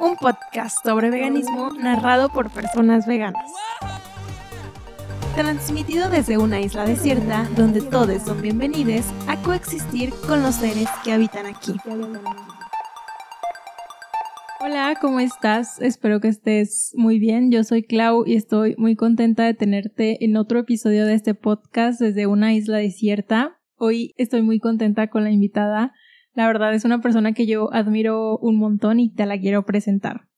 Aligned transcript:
un 0.00 0.16
podcast 0.16 0.84
sobre 0.84 1.10
veganismo 1.10 1.70
narrado 1.70 2.28
por 2.28 2.50
personas 2.50 3.06
veganas. 3.06 3.50
Transmitido 5.34 6.08
desde 6.10 6.38
una 6.38 6.60
isla 6.60 6.84
desierta 6.84 7.48
donde 7.56 7.80
todos 7.80 8.22
son 8.22 8.40
bienvenidos 8.42 9.06
a 9.26 9.40
coexistir 9.42 10.12
con 10.26 10.42
los 10.42 10.56
seres 10.56 10.88
que 11.04 11.12
habitan 11.12 11.46
aquí. 11.46 11.74
Hola, 14.60 14.96
¿cómo 15.00 15.20
estás? 15.20 15.80
Espero 15.80 16.20
que 16.20 16.28
estés 16.28 16.92
muy 16.96 17.18
bien. 17.18 17.50
Yo 17.50 17.62
soy 17.64 17.82
Clau 17.82 18.24
y 18.26 18.34
estoy 18.34 18.74
muy 18.78 18.96
contenta 18.96 19.44
de 19.44 19.54
tenerte 19.54 20.24
en 20.24 20.36
otro 20.36 20.60
episodio 20.60 21.06
de 21.06 21.14
este 21.14 21.34
podcast 21.34 22.00
desde 22.00 22.26
una 22.26 22.54
isla 22.54 22.78
desierta. 22.78 23.58
Hoy 23.76 24.14
estoy 24.16 24.42
muy 24.42 24.58
contenta 24.58 25.08
con 25.08 25.24
la 25.24 25.30
invitada. 25.30 25.92
La 26.36 26.46
verdad 26.46 26.74
es 26.74 26.84
una 26.84 27.00
persona 27.00 27.32
que 27.32 27.46
yo 27.46 27.72
admiro 27.72 28.36
un 28.38 28.58
montón 28.58 29.00
y 29.00 29.08
te 29.08 29.24
la 29.24 29.40
quiero 29.40 29.64
presentar. 29.64 30.28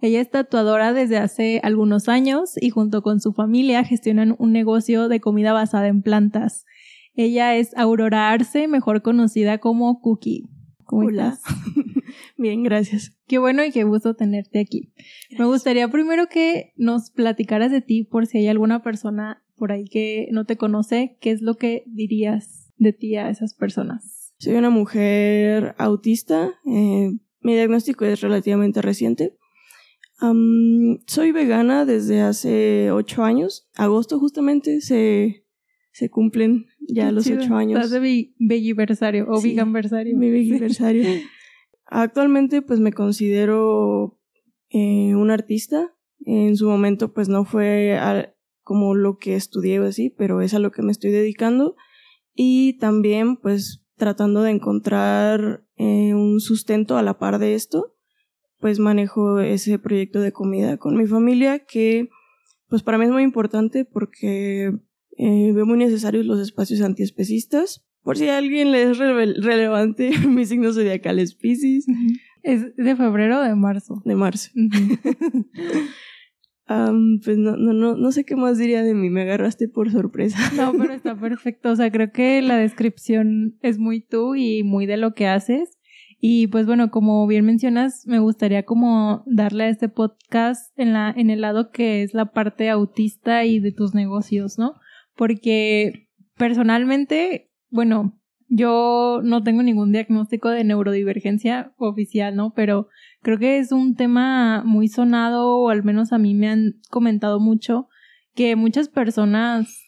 Ella 0.00 0.20
es 0.20 0.30
tatuadora 0.30 0.92
desde 0.92 1.16
hace 1.16 1.60
algunos 1.64 2.08
años 2.08 2.52
y 2.60 2.70
junto 2.70 3.02
con 3.02 3.20
su 3.20 3.32
familia 3.32 3.82
gestionan 3.82 4.36
un 4.38 4.52
negocio 4.52 5.08
de 5.08 5.20
comida 5.20 5.52
basada 5.52 5.88
en 5.88 6.02
plantas. 6.02 6.64
Ella 7.14 7.56
es 7.56 7.76
Aurora 7.76 8.30
Arce, 8.30 8.68
mejor 8.68 9.02
conocida 9.02 9.58
como 9.58 10.00
Cookie. 10.00 10.48
¿Cómo 10.84 11.08
Hola. 11.08 11.36
Bien, 12.38 12.62
gracias. 12.62 13.18
Qué 13.26 13.38
bueno 13.38 13.64
y 13.64 13.72
qué 13.72 13.82
gusto 13.82 14.14
tenerte 14.14 14.60
aquí. 14.60 14.92
Me 15.36 15.44
gustaría 15.44 15.88
primero 15.88 16.28
que 16.28 16.72
nos 16.76 17.10
platicaras 17.10 17.72
de 17.72 17.80
ti 17.80 18.04
por 18.04 18.26
si 18.26 18.38
hay 18.38 18.46
alguna 18.46 18.84
persona 18.84 19.42
por 19.56 19.72
ahí 19.72 19.86
que 19.86 20.28
no 20.30 20.44
te 20.44 20.56
conoce, 20.56 21.18
¿qué 21.20 21.32
es 21.32 21.42
lo 21.42 21.56
que 21.56 21.82
dirías 21.86 22.72
de 22.76 22.92
ti 22.92 23.16
a 23.16 23.28
esas 23.28 23.54
personas? 23.54 24.27
Soy 24.38 24.54
una 24.54 24.70
mujer 24.70 25.74
autista. 25.78 26.52
eh, 26.64 27.10
mi 27.40 27.54
diagnóstico 27.54 28.04
es 28.04 28.20
relativamente 28.20 28.82
reciente. 28.82 29.36
Soy 31.06 31.32
vegana 31.32 31.84
desde 31.84 32.20
hace 32.20 32.90
ocho 32.90 33.22
años. 33.24 33.68
Agosto 33.76 34.18
justamente 34.18 34.80
se, 34.80 35.44
se 35.92 36.10
cumplen 36.10 36.66
ya 36.88 37.12
los 37.12 37.26
ocho 37.28 37.54
años. 37.54 37.78
Estás 37.80 38.00
de 38.00 38.32
vegiversario 38.38 39.26
o 39.28 39.40
Sí, 39.40 39.50
veganversario. 39.50 40.16
Mi 40.16 40.28
aniversario. 40.28 41.04
Actualmente 41.86 42.62
pues 42.62 42.80
me 42.80 42.92
considero 42.92 44.18
eh, 44.70 45.14
un 45.14 45.30
artista. 45.30 45.94
En 46.20 46.56
su 46.56 46.68
momento 46.68 47.12
pues 47.12 47.28
no 47.28 47.44
fue 47.44 47.96
a- 47.96 48.34
como 48.62 48.94
lo 48.94 49.16
que 49.18 49.34
estudié 49.36 49.80
o 49.80 49.84
así, 49.86 50.10
pero 50.10 50.42
es 50.42 50.52
a 50.52 50.58
lo 50.58 50.72
que 50.72 50.82
me 50.82 50.92
estoy 50.92 51.10
dedicando. 51.10 51.76
Y 52.34 52.76
también 52.78 53.36
pues 53.36 53.84
tratando 53.98 54.42
de 54.42 54.50
encontrar 54.52 55.62
eh, 55.76 56.14
un 56.14 56.40
sustento 56.40 56.96
a 56.96 57.02
la 57.02 57.18
par 57.18 57.38
de 57.38 57.54
esto, 57.54 57.94
pues 58.60 58.78
manejo 58.78 59.40
ese 59.40 59.78
proyecto 59.78 60.20
de 60.20 60.32
comida 60.32 60.76
con 60.78 60.96
mi 60.96 61.06
familia 61.06 61.60
que 61.60 62.08
pues 62.68 62.82
para 62.82 62.98
mí 62.98 63.04
es 63.04 63.10
muy 63.10 63.22
importante 63.22 63.84
porque 63.84 64.72
eh, 65.16 65.52
veo 65.52 65.66
muy 65.66 65.78
necesarios 65.78 66.24
los 66.26 66.40
espacios 66.40 66.80
antiespecistas. 66.80 67.84
Por 68.02 68.16
si 68.16 68.28
a 68.28 68.38
alguien 68.38 68.72
le 68.72 68.82
es 68.84 68.98
rele- 68.98 69.40
relevante, 69.42 70.10
mi 70.28 70.46
signo 70.46 70.72
zodiacal 70.72 71.18
es 71.18 71.34
Pisces 71.34 71.86
¿Es 72.42 72.74
de 72.76 72.96
febrero 72.96 73.40
o 73.40 73.42
de 73.42 73.54
marzo? 73.54 74.00
de 74.04 74.14
marzo. 74.14 74.50
Am, 76.70 77.18
pues 77.24 77.38
no, 77.38 77.56
no, 77.56 77.72
no, 77.72 77.96
no 77.96 78.12
sé 78.12 78.24
qué 78.24 78.36
más 78.36 78.58
diría 78.58 78.82
de 78.82 78.92
mí, 78.92 79.08
me 79.08 79.22
agarraste 79.22 79.68
por 79.68 79.90
sorpresa. 79.90 80.38
No, 80.54 80.72
pero 80.72 80.92
está 80.92 81.16
perfecto. 81.20 81.70
O 81.70 81.76
sea, 81.76 81.90
creo 81.90 82.12
que 82.12 82.42
la 82.42 82.58
descripción 82.58 83.56
es 83.62 83.78
muy 83.78 84.02
tú 84.02 84.34
y 84.34 84.62
muy 84.62 84.84
de 84.84 84.98
lo 84.98 85.14
que 85.14 85.26
haces. 85.26 85.78
Y 86.20 86.48
pues 86.48 86.66
bueno, 86.66 86.90
como 86.90 87.26
bien 87.26 87.46
mencionas, 87.46 88.06
me 88.06 88.18
gustaría 88.18 88.64
como 88.64 89.22
darle 89.26 89.64
a 89.64 89.68
este 89.68 89.88
podcast 89.88 90.78
en 90.78 90.92
la, 90.92 91.14
en 91.16 91.30
el 91.30 91.40
lado 91.40 91.70
que 91.70 92.02
es 92.02 92.12
la 92.12 92.32
parte 92.32 92.68
autista 92.68 93.46
y 93.46 93.60
de 93.60 93.72
tus 93.72 93.94
negocios, 93.94 94.58
¿no? 94.58 94.74
Porque 95.16 96.10
personalmente, 96.36 97.50
bueno, 97.70 98.17
yo 98.48 99.20
no 99.22 99.42
tengo 99.42 99.62
ningún 99.62 99.92
diagnóstico 99.92 100.48
de 100.48 100.64
neurodivergencia 100.64 101.72
oficial, 101.76 102.34
¿no? 102.34 102.52
Pero 102.54 102.88
creo 103.22 103.38
que 103.38 103.58
es 103.58 103.72
un 103.72 103.94
tema 103.94 104.62
muy 104.64 104.88
sonado, 104.88 105.58
o 105.58 105.68
al 105.68 105.84
menos 105.84 106.12
a 106.12 106.18
mí 106.18 106.34
me 106.34 106.48
han 106.48 106.74
comentado 106.90 107.40
mucho, 107.40 107.88
que 108.34 108.56
muchas 108.56 108.88
personas 108.88 109.84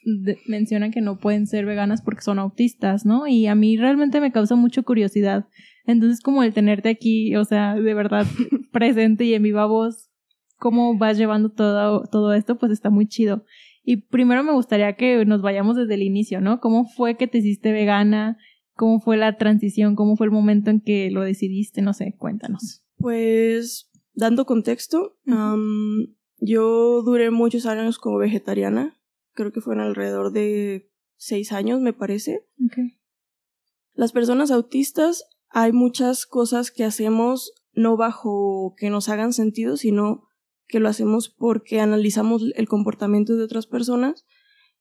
mencionan 0.46 0.90
que 0.90 1.00
no 1.00 1.18
pueden 1.18 1.46
ser 1.46 1.64
veganas 1.66 2.02
porque 2.02 2.22
son 2.22 2.38
autistas, 2.38 3.06
¿no? 3.06 3.26
Y 3.26 3.46
a 3.46 3.54
mí 3.54 3.76
realmente 3.76 4.20
me 4.20 4.32
causa 4.32 4.56
mucha 4.56 4.82
curiosidad. 4.82 5.46
Entonces, 5.86 6.20
como 6.20 6.42
el 6.42 6.52
tenerte 6.52 6.88
aquí, 6.88 7.34
o 7.36 7.44
sea, 7.44 7.74
de 7.74 7.94
verdad 7.94 8.26
presente 8.72 9.24
y 9.24 9.34
en 9.34 9.42
viva 9.42 9.66
voz, 9.66 10.10
cómo 10.58 10.98
vas 10.98 11.16
llevando 11.16 11.50
todo, 11.50 12.04
todo 12.10 12.34
esto, 12.34 12.58
pues 12.58 12.72
está 12.72 12.90
muy 12.90 13.06
chido. 13.06 13.44
Y 13.82 14.08
primero 14.08 14.42
me 14.42 14.52
gustaría 14.52 14.94
que 14.94 15.24
nos 15.24 15.42
vayamos 15.42 15.76
desde 15.76 15.94
el 15.94 16.02
inicio, 16.02 16.40
¿no? 16.40 16.60
¿Cómo 16.60 16.84
fue 16.84 17.16
que 17.16 17.26
te 17.26 17.38
hiciste 17.38 17.72
vegana? 17.72 18.36
¿Cómo 18.74 19.00
fue 19.00 19.16
la 19.16 19.36
transición? 19.36 19.96
¿Cómo 19.96 20.16
fue 20.16 20.26
el 20.26 20.32
momento 20.32 20.70
en 20.70 20.80
que 20.80 21.10
lo 21.10 21.22
decidiste? 21.22 21.82
No 21.82 21.92
sé, 21.92 22.14
cuéntanos. 22.16 22.82
Pues, 22.96 23.90
dando 24.14 24.44
contexto, 24.44 25.16
am, 25.26 26.14
yo 26.38 27.02
duré 27.02 27.30
muchos 27.30 27.66
años 27.66 27.98
como 27.98 28.18
vegetariana. 28.18 28.96
Creo 29.32 29.52
que 29.52 29.60
fueron 29.60 29.84
alrededor 29.84 30.32
de 30.32 30.90
seis 31.16 31.52
años, 31.52 31.80
me 31.80 31.92
parece. 31.92 32.46
Las 33.94 34.12
personas 34.12 34.50
autistas, 34.50 35.24
hay 35.48 35.72
muchas 35.72 36.26
cosas 36.26 36.70
que 36.70 36.84
hacemos 36.84 37.52
no 37.72 37.96
bajo 37.96 38.74
que 38.76 38.90
nos 38.90 39.08
hagan 39.08 39.32
sentido, 39.32 39.76
sino 39.76 40.29
que 40.70 40.80
lo 40.80 40.88
hacemos 40.88 41.28
porque 41.28 41.80
analizamos 41.80 42.44
el 42.54 42.68
comportamiento 42.68 43.36
de 43.36 43.44
otras 43.44 43.66
personas 43.66 44.24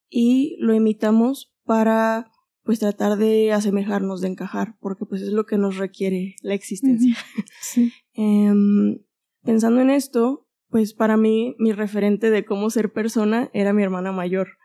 y 0.09 0.55
lo 0.59 0.73
imitamos 0.73 1.53
para 1.66 2.31
pues 2.63 2.79
tratar 2.79 3.17
de 3.17 3.51
asemejarnos, 3.51 4.22
de 4.22 4.27
encajar, 4.27 4.77
porque 4.79 5.05
pues 5.05 5.23
es 5.23 5.29
lo 5.29 5.45
que 5.45 5.57
nos 5.57 5.77
requiere 5.77 6.35
la 6.41 6.53
existencia. 6.53 7.17
Sí. 7.61 7.91
Em, 8.13 9.00
pensando 9.44 9.81
en 9.81 9.89
esto, 9.89 10.47
pues 10.69 10.94
para 10.94 11.17
mí 11.17 11.55
mi 11.57 11.72
referente 11.72 12.29
de 12.29 12.45
cómo 12.45 12.69
ser 12.69 12.94
persona 12.94 13.50
era 13.53 13.73
mi 13.73 13.81
hermana 13.81 14.11
mayor. 14.11 14.59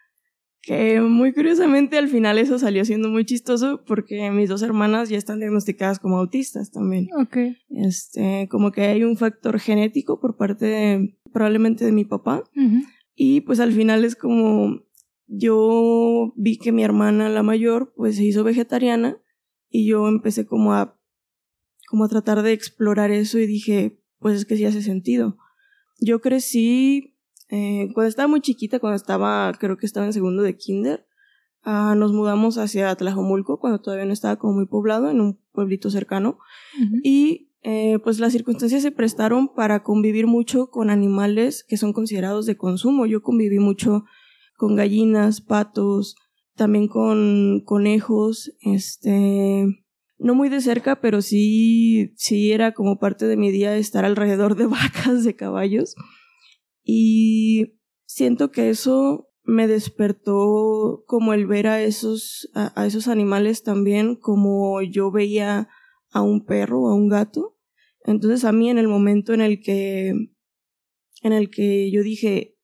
Que 0.66 1.00
muy 1.00 1.32
curiosamente 1.34 1.98
al 1.98 2.08
final 2.08 2.38
eso 2.38 2.58
salió 2.58 2.84
siendo 2.84 3.10
muy 3.10 3.24
chistoso 3.24 3.82
porque 3.86 4.30
mis 4.30 4.48
dos 4.48 4.62
hermanas 4.62 5.10
ya 5.10 5.18
están 5.18 5.38
diagnosticadas 5.38 5.98
como 5.98 6.18
autistas 6.18 6.70
también. 6.70 7.08
Ok. 7.20 7.36
Este, 7.68 8.48
como 8.50 8.72
que 8.72 8.82
hay 8.82 9.04
un 9.04 9.16
factor 9.16 9.58
genético 9.60 10.20
por 10.20 10.36
parte 10.36 10.66
de, 10.66 11.18
probablemente 11.32 11.84
de 11.84 11.92
mi 11.92 12.04
papá. 12.04 12.44
Y 13.14 13.42
pues 13.42 13.60
al 13.60 13.72
final 13.72 14.04
es 14.04 14.16
como 14.16 14.80
yo 15.26 16.32
vi 16.36 16.56
que 16.58 16.72
mi 16.72 16.82
hermana, 16.82 17.28
la 17.28 17.42
mayor, 17.42 17.92
pues 17.96 18.16
se 18.16 18.24
hizo 18.24 18.44
vegetariana 18.44 19.18
y 19.68 19.86
yo 19.86 20.08
empecé 20.08 20.46
como 20.46 20.72
a 20.72 20.98
como 21.88 22.04
a 22.04 22.08
tratar 22.08 22.42
de 22.42 22.52
explorar 22.52 23.10
eso 23.10 23.38
y 23.38 23.46
dije, 23.46 24.00
pues 24.18 24.36
es 24.36 24.44
que 24.46 24.56
sí 24.56 24.64
hace 24.64 24.82
sentido. 24.82 25.36
Yo 26.00 26.20
crecí 26.20 27.13
eh, 27.48 27.88
cuando 27.94 28.08
estaba 28.08 28.28
muy 28.28 28.40
chiquita, 28.40 28.78
cuando 28.78 28.96
estaba, 28.96 29.52
creo 29.58 29.76
que 29.76 29.86
estaba 29.86 30.06
en 30.06 30.12
segundo 30.12 30.42
de 30.42 30.56
kinder, 30.56 31.06
ah, 31.62 31.94
nos 31.96 32.12
mudamos 32.12 32.58
hacia 32.58 32.94
Tlajomulco 32.94 33.58
cuando 33.58 33.80
todavía 33.80 34.06
no 34.06 34.12
estaba 34.12 34.36
como 34.36 34.54
muy 34.54 34.66
poblado, 34.66 35.10
en 35.10 35.20
un 35.20 35.40
pueblito 35.52 35.90
cercano. 35.90 36.38
Ujú. 36.82 36.96
Y 37.02 37.50
eh, 37.62 37.98
pues 38.04 38.20
las 38.20 38.32
circunstancias 38.32 38.82
se 38.82 38.92
prestaron 38.92 39.48
para 39.48 39.82
convivir 39.82 40.26
mucho 40.26 40.70
con 40.70 40.90
animales 40.90 41.64
que 41.66 41.76
son 41.76 41.92
considerados 41.92 42.44
de 42.46 42.56
consumo. 42.56 43.06
Yo 43.06 43.22
conviví 43.22 43.58
mucho 43.58 44.04
con 44.56 44.76
gallinas, 44.76 45.40
patos, 45.40 46.16
también 46.56 46.88
con 46.88 47.62
conejos, 47.64 48.52
este, 48.60 49.66
no 50.18 50.34
muy 50.34 50.48
de 50.48 50.60
cerca, 50.60 51.00
pero 51.00 51.22
sí, 51.22 52.12
sí 52.16 52.52
era 52.52 52.72
como 52.72 52.98
parte 52.98 53.26
de 53.26 53.36
mi 53.36 53.50
día 53.50 53.76
estar 53.76 54.04
alrededor 54.04 54.56
de 54.56 54.66
vacas, 54.66 55.24
de 55.24 55.34
caballos. 55.34 55.94
Y 56.84 57.80
siento 58.04 58.52
que 58.52 58.68
eso 58.68 59.30
me 59.42 59.66
despertó 59.66 61.04
como 61.06 61.34
el 61.34 61.46
ver 61.46 61.66
a 61.66 61.82
esos, 61.82 62.50
a, 62.54 62.86
esos 62.86 63.08
animales 63.08 63.62
también 63.62 64.16
como 64.16 64.80
yo 64.82 65.10
veía 65.10 65.68
a 66.10 66.22
un 66.22 66.44
perro 66.44 66.82
o 66.82 66.88
a 66.88 66.94
un 66.94 67.08
gato. 67.08 67.58
Entonces 68.04 68.44
a 68.44 68.52
mí 68.52 68.70
en 68.70 68.78
el 68.78 68.88
momento 68.88 69.32
en 69.32 69.40
el 69.40 69.60
que 69.60 70.12
en 71.22 71.32
el 71.32 71.50
que 71.50 71.90
yo 71.90 72.02
dije 72.02 72.58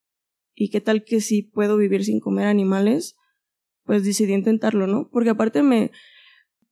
¿y 0.54 0.68
qué 0.68 0.80
tal 0.80 1.04
que 1.04 1.20
sí 1.20 1.42
puedo 1.42 1.76
vivir 1.78 2.04
sin 2.04 2.20
comer 2.20 2.46
animales? 2.46 3.16
Pues 3.84 4.04
decidí 4.04 4.34
intentarlo, 4.34 4.86
¿no? 4.86 5.08
Porque 5.10 5.30
aparte 5.30 5.62
me 5.62 5.90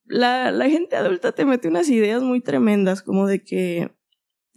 la, 0.04 0.52
la 0.52 0.68
gente 0.68 0.96
adulta 0.96 1.32
te 1.32 1.44
mete 1.44 1.68
unas 1.68 1.88
ideas 1.88 2.22
muy 2.22 2.40
tremendas 2.40 3.02
como 3.02 3.26
de 3.26 3.42
que 3.42 3.97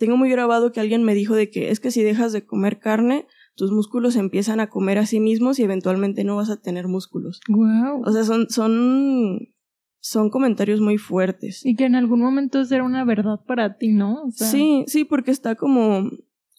tengo 0.01 0.17
muy 0.17 0.31
grabado 0.31 0.71
que 0.71 0.79
alguien 0.79 1.03
me 1.03 1.13
dijo 1.13 1.35
de 1.35 1.51
que 1.51 1.69
es 1.69 1.79
que 1.79 1.91
si 1.91 2.01
dejas 2.01 2.33
de 2.33 2.43
comer 2.43 2.79
carne, 2.79 3.27
tus 3.55 3.71
músculos 3.71 4.15
empiezan 4.15 4.59
a 4.59 4.67
comer 4.67 4.97
a 4.97 5.05
sí 5.05 5.19
mismos 5.19 5.59
y 5.59 5.63
eventualmente 5.63 6.23
no 6.23 6.35
vas 6.37 6.49
a 6.49 6.59
tener 6.59 6.87
músculos. 6.87 7.39
Wow. 7.47 8.01
O 8.03 8.11
sea, 8.11 8.23
son, 8.23 8.49
son, 8.49 9.53
son 9.99 10.31
comentarios 10.31 10.81
muy 10.81 10.97
fuertes. 10.97 11.63
Y 11.63 11.75
que 11.75 11.85
en 11.85 11.93
algún 11.93 12.19
momento 12.19 12.63
era 12.67 12.83
una 12.83 13.05
verdad 13.05 13.41
para 13.45 13.77
ti, 13.77 13.93
¿no? 13.93 14.23
Sí, 14.31 14.85
sí, 14.87 15.05
porque 15.05 15.29
está 15.29 15.53
como... 15.53 16.09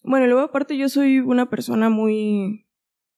Bueno, 0.05 0.25
luego 0.27 0.39
aparte 0.39 0.77
yo 0.77 0.87
soy 0.87 1.19
una 1.19 1.49
persona 1.49 1.89
muy, 1.89 2.65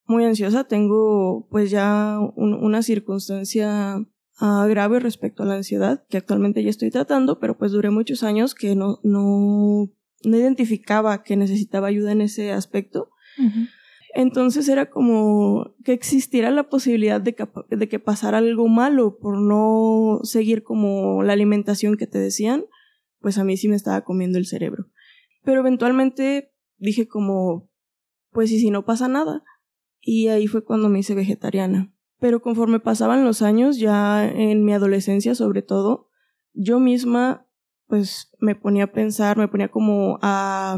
muy 0.08 0.26
ansiosa. 0.26 0.64
Tengo 0.64 1.48
pues 1.52 1.70
ya 1.70 2.18
una 2.36 2.82
circunstancia 2.82 4.04
ah, 4.40 4.66
grave 4.68 5.00
respecto 5.00 5.44
a 5.44 5.46
la 5.46 5.58
ansiedad, 5.58 6.04
que 6.10 6.18
actualmente 6.18 6.64
ya 6.64 6.72
estoy 6.72 6.90
tratando, 6.90 7.38
pero 7.38 7.60
pues 7.60 7.72
duré 7.72 7.92
muchos 7.92 8.24
años 8.24 8.56
que 8.56 8.76
no, 8.76 9.00
no, 9.04 9.92
no 10.26 10.38
identificaba 10.38 11.24
que 11.24 11.38
necesitaba 11.38 11.88
ayuda 11.88 12.12
en 12.12 12.22
ese 12.22 12.52
aspecto. 12.52 13.12
Entonces 14.14 14.70
era 14.70 14.90
como 14.90 15.76
que 15.84 15.92
existiera 15.92 16.50
la 16.50 16.70
posibilidad 16.70 17.20
de 17.20 17.36
que, 17.36 17.48
de 17.70 17.90
que 17.90 18.00
pasara 18.00 18.38
algo 18.38 18.68
malo 18.68 19.18
por 19.18 19.38
no 19.38 20.20
seguir 20.24 20.64
como 20.64 21.22
la 21.24 21.34
alimentación 21.34 21.98
que 21.98 22.08
te 22.08 22.18
decían, 22.18 22.66
pues 23.20 23.38
a 23.38 23.44
mí 23.44 23.58
sí 23.58 23.68
me 23.68 23.76
estaba 23.76 24.04
comiendo 24.04 24.38
el 24.38 24.46
cerebro. 24.46 24.86
Pero 25.44 25.60
eventualmente 25.60 26.54
dije 26.78 27.08
como, 27.08 27.70
pues 28.32 28.52
y 28.52 28.60
si 28.60 28.70
no 28.70 28.86
pasa 28.86 29.08
nada. 29.08 29.44
Y 30.00 30.28
ahí 30.28 30.48
fue 30.48 30.64
cuando 30.64 30.88
me 30.88 31.00
hice 31.00 31.16
vegetariana. 31.16 31.94
Pero 32.20 32.42
conforme 32.42 32.80
pasaban 32.80 33.26
los 33.26 33.42
años, 33.42 33.78
ya 33.78 34.26
en 34.30 34.64
mi 34.64 34.74
adolescencia 34.74 35.36
sobre 35.36 35.62
todo, 35.62 36.10
yo 36.54 36.80
misma 36.80 37.45
pues 37.88 38.32
me 38.40 38.56
ponía 38.56 38.86
a 38.86 38.92
pensar, 38.92 39.38
me 39.38 39.48
ponía 39.48 39.70
como 39.70 40.20
a 40.22 40.78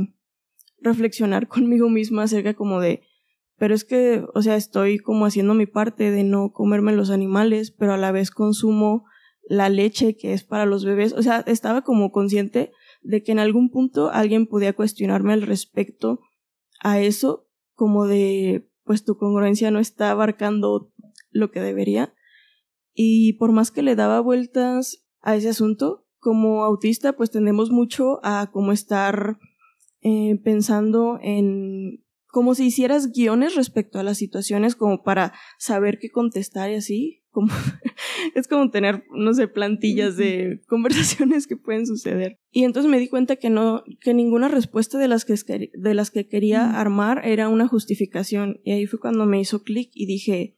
reflexionar 0.79 1.47
conmigo 1.49 1.89
misma 1.89 2.23
acerca 2.23 2.53
como 2.53 2.79
de 2.79 3.01
pero 3.57 3.73
es 3.73 3.83
que, 3.83 4.23
o 4.35 4.41
sea, 4.41 4.55
estoy 4.55 4.99
como 4.99 5.25
haciendo 5.25 5.55
mi 5.55 5.65
parte 5.65 6.11
de 6.11 6.23
no 6.23 6.51
comerme 6.51 6.93
los 6.93 7.09
animales, 7.09 7.71
pero 7.71 7.93
a 7.93 7.97
la 7.97 8.11
vez 8.11 8.29
consumo 8.29 9.05
la 9.49 9.69
leche 9.69 10.15
que 10.15 10.33
es 10.33 10.43
para 10.43 10.65
los 10.65 10.85
bebés. 10.85 11.13
O 11.13 11.23
sea, 11.23 11.39
estaba 11.47 11.81
como 11.81 12.11
consciente 12.11 12.71
de 13.01 13.23
que 13.23 13.31
en 13.31 13.39
algún 13.39 13.71
punto 13.71 14.11
alguien 14.11 14.45
podía 14.45 14.73
cuestionarme 14.73 15.33
al 15.33 15.41
respecto 15.41 16.19
a 16.81 16.99
eso, 16.99 17.47
como 17.73 18.05
de, 18.05 18.69
pues 18.83 19.03
tu 19.03 19.17
congruencia 19.17 19.71
no 19.71 19.79
está 19.79 20.11
abarcando 20.11 20.91
lo 21.31 21.49
que 21.49 21.59
debería. 21.59 22.13
Y 22.93 23.33
por 23.33 23.51
más 23.51 23.71
que 23.71 23.81
le 23.81 23.95
daba 23.95 24.19
vueltas 24.19 25.07
a 25.21 25.35
ese 25.35 25.49
asunto, 25.49 26.06
como 26.19 26.63
autista, 26.63 27.13
pues 27.13 27.31
tendemos 27.31 27.71
mucho 27.71 28.19
a 28.23 28.49
como 28.51 28.71
estar 28.71 29.37
eh, 30.01 30.39
pensando 30.43 31.19
en 31.21 32.03
como 32.37 32.53
si 32.53 32.65
hicieras 32.67 33.11
guiones 33.13 33.55
respecto 33.55 33.99
a 33.99 34.03
las 34.03 34.17
situaciones 34.17 34.75
como 34.75 35.01
para 35.01 35.33
saber 35.57 35.97
qué 35.99 36.11
contestar 36.11 36.69
y 36.69 36.75
así. 36.75 37.23
Como, 37.31 37.51
es 38.35 38.47
como 38.47 38.69
tener, 38.69 39.05
no 39.11 39.33
sé, 39.33 39.47
plantillas 39.47 40.17
de 40.17 40.61
conversaciones 40.67 41.47
que 41.47 41.57
pueden 41.57 41.87
suceder. 41.87 42.37
Y 42.51 42.63
entonces 42.63 42.91
me 42.91 42.99
di 42.99 43.07
cuenta 43.07 43.37
que 43.37 43.49
no, 43.49 43.83
que 44.01 44.13
ninguna 44.13 44.49
respuesta 44.49 44.97
de 44.97 45.07
las 45.07 45.25
que, 45.25 45.35
de 45.73 45.93
las 45.93 46.11
que 46.11 46.27
quería 46.27 46.79
armar 46.79 47.21
era 47.25 47.49
una 47.49 47.67
justificación. 47.67 48.59
Y 48.63 48.73
ahí 48.73 48.85
fue 48.85 48.99
cuando 48.99 49.25
me 49.25 49.39
hizo 49.39 49.63
clic 49.63 49.89
y 49.93 50.05
dije, 50.05 50.57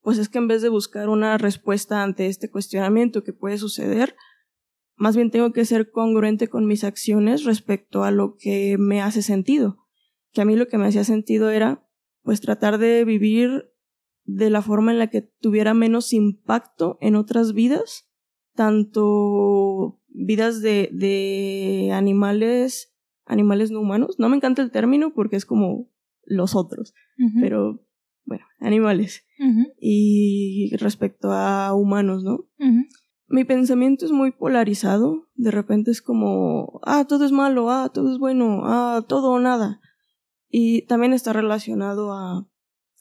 pues 0.00 0.16
es 0.16 0.28
que 0.28 0.38
en 0.38 0.48
vez 0.48 0.62
de 0.62 0.70
buscar 0.70 1.08
una 1.08 1.36
respuesta 1.36 2.02
ante 2.02 2.26
este 2.26 2.50
cuestionamiento 2.50 3.22
que 3.22 3.32
puede 3.32 3.58
suceder, 3.58 4.14
más 4.98 5.16
bien 5.16 5.30
tengo 5.30 5.52
que 5.52 5.64
ser 5.64 5.90
congruente 5.90 6.48
con 6.48 6.66
mis 6.66 6.84
acciones 6.84 7.44
respecto 7.44 8.04
a 8.04 8.10
lo 8.10 8.36
que 8.36 8.76
me 8.78 9.00
hace 9.00 9.22
sentido 9.22 9.88
que 10.32 10.42
a 10.42 10.44
mí 10.44 10.56
lo 10.56 10.68
que 10.68 10.78
me 10.78 10.86
hacía 10.86 11.04
sentido 11.04 11.50
era 11.50 11.84
pues 12.22 12.40
tratar 12.40 12.78
de 12.78 13.04
vivir 13.04 13.70
de 14.24 14.50
la 14.50 14.62
forma 14.62 14.92
en 14.92 14.98
la 14.98 15.08
que 15.08 15.22
tuviera 15.22 15.72
menos 15.72 16.12
impacto 16.12 16.98
en 17.00 17.16
otras 17.16 17.54
vidas, 17.54 18.10
tanto 18.54 20.00
vidas 20.08 20.60
de, 20.60 20.90
de 20.92 21.90
animales, 21.92 22.94
animales 23.24 23.70
no 23.70 23.80
humanos. 23.80 24.16
No 24.18 24.28
me 24.28 24.36
encanta 24.36 24.60
el 24.60 24.70
término 24.70 25.14
porque 25.14 25.36
es 25.36 25.46
como 25.46 25.90
los 26.24 26.54
otros, 26.54 26.92
pero 27.40 27.84
bueno, 28.24 28.44
animales. 28.60 29.24
Y 29.80 30.76
respecto 30.76 31.32
a 31.32 31.72
humanos, 31.72 32.22
¿no? 32.22 32.46
Mi 33.28 33.44
pensamiento 33.44 34.06
es 34.06 34.12
muy 34.12 34.32
polarizado. 34.32 35.28
De 35.34 35.50
repente 35.50 35.90
es 35.90 36.02
como, 36.02 36.80
ah, 36.84 37.04
todo 37.06 37.24
es 37.24 37.32
malo, 37.32 37.70
ah, 37.70 37.90
todo 37.92 38.12
es 38.12 38.18
bueno, 38.18 38.62
ah, 38.64 39.04
todo 39.06 39.32
o 39.32 39.38
nada. 39.38 39.80
Y 40.48 40.82
también 40.86 41.12
está 41.12 41.32
relacionado 41.32 42.12
a, 42.12 42.48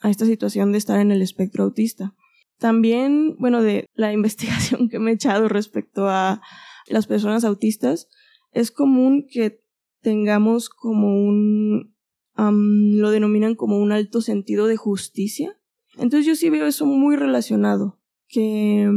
a 0.01 0.09
esta 0.09 0.25
situación 0.25 0.71
de 0.71 0.77
estar 0.77 0.99
en 0.99 1.11
el 1.11 1.21
espectro 1.21 1.63
autista. 1.63 2.13
También, 2.59 3.35
bueno, 3.39 3.61
de 3.61 3.85
la 3.93 4.11
investigación 4.19 4.89
que 4.89 4.99
me 4.99 5.11
he 5.11 5.13
echado 5.15 5.47
respecto 5.47 6.07
a 6.07 6.41
las 6.87 7.07
personas 7.07 7.43
autistas, 7.43 8.09
es 8.51 8.71
común 8.71 9.27
que 9.29 9.61
tengamos 10.01 10.69
como 10.69 11.07
un, 11.07 11.95
lo 12.35 13.11
denominan 13.11 13.55
como 13.55 13.77
un 13.79 13.91
alto 13.91 14.21
sentido 14.21 14.67
de 14.67 14.77
justicia. 14.77 15.59
Entonces 15.97 16.25
yo 16.25 16.35
sí 16.35 16.49
veo 16.49 16.65
eso 16.65 16.85
muy 16.85 17.15
relacionado, 17.15 17.99
que 18.27 18.89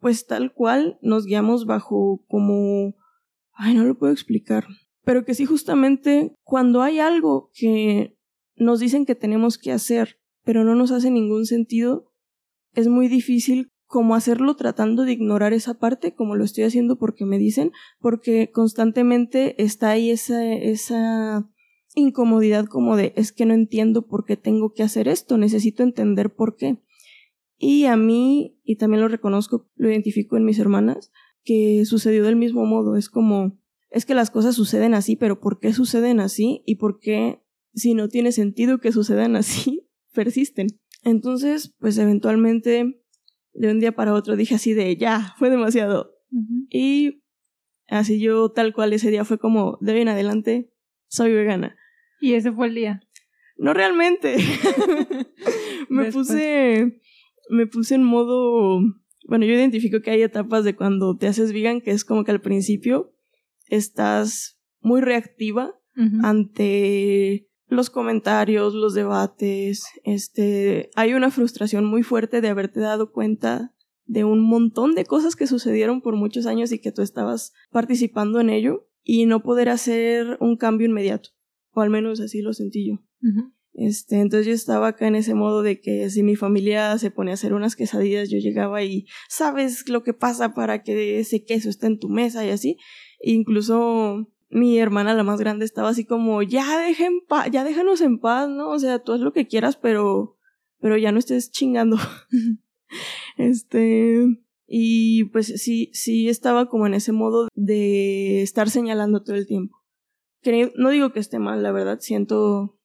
pues 0.00 0.26
tal 0.26 0.52
cual 0.52 0.98
nos 1.02 1.26
guiamos 1.26 1.66
bajo 1.66 2.24
como, 2.28 2.94
ay, 3.52 3.74
no 3.74 3.84
lo 3.84 3.98
puedo 3.98 4.12
explicar, 4.12 4.66
pero 5.04 5.24
que 5.24 5.34
sí 5.34 5.46
justamente 5.46 6.36
cuando 6.42 6.82
hay 6.82 6.98
algo 6.98 7.50
que 7.54 8.16
nos 8.56 8.80
dicen 8.80 9.06
que 9.06 9.14
tenemos 9.14 9.58
que 9.58 9.72
hacer, 9.72 10.18
pero 10.44 10.64
no 10.64 10.74
nos 10.74 10.90
hace 10.90 11.10
ningún 11.10 11.46
sentido, 11.46 12.12
es 12.74 12.88
muy 12.88 13.08
difícil 13.08 13.72
como 13.86 14.14
hacerlo 14.14 14.56
tratando 14.56 15.04
de 15.04 15.12
ignorar 15.12 15.52
esa 15.52 15.74
parte, 15.74 16.14
como 16.14 16.34
lo 16.34 16.44
estoy 16.44 16.64
haciendo 16.64 16.98
porque 16.98 17.24
me 17.24 17.38
dicen, 17.38 17.72
porque 18.00 18.50
constantemente 18.50 19.62
está 19.62 19.90
ahí 19.90 20.10
esa, 20.10 20.44
esa 20.44 21.48
incomodidad 21.94 22.66
como 22.66 22.96
de 22.96 23.12
es 23.16 23.32
que 23.32 23.46
no 23.46 23.54
entiendo 23.54 24.06
por 24.06 24.24
qué 24.24 24.36
tengo 24.36 24.72
que 24.72 24.82
hacer 24.82 25.08
esto, 25.08 25.38
necesito 25.38 25.82
entender 25.82 26.34
por 26.34 26.56
qué. 26.56 26.78
Y 27.58 27.84
a 27.86 27.96
mí, 27.96 28.58
y 28.64 28.76
también 28.76 29.00
lo 29.00 29.08
reconozco, 29.08 29.68
lo 29.76 29.90
identifico 29.90 30.36
en 30.36 30.44
mis 30.44 30.58
hermanas, 30.58 31.10
que 31.42 31.84
sucedió 31.84 32.24
del 32.24 32.36
mismo 32.36 32.66
modo, 32.66 32.96
es 32.96 33.08
como 33.08 33.58
es 33.90 34.04
que 34.04 34.14
las 34.14 34.30
cosas 34.30 34.54
suceden 34.54 34.94
así, 34.94 35.16
pero 35.16 35.40
¿por 35.40 35.58
qué 35.58 35.72
suceden 35.72 36.20
así? 36.20 36.62
¿Y 36.66 36.74
por 36.76 36.98
qué, 36.98 37.42
si 37.72 37.94
no 37.94 38.08
tiene 38.08 38.32
sentido 38.32 38.78
que 38.78 38.92
sucedan 38.92 39.36
así, 39.36 39.88
persisten? 40.12 40.66
Entonces, 41.02 41.74
pues 41.78 41.96
eventualmente, 41.98 43.02
de 43.52 43.70
un 43.70 43.80
día 43.80 43.92
para 43.92 44.12
otro 44.12 44.36
dije 44.36 44.56
así 44.56 44.74
de, 44.74 44.96
ya, 44.96 45.34
fue 45.38 45.50
demasiado. 45.50 46.12
Y 46.68 47.22
así 47.86 48.20
yo 48.20 48.50
tal 48.50 48.74
cual 48.74 48.92
ese 48.92 49.10
día 49.10 49.24
fue 49.24 49.38
como, 49.38 49.78
de 49.80 49.92
hoy 49.92 50.00
en 50.00 50.08
adelante, 50.08 50.72
soy 51.06 51.32
vegana. 51.32 51.76
¿Y 52.20 52.34
ese 52.34 52.52
fue 52.52 52.66
el 52.66 52.74
día? 52.74 53.00
No 53.56 53.72
realmente. 53.72 54.36
me 55.88 56.12
puse, 56.12 57.00
me 57.48 57.66
puse 57.66 57.94
en 57.94 58.04
modo, 58.04 58.80
bueno, 59.26 59.44
yo 59.44 59.52
identifico 59.52 60.00
que 60.00 60.10
hay 60.10 60.22
etapas 60.22 60.64
de 60.64 60.76
cuando 60.76 61.16
te 61.16 61.26
haces 61.26 61.52
vegan, 61.52 61.80
que 61.80 61.90
es 61.90 62.04
como 62.04 62.24
que 62.24 62.30
al 62.30 62.40
principio 62.40 63.12
estás 63.68 64.58
muy 64.80 65.00
reactiva 65.00 65.74
ante 66.22 67.48
los 67.68 67.88
comentarios, 67.88 68.74
los 68.74 68.92
debates, 68.92 69.84
este, 70.04 70.90
hay 70.94 71.14
una 71.14 71.30
frustración 71.30 71.86
muy 71.86 72.02
fuerte 72.02 72.42
de 72.42 72.48
haberte 72.48 72.80
dado 72.80 73.12
cuenta 73.12 73.74
de 74.04 74.24
un 74.24 74.40
montón 74.40 74.94
de 74.94 75.04
cosas 75.04 75.36
que 75.36 75.46
sucedieron 75.46 76.02
por 76.02 76.14
muchos 76.14 76.46
años 76.46 76.70
y 76.70 76.80
que 76.80 76.92
tú 76.92 77.02
estabas 77.02 77.52
participando 77.70 78.40
en 78.40 78.50
ello 78.50 78.88
y 79.02 79.26
no 79.26 79.42
poder 79.42 79.68
hacer 79.68 80.36
un 80.40 80.56
cambio 80.56 80.86
inmediato, 80.86 81.30
o 81.72 81.80
al 81.80 81.90
menos 81.90 82.20
así 82.20 82.42
lo 82.42 82.52
sentí 82.52 82.88
yo. 82.88 83.02
Este, 83.78 84.20
entonces 84.20 84.46
yo 84.46 84.54
estaba 84.54 84.88
acá 84.88 85.06
en 85.06 85.16
ese 85.16 85.34
modo 85.34 85.60
de 85.60 85.82
que 85.82 86.08
si 86.08 86.22
mi 86.22 86.34
familia 86.34 86.96
se 86.96 87.10
pone 87.10 87.30
a 87.30 87.34
hacer 87.34 87.52
unas 87.52 87.76
quesadillas, 87.76 88.30
yo 88.30 88.38
llegaba 88.38 88.82
y 88.82 89.06
sabes 89.28 89.86
lo 89.90 90.02
que 90.02 90.14
pasa 90.14 90.54
para 90.54 90.82
que 90.82 91.20
ese 91.20 91.44
queso 91.44 91.68
esté 91.68 91.86
en 91.86 91.98
tu 91.98 92.08
mesa 92.08 92.46
y 92.46 92.48
así. 92.48 92.78
Incluso 93.20 94.28
mi 94.48 94.78
hermana, 94.78 95.12
la 95.12 95.24
más 95.24 95.38
grande, 95.38 95.66
estaba 95.66 95.90
así 95.90 96.06
como, 96.06 96.42
ya 96.42 96.78
dejen 96.78 97.20
ya 97.52 97.64
déjanos 97.64 98.00
en 98.00 98.18
paz, 98.18 98.48
¿no? 98.48 98.70
O 98.70 98.78
sea, 98.78 99.00
tú 99.00 99.12
haz 99.12 99.20
lo 99.20 99.34
que 99.34 99.46
quieras, 99.46 99.76
pero, 99.76 100.38
pero 100.80 100.96
ya 100.96 101.12
no 101.12 101.18
estés 101.18 101.50
chingando. 101.50 101.98
este, 103.36 104.24
y 104.66 105.24
pues 105.24 105.48
sí, 105.48 105.90
sí 105.92 106.30
estaba 106.30 106.70
como 106.70 106.86
en 106.86 106.94
ese 106.94 107.12
modo 107.12 107.48
de 107.54 108.40
estar 108.40 108.70
señalando 108.70 109.22
todo 109.22 109.36
el 109.36 109.46
tiempo. 109.46 109.76
Que 110.40 110.72
no 110.76 110.88
digo 110.88 111.12
que 111.12 111.20
esté 111.20 111.38
mal, 111.38 111.62
la 111.62 111.72
verdad, 111.72 111.98
siento 112.00 112.75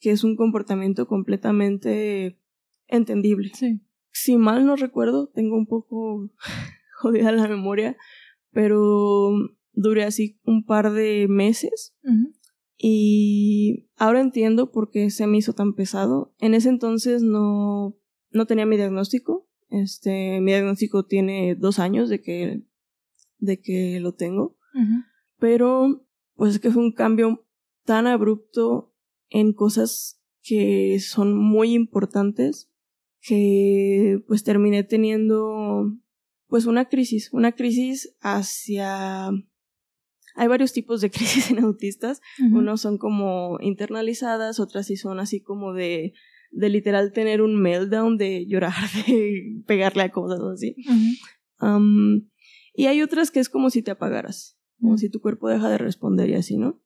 que 0.00 0.10
es 0.10 0.24
un 0.24 0.36
comportamiento 0.36 1.06
completamente 1.06 2.38
entendible. 2.86 3.50
Sí. 3.54 3.80
Si 4.10 4.36
mal 4.36 4.66
no 4.66 4.76
recuerdo, 4.76 5.28
tengo 5.28 5.56
un 5.56 5.66
poco 5.66 6.30
jodida 7.00 7.32
la 7.32 7.48
memoria, 7.48 7.96
pero 8.50 9.32
duré 9.72 10.04
así 10.04 10.40
un 10.44 10.64
par 10.64 10.92
de 10.92 11.26
meses. 11.28 11.94
Y 12.76 13.88
ahora 13.96 14.20
entiendo 14.20 14.70
por 14.70 14.90
qué 14.90 15.10
se 15.10 15.26
me 15.26 15.38
hizo 15.38 15.52
tan 15.52 15.74
pesado. 15.74 16.34
En 16.38 16.54
ese 16.54 16.68
entonces 16.68 17.22
no, 17.22 17.96
no 18.30 18.46
tenía 18.46 18.66
mi 18.66 18.76
diagnóstico. 18.76 19.48
Este, 19.68 20.40
mi 20.40 20.52
diagnóstico 20.52 21.04
tiene 21.04 21.54
dos 21.56 21.78
años 21.78 22.08
de 22.08 22.22
que, 22.22 22.62
de 23.38 23.60
que 23.60 23.98
lo 24.00 24.14
tengo. 24.14 24.56
Pero, 25.38 26.06
pues 26.34 26.54
es 26.54 26.60
que 26.60 26.70
fue 26.70 26.82
un 26.82 26.92
cambio 26.92 27.44
tan 27.84 28.06
abrupto 28.06 28.94
en 29.30 29.52
cosas 29.52 30.20
que 30.42 30.98
son 31.00 31.36
muy 31.36 31.74
importantes 31.74 32.70
que 33.20 34.22
pues 34.26 34.44
terminé 34.44 34.84
teniendo 34.84 35.92
pues 36.46 36.66
una 36.66 36.88
crisis, 36.88 37.30
una 37.32 37.52
crisis 37.52 38.16
hacia 38.20 39.30
hay 40.38 40.46
varios 40.46 40.72
tipos 40.72 41.00
de 41.00 41.10
crisis 41.10 41.50
en 41.50 41.58
autistas. 41.58 42.20
Unos 42.52 42.80
son 42.80 42.96
como 42.96 43.58
internalizadas, 43.60 44.60
otras 44.60 44.86
sí 44.86 44.96
son 44.96 45.18
así 45.18 45.40
como 45.40 45.74
de, 45.74 46.14
de 46.52 46.68
literal 46.68 47.12
tener 47.12 47.42
un 47.42 47.60
meltdown, 47.60 48.16
de 48.16 48.46
llorar, 48.46 48.72
de 49.06 49.62
pegarle 49.66 50.04
a 50.04 50.12
cosas 50.12 50.40
así. 50.40 50.76
y 52.74 52.86
hay 52.86 53.02
otras 53.02 53.30
que 53.30 53.40
es 53.40 53.48
como 53.48 53.68
si 53.70 53.82
te 53.82 53.90
apagaras, 53.90 54.56
como 54.80 54.96
si 54.96 55.10
tu 55.10 55.20
cuerpo 55.20 55.48
deja 55.48 55.68
de 55.68 55.78
responder 55.78 56.30
y 56.30 56.34
así, 56.34 56.56
¿no? 56.56 56.80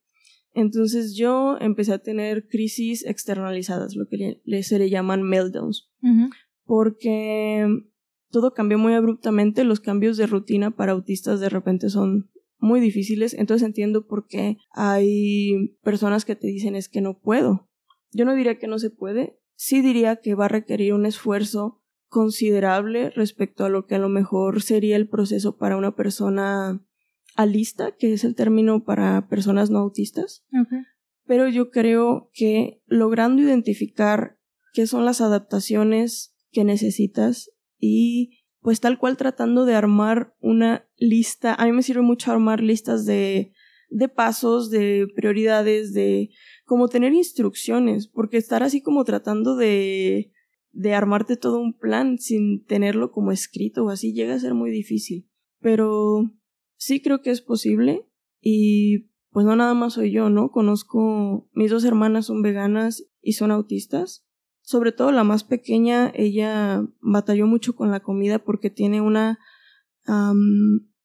Entonces 0.55 1.17
yo 1.17 1.57
empecé 1.61 1.93
a 1.93 1.99
tener 1.99 2.47
crisis 2.49 3.07
externalizadas, 3.07 3.97
lo 3.97 4.07
que 4.07 4.41
se 4.63 4.79
le 4.79 4.91
llaman 4.91 5.23
meltdowns, 5.23 5.91
porque 6.65 7.67
todo 8.31 8.53
cambió 8.53 8.79
muy 8.79 8.95
abruptamente, 8.95 9.65
los 9.65 9.81
cambios 9.81 10.17
de 10.17 10.27
rutina 10.27 10.71
para 10.71 10.93
autistas 10.93 11.41
de 11.41 11.49
repente 11.49 11.89
son 11.89 12.31
muy 12.59 12.81
difíciles, 12.81 13.35
entonces 13.35 13.67
entiendo 13.67 14.07
por 14.07 14.27
qué 14.27 14.57
hay 14.71 15.77
personas 15.83 16.25
que 16.25 16.37
te 16.37 16.47
dicen 16.47 16.77
es 16.77 16.89
que 16.89 17.01
no 17.01 17.19
puedo. 17.19 17.69
Yo 18.13 18.25
no 18.25 18.35
diría 18.35 18.59
que 18.59 18.69
no 18.69 18.79
se 18.79 18.91
puede, 18.91 19.39
sí 19.57 19.81
diría 19.81 20.17
que 20.17 20.35
va 20.35 20.45
a 20.45 20.49
requerir 20.49 20.95
un 20.95 21.07
esfuerzo 21.07 21.83
considerable 22.09 23.11
respecto 23.11 23.65
a 23.65 23.69
lo 23.69 23.87
que 23.87 23.95
a 23.95 23.99
lo 23.99 24.11
mejor 24.11 24.63
sería 24.63 24.97
el 24.97 25.09
proceso 25.09 25.57
para 25.57 25.79
una 25.79 25.97
persona 25.97 26.85
alista, 27.37 27.97
que 27.97 28.13
es 28.13 28.25
el 28.25 28.35
término 28.35 28.85
para 28.85 29.29
personas 29.29 29.71
no 29.71 29.79
autistas. 29.79 30.45
Pero 31.25 31.49
yo 31.49 31.71
creo 31.71 32.31
que 32.33 32.83
logrando 32.87 33.43
identificar 33.43 34.39
qué 34.73 34.87
son 34.87 35.05
las 35.05 35.21
adaptaciones 35.21 36.35
que 36.51 36.65
necesitas 36.65 37.51
y 37.79 38.43
pues 38.61 38.81
tal 38.81 38.99
cual 38.99 39.17
tratando 39.17 39.65
de 39.65 39.75
armar 39.75 40.35
una 40.41 40.89
lista. 40.97 41.55
A 41.55 41.67
mí 41.67 41.73
me 41.73 41.83
sirve 41.83 42.03
mucho 42.03 42.31
armar 42.31 42.63
listas 42.63 43.05
de, 43.05 43.53
de 43.89 44.09
pasos, 44.09 44.71
de 44.71 45.09
prioridades, 45.15 45.93
de 45.93 46.31
como 46.65 46.89
tener 46.89 47.13
instrucciones, 47.13 48.07
porque 48.07 48.37
estar 48.37 48.63
así 48.63 48.81
como 48.81 49.05
tratando 49.05 49.57
de, 49.57 50.33
de 50.71 50.95
armarte 50.95 51.37
todo 51.37 51.61
un 51.61 51.77
plan 51.77 52.19
sin 52.19 52.65
tenerlo 52.65 53.11
como 53.11 53.33
escrito 53.33 53.85
o 53.85 53.91
así 53.91 54.13
llega 54.13 54.35
a 54.35 54.41
ser 54.41 54.55
muy 54.55 54.71
difícil. 54.71 55.29
Pero 55.61 56.31
sí 56.85 57.01
creo 57.01 57.23
que 57.23 57.31
es 57.31 57.41
posible 57.41 58.09
y 58.41 59.11
pues 59.31 59.47
no 59.47 59.57
nada 59.57 59.75
más 59.75 59.95
soy 59.95 60.11
yo, 60.11 60.29
¿no? 60.29 60.51
Conozco, 60.51 61.49
mis 61.53 61.71
dos 61.71 61.85
hermanas 61.85 62.27
son 62.27 62.43
veganas 62.43 63.05
y 63.23 63.33
son 63.33 63.51
autistas 63.51 64.27
sobre 64.63 64.93
todo 64.93 65.11
la 65.11 65.25
más 65.25 65.45
pequeña, 65.45 66.11
ella 66.15 66.87
batalló 67.01 67.47
mucho 67.47 67.75
con 67.75 67.91
la 67.91 68.01
comida 68.01 68.39
porque 68.39 68.71
tiene 68.71 69.01
una... 69.01 69.39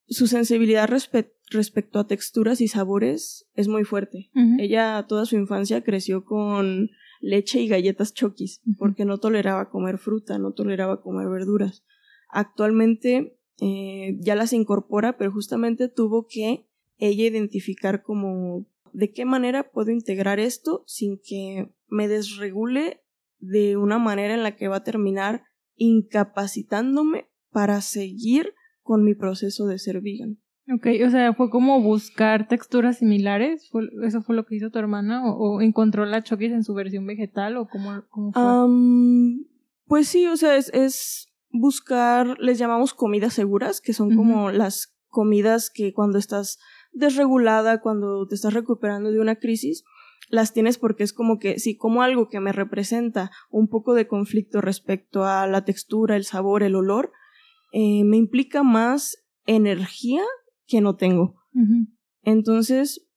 su 0.07 0.27
sensibilidad 0.27 0.87
respecto 0.87 1.99
a 1.99 2.07
texturas 2.07 2.61
y 2.61 2.67
sabores 2.67 3.49
es 3.55 3.67
muy 3.67 3.83
fuerte. 3.83 4.29
Ella 4.59 5.05
toda 5.07 5.25
su 5.25 5.35
infancia 5.35 5.83
creció 5.83 6.23
con 6.23 6.89
leche 7.19 7.59
y 7.59 7.67
galletas 7.67 8.13
choquis 8.13 8.61
porque 8.77 9.05
no 9.05 9.17
toleraba 9.17 9.69
comer 9.69 9.97
fruta, 9.97 10.37
no 10.37 10.53
toleraba 10.53 11.01
comer 11.01 11.27
verduras. 11.27 11.83
Actualmente 12.29 13.36
eh, 13.59 14.17
ya 14.19 14.35
las 14.35 14.53
incorpora, 14.53 15.17
pero 15.17 15.31
justamente 15.31 15.87
tuvo 15.87 16.27
que 16.27 16.65
ella 16.97 17.25
identificar 17.25 18.03
como 18.03 18.65
de 18.93 19.11
qué 19.11 19.25
manera 19.25 19.71
puedo 19.71 19.91
integrar 19.91 20.39
esto 20.39 20.83
sin 20.87 21.19
que 21.19 21.69
me 21.87 22.07
desregule 22.07 23.01
de 23.39 23.77
una 23.77 23.99
manera 23.99 24.33
en 24.33 24.43
la 24.43 24.55
que 24.55 24.67
va 24.67 24.77
a 24.77 24.83
terminar 24.83 25.43
incapacitándome 25.75 27.27
para 27.51 27.81
seguir 27.81 28.53
con 28.81 29.03
mi 29.03 29.13
proceso 29.13 29.67
de 29.67 29.79
ser 29.79 30.01
vegan. 30.01 30.39
Ok, 30.73 30.87
o 31.05 31.09
sea, 31.09 31.33
fue 31.33 31.49
como 31.49 31.81
buscar 31.81 32.47
texturas 32.49 32.97
similares, 32.97 33.69
¿eso 34.03 34.21
fue 34.21 34.35
lo 34.35 34.45
que 34.45 34.55
hizo 34.55 34.69
tu 34.69 34.79
hermana? 34.79 35.23
¿O, 35.25 35.61
encontró 35.61 36.05
la 36.05 36.23
choquis 36.23 36.51
en 36.51 36.63
su 36.63 36.73
versión 36.73 37.05
vegetal? 37.05 37.55
¿O 37.55 37.69
cómo, 37.69 38.03
fue? 38.33 39.45
pues 39.85 40.09
sí, 40.09 40.27
o 40.27 40.35
sea, 40.35 40.57
es, 40.57 40.69
es, 40.73 41.29
buscar, 41.49 42.37
les 42.39 42.57
llamamos 42.57 42.93
comidas 42.93 43.33
seguras, 43.33 43.81
que 43.81 43.93
son 43.93 44.15
como 44.15 44.51
las 44.51 44.95
comidas 45.07 45.69
que 45.69 45.93
cuando 45.93 46.17
estás 46.17 46.59
desregulada, 46.91 47.81
cuando 47.81 48.27
te 48.27 48.35
estás 48.35 48.53
recuperando 48.53 49.11
de 49.11 49.19
una 49.19 49.35
crisis, 49.35 49.83
las 50.29 50.53
tienes 50.53 50.77
porque 50.77 51.03
es 51.03 51.13
como 51.13 51.39
que 51.39 51.59
si 51.59 51.77
como 51.77 52.01
algo 52.01 52.27
que 52.27 52.39
me 52.39 52.51
representa 52.51 53.31
un 53.49 53.67
poco 53.67 53.93
de 53.93 54.07
conflicto 54.07 54.61
respecto 54.61 55.23
a 55.23 55.47
la 55.47 55.63
textura, 55.63 56.15
el 56.15 56.25
sabor, 56.25 56.63
el 56.63 56.75
olor, 56.75 57.11
eh, 57.71 58.03
me 58.03 58.17
implica 58.17 58.63
más 58.63 59.17
energía 59.45 60.23
que 60.65 60.81
no 60.81 60.95
tengo. 60.95 61.35
Entonces, 62.21 63.07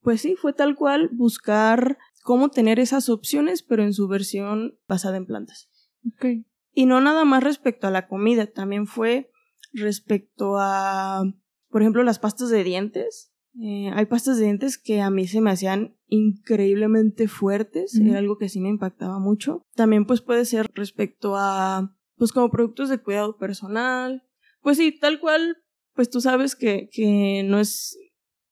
pues 0.00 0.22
sí, 0.22 0.34
fue 0.36 0.52
tal 0.52 0.74
cual 0.74 1.10
buscar 1.12 1.98
cómo 2.22 2.48
tener 2.48 2.80
esas 2.80 3.08
opciones, 3.08 3.62
pero 3.62 3.84
en 3.84 3.92
su 3.92 4.08
versión 4.08 4.78
basada 4.88 5.16
en 5.16 5.26
plantas. 5.26 5.70
Okay. 6.16 6.46
Y 6.74 6.86
no 6.86 7.00
nada 7.00 7.24
más 7.24 7.42
respecto 7.42 7.86
a 7.86 7.90
la 7.90 8.08
comida, 8.08 8.46
también 8.46 8.86
fue 8.86 9.30
respecto 9.72 10.56
a, 10.58 11.22
por 11.68 11.82
ejemplo, 11.82 12.02
las 12.02 12.18
pastas 12.18 12.50
de 12.50 12.64
dientes. 12.64 13.32
Eh, 13.60 13.90
hay 13.94 14.06
pastas 14.06 14.38
de 14.38 14.44
dientes 14.44 14.78
que 14.78 15.00
a 15.00 15.10
mí 15.10 15.28
se 15.28 15.40
me 15.40 15.50
hacían 15.50 15.96
increíblemente 16.08 17.28
fuertes, 17.28 17.94
era 17.96 18.18
algo 18.18 18.36
que 18.36 18.48
sí 18.48 18.60
me 18.60 18.68
impactaba 18.68 19.20
mucho. 19.20 19.62
También 19.74 20.06
pues 20.06 20.20
puede 20.20 20.44
ser 20.44 20.68
respecto 20.74 21.36
a, 21.36 21.96
pues 22.16 22.32
como 22.32 22.50
productos 22.50 22.88
de 22.88 22.98
cuidado 22.98 23.36
personal. 23.36 24.24
Pues 24.60 24.76
sí, 24.76 24.90
tal 24.98 25.20
cual, 25.20 25.58
pues 25.94 26.10
tú 26.10 26.20
sabes 26.20 26.56
que, 26.56 26.88
que 26.90 27.44
no 27.44 27.60
es 27.60 27.96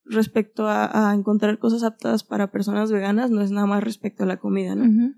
respecto 0.05 0.69
a, 0.69 1.11
a, 1.11 1.15
encontrar 1.15 1.59
cosas 1.59 1.83
aptas 1.83 2.23
para 2.23 2.53
personas 2.53 2.93
veganas, 2.93 3.31
no 3.31 3.41
es 3.43 3.51
nada 3.51 3.67
más 3.67 3.83
respecto 3.83 4.23
a 4.23 4.27
la 4.27 4.39
comida, 4.39 4.75
¿no? 4.75 5.15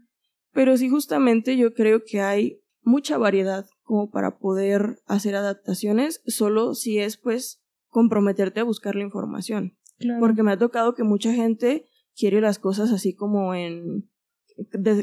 Pero 0.53 0.77
sí 0.77 0.89
justamente 0.89 1.57
yo 1.57 1.75
creo 1.75 2.05
que 2.05 2.21
hay 2.21 2.64
mucha 2.85 3.19
variedad 3.19 3.67
como 3.83 4.11
para 4.11 4.39
poder 4.39 5.01
hacer 5.07 5.35
adaptaciones, 5.35 6.23
solo 6.27 6.75
si 6.75 6.99
es 6.99 7.17
pues 7.17 7.63
comprometerte 7.89 8.61
a 8.61 8.65
buscar 8.65 8.95
la 8.95 9.03
información. 9.03 9.77
Porque 10.21 10.43
me 10.43 10.53
ha 10.53 10.59
tocado 10.59 10.95
que 10.95 11.05
mucha 11.05 11.33
gente 11.33 11.87
quiere 12.17 12.41
las 12.41 12.59
cosas 12.59 12.93
así 12.93 13.15
como 13.15 13.55
en... 13.55 14.11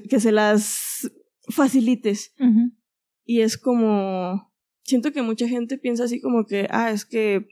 que 0.10 0.20
se 0.20 0.32
las 0.32 1.12
facilites. 1.50 2.34
Y 3.24 3.42
es 3.42 3.58
como... 3.58 4.52
Siento 4.84 5.12
que 5.12 5.22
mucha 5.22 5.48
gente 5.48 5.78
piensa 5.78 6.06
así 6.06 6.20
como 6.20 6.46
que, 6.46 6.68
ah, 6.72 6.92
es 6.92 7.06
que 7.06 7.48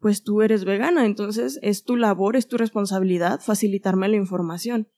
pues 0.00 0.22
tú 0.22 0.42
eres 0.42 0.64
vegana, 0.64 1.04
entonces 1.04 1.58
es 1.62 1.82
tu 1.82 1.96
labor, 1.96 2.36
es 2.36 2.46
tu 2.46 2.56
responsabilidad 2.56 3.40
facilitarme 3.40 4.08
la 4.08 4.16
información. 4.16 4.88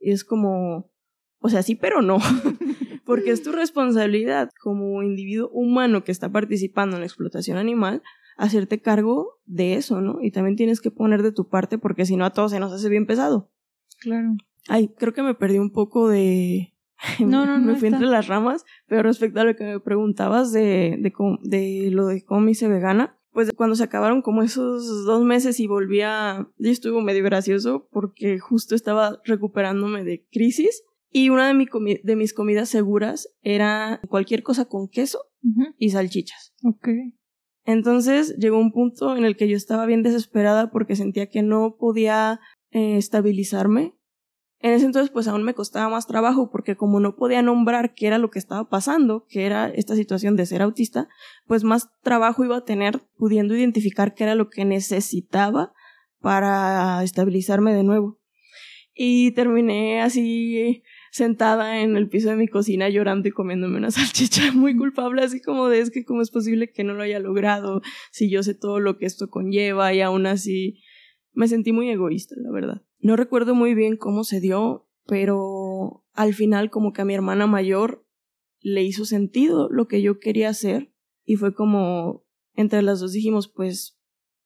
Y 0.00 0.10
es 0.10 0.24
como, 0.24 0.90
o 1.38 1.48
sea, 1.48 1.62
sí, 1.62 1.74
pero 1.74 2.02
no, 2.02 2.18
porque 3.08 3.30
es 3.30 3.42
tu 3.42 3.52
responsabilidad 3.52 4.50
como 4.60 5.02
individuo 5.02 5.48
humano 5.48 6.04
que 6.04 6.12
está 6.12 6.30
participando 6.30 6.96
en 6.96 7.00
la 7.00 7.06
explotación 7.06 7.56
animal 7.56 8.02
hacerte 8.36 8.82
cargo 8.82 9.40
de 9.46 9.76
eso, 9.76 10.02
¿no? 10.02 10.18
Y 10.20 10.30
también 10.30 10.56
tienes 10.56 10.82
que 10.82 10.90
poner 10.90 11.22
de 11.22 11.32
tu 11.32 11.48
parte 11.48 11.78
porque 11.78 12.04
si 12.04 12.16
no 12.16 12.26
a 12.26 12.34
todos 12.34 12.50
se 12.50 12.60
nos 12.60 12.70
hace 12.70 12.90
bien 12.90 13.06
pesado. 13.06 13.50
Claro. 13.98 14.36
Ay, 14.68 14.88
creo 14.88 15.14
que 15.14 15.22
me 15.22 15.34
perdí 15.34 15.58
un 15.58 15.72
poco 15.72 16.06
de... 16.06 16.74
No, 17.20 17.46
no, 17.46 17.58
no. 17.58 17.64
me 17.64 17.76
fui 17.76 17.88
entre 17.88 18.08
las 18.08 18.28
ramas, 18.28 18.66
pero 18.86 19.04
respecto 19.04 19.40
a 19.40 19.44
lo 19.44 19.56
que 19.56 19.64
me 19.64 19.80
preguntabas 19.80 20.52
de, 20.52 20.98
de, 21.00 21.12
de 21.44 21.90
lo 21.90 22.08
de 22.08 22.22
cómo 22.26 22.42
me 22.42 22.50
hice 22.50 22.68
vegana, 22.68 23.18
pues 23.32 23.50
cuando 23.54 23.74
se 23.74 23.84
acabaron 23.84 24.20
como 24.20 24.42
esos 24.42 25.06
dos 25.06 25.24
meses 25.24 25.60
y 25.60 25.66
volvía, 25.66 26.46
ya 26.58 26.70
estuvo 26.70 27.00
medio 27.00 27.24
gracioso 27.24 27.88
porque 27.90 28.38
justo 28.38 28.74
estaba 28.74 29.18
recuperándome 29.24 30.04
de 30.04 30.26
crisis 30.30 30.82
y 31.10 31.30
una 31.30 31.48
de, 31.48 31.54
mi 31.54 31.66
de 32.02 32.16
mis 32.16 32.34
comidas 32.34 32.68
seguras 32.68 33.28
era 33.42 34.00
cualquier 34.08 34.42
cosa 34.42 34.66
con 34.66 34.88
queso 34.88 35.20
y 35.78 35.90
salchichas. 35.90 36.52
Ok. 36.64 36.88
Entonces 37.64 38.36
llegó 38.38 38.58
un 38.58 38.72
punto 38.72 39.16
en 39.16 39.24
el 39.24 39.36
que 39.36 39.48
yo 39.48 39.56
estaba 39.56 39.86
bien 39.86 40.02
desesperada 40.02 40.70
porque 40.70 40.96
sentía 40.96 41.28
que 41.28 41.42
no 41.42 41.76
podía 41.78 42.40
eh, 42.70 42.96
estabilizarme. 42.96 43.94
En 44.60 44.72
ese 44.72 44.86
entonces 44.86 45.10
pues 45.10 45.28
aún 45.28 45.44
me 45.44 45.54
costaba 45.54 45.88
más 45.88 46.06
trabajo 46.06 46.50
porque 46.50 46.76
como 46.76 46.98
no 46.98 47.14
podía 47.14 47.42
nombrar 47.42 47.94
qué 47.94 48.08
era 48.08 48.18
lo 48.18 48.30
que 48.30 48.38
estaba 48.38 48.68
pasando, 48.68 49.26
que 49.28 49.46
era 49.46 49.68
esta 49.68 49.94
situación 49.94 50.34
de 50.34 50.46
ser 50.46 50.62
autista, 50.62 51.08
pues 51.46 51.62
más 51.62 51.88
trabajo 52.02 52.44
iba 52.44 52.56
a 52.56 52.64
tener 52.64 53.00
pudiendo 53.16 53.54
identificar 53.54 54.14
qué 54.14 54.24
era 54.24 54.34
lo 54.34 54.48
que 54.48 54.64
necesitaba 54.64 55.72
para 56.20 57.02
estabilizarme 57.04 57.72
de 57.72 57.84
nuevo. 57.84 58.18
Y 58.94 59.30
terminé 59.32 60.00
así 60.00 60.82
sentada 61.18 61.82
en 61.82 61.96
el 61.96 62.08
piso 62.08 62.30
de 62.30 62.36
mi 62.36 62.48
cocina 62.48 62.88
llorando 62.88 63.28
y 63.28 63.32
comiéndome 63.32 63.76
una 63.76 63.90
salchicha 63.90 64.52
muy 64.52 64.76
culpable, 64.76 65.22
así 65.22 65.42
como 65.42 65.68
de 65.68 65.80
es 65.80 65.90
que 65.90 66.04
cómo 66.04 66.22
es 66.22 66.30
posible 66.30 66.72
que 66.72 66.84
no 66.84 66.94
lo 66.94 67.02
haya 67.02 67.18
logrado, 67.18 67.82
si 68.10 68.30
yo 68.30 68.42
sé 68.42 68.54
todo 68.54 68.80
lo 68.80 68.96
que 68.96 69.06
esto 69.06 69.28
conlleva 69.28 69.92
y 69.92 70.00
aún 70.00 70.26
así 70.26 70.80
me 71.32 71.48
sentí 71.48 71.72
muy 71.72 71.90
egoísta, 71.90 72.34
la 72.38 72.50
verdad. 72.50 72.82
No 72.98 73.16
recuerdo 73.16 73.54
muy 73.54 73.74
bien 73.74 73.96
cómo 73.96 74.24
se 74.24 74.40
dio, 74.40 74.88
pero 75.06 76.04
al 76.14 76.34
final 76.34 76.70
como 76.70 76.92
que 76.92 77.02
a 77.02 77.04
mi 77.04 77.14
hermana 77.14 77.46
mayor 77.46 78.06
le 78.60 78.82
hizo 78.82 79.04
sentido 79.04 79.68
lo 79.70 79.86
que 79.86 80.02
yo 80.02 80.18
quería 80.18 80.48
hacer 80.48 80.92
y 81.24 81.36
fue 81.36 81.54
como 81.54 82.24
entre 82.54 82.82
las 82.82 83.00
dos 83.00 83.12
dijimos 83.12 83.48
pues 83.48 83.98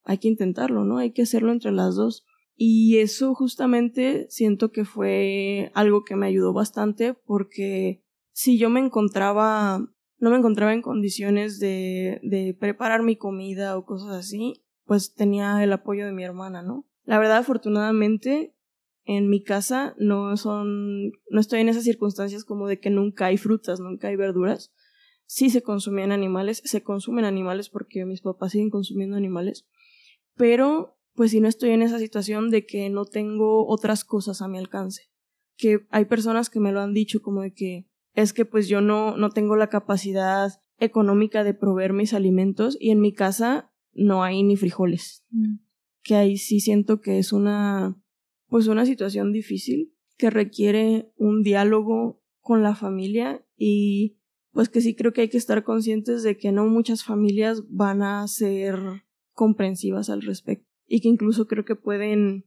hay 0.05 0.19
que 0.19 0.29
intentarlo, 0.29 0.85
¿no? 0.85 0.99
Hay 0.99 1.12
que 1.12 1.23
hacerlo 1.23 1.52
entre 1.52 1.73
las 1.73 1.95
dos. 1.95 2.26
Y 2.54 2.99
eso 2.99 3.35
justamente 3.35 4.26
siento 4.28 4.71
que 4.71 4.85
fue 4.85 5.71
algo 5.75 6.04
que 6.04 6.16
me 6.16 6.26
ayudó 6.26 6.52
bastante 6.52 7.14
porque 7.14 8.04
si 8.32 8.59
yo 8.59 8.71
me 8.71 8.80
encontraba, 8.80 9.78
no 10.18 10.30
me 10.30 10.37
encontraba 10.37 10.73
en 10.73 10.82
condiciones 10.82 11.59
de, 11.59 12.21
de 12.23 12.54
preparar 12.59 13.02
mi 13.02 13.16
comida 13.16 13.76
o 13.76 13.85
cosas 13.85 14.11
así, 14.11 14.64
pues 14.85 15.14
tenía 15.14 15.62
el 15.62 15.73
apoyo 15.73 16.06
de 16.06 16.12
mi 16.12 16.25
hermana, 16.25 16.62
¿no? 16.62 16.87
La 17.04 17.18
verdad, 17.18 17.38
afortunadamente, 17.38 18.54
en 19.04 19.28
mi 19.28 19.42
casa 19.42 19.94
no 19.99 20.37
son, 20.37 21.11
no 21.30 21.40
estoy 21.40 21.61
en 21.61 21.68
esas 21.68 21.85
circunstancias 21.85 22.44
como 22.44 22.68
de 22.68 22.78
que 22.78 22.90
nunca 22.90 23.26
hay 23.26 23.37
frutas, 23.37 23.80
nunca 23.80 24.09
hay 24.09 24.16
verduras. 24.16 24.73
Sí 25.26 25.50
se 25.50 25.62
consumían 25.62 26.12
animales, 26.12 26.62
se 26.64 26.82
consumen 26.82 27.25
animales 27.25 27.68
porque 27.68 28.04
mis 28.04 28.21
papás 28.21 28.52
siguen 28.52 28.71
consumiendo 28.71 29.16
animales, 29.16 29.66
pero 30.37 30.99
pues 31.14 31.33
si 31.33 31.40
no 31.40 31.49
estoy 31.49 31.71
en 31.71 31.83
esa 31.83 31.99
situación 31.99 32.50
de 32.50 32.66
que 32.66 32.88
no 32.90 33.04
tengo 33.04 33.66
otras 33.66 34.04
cosas 34.04 34.42
a 34.42 34.49
mi 34.49 34.59
alcance. 34.59 35.11
Que 35.57 35.87
hay 35.90 36.07
personas 36.07 36.50
que 36.50 36.61
me 36.61 36.73
lo 36.73 36.81
han 36.81 36.95
dicho 36.95 37.21
como 37.21 37.42
de 37.42 37.52
que 37.52 37.88
es 38.14 38.33
que 38.33 38.45
pues 38.45 38.69
yo 38.69 38.81
no, 38.81 39.16
no 39.16 39.31
tengo 39.31 39.57
la 39.57 39.69
capacidad 39.69 40.50
económica 40.78 41.45
de 41.45 41.54
proveer 41.54 41.92
mis 41.92 42.14
alimentos 42.14 42.76
y 42.81 42.90
en 42.90 43.00
mi 43.00 43.12
casa 43.12 43.73
no 43.92 44.23
hay 44.23 44.42
ni 44.42 44.57
frijoles. 44.57 45.25
Mm. 45.31 45.57
Que 46.02 46.16
ahí 46.16 46.37
sí 46.37 46.61
siento 46.61 47.00
que 47.00 47.19
es 47.19 47.33
una 47.33 47.99
pues 48.49 48.66
una 48.66 48.85
situación 48.85 49.33
difícil 49.33 49.95
que 50.19 50.28
requiere 50.28 51.11
un 51.16 51.42
diálogo 51.42 52.23
con 52.40 52.62
la 52.62 52.75
familia 52.75 53.47
y 53.57 54.19
pues 54.50 54.69
que 54.69 54.83
sí 54.83 54.95
creo 54.95 55.12
que 55.12 55.23
hay 55.23 55.28
que 55.28 55.38
estar 55.38 55.64
conscientes 55.64 56.23
de 56.23 56.37
que 56.37 56.52
no 56.52 56.66
muchas 56.66 57.02
familias 57.02 57.62
van 57.71 58.02
a 58.02 58.26
ser 58.28 58.78
comprensivas 59.33 60.11
al 60.11 60.21
respecto 60.21 60.72
y 60.94 61.00
que 61.00 61.08
incluso 61.08 61.46
creo 61.46 61.64
que 61.64 61.75
pueden, 61.75 62.44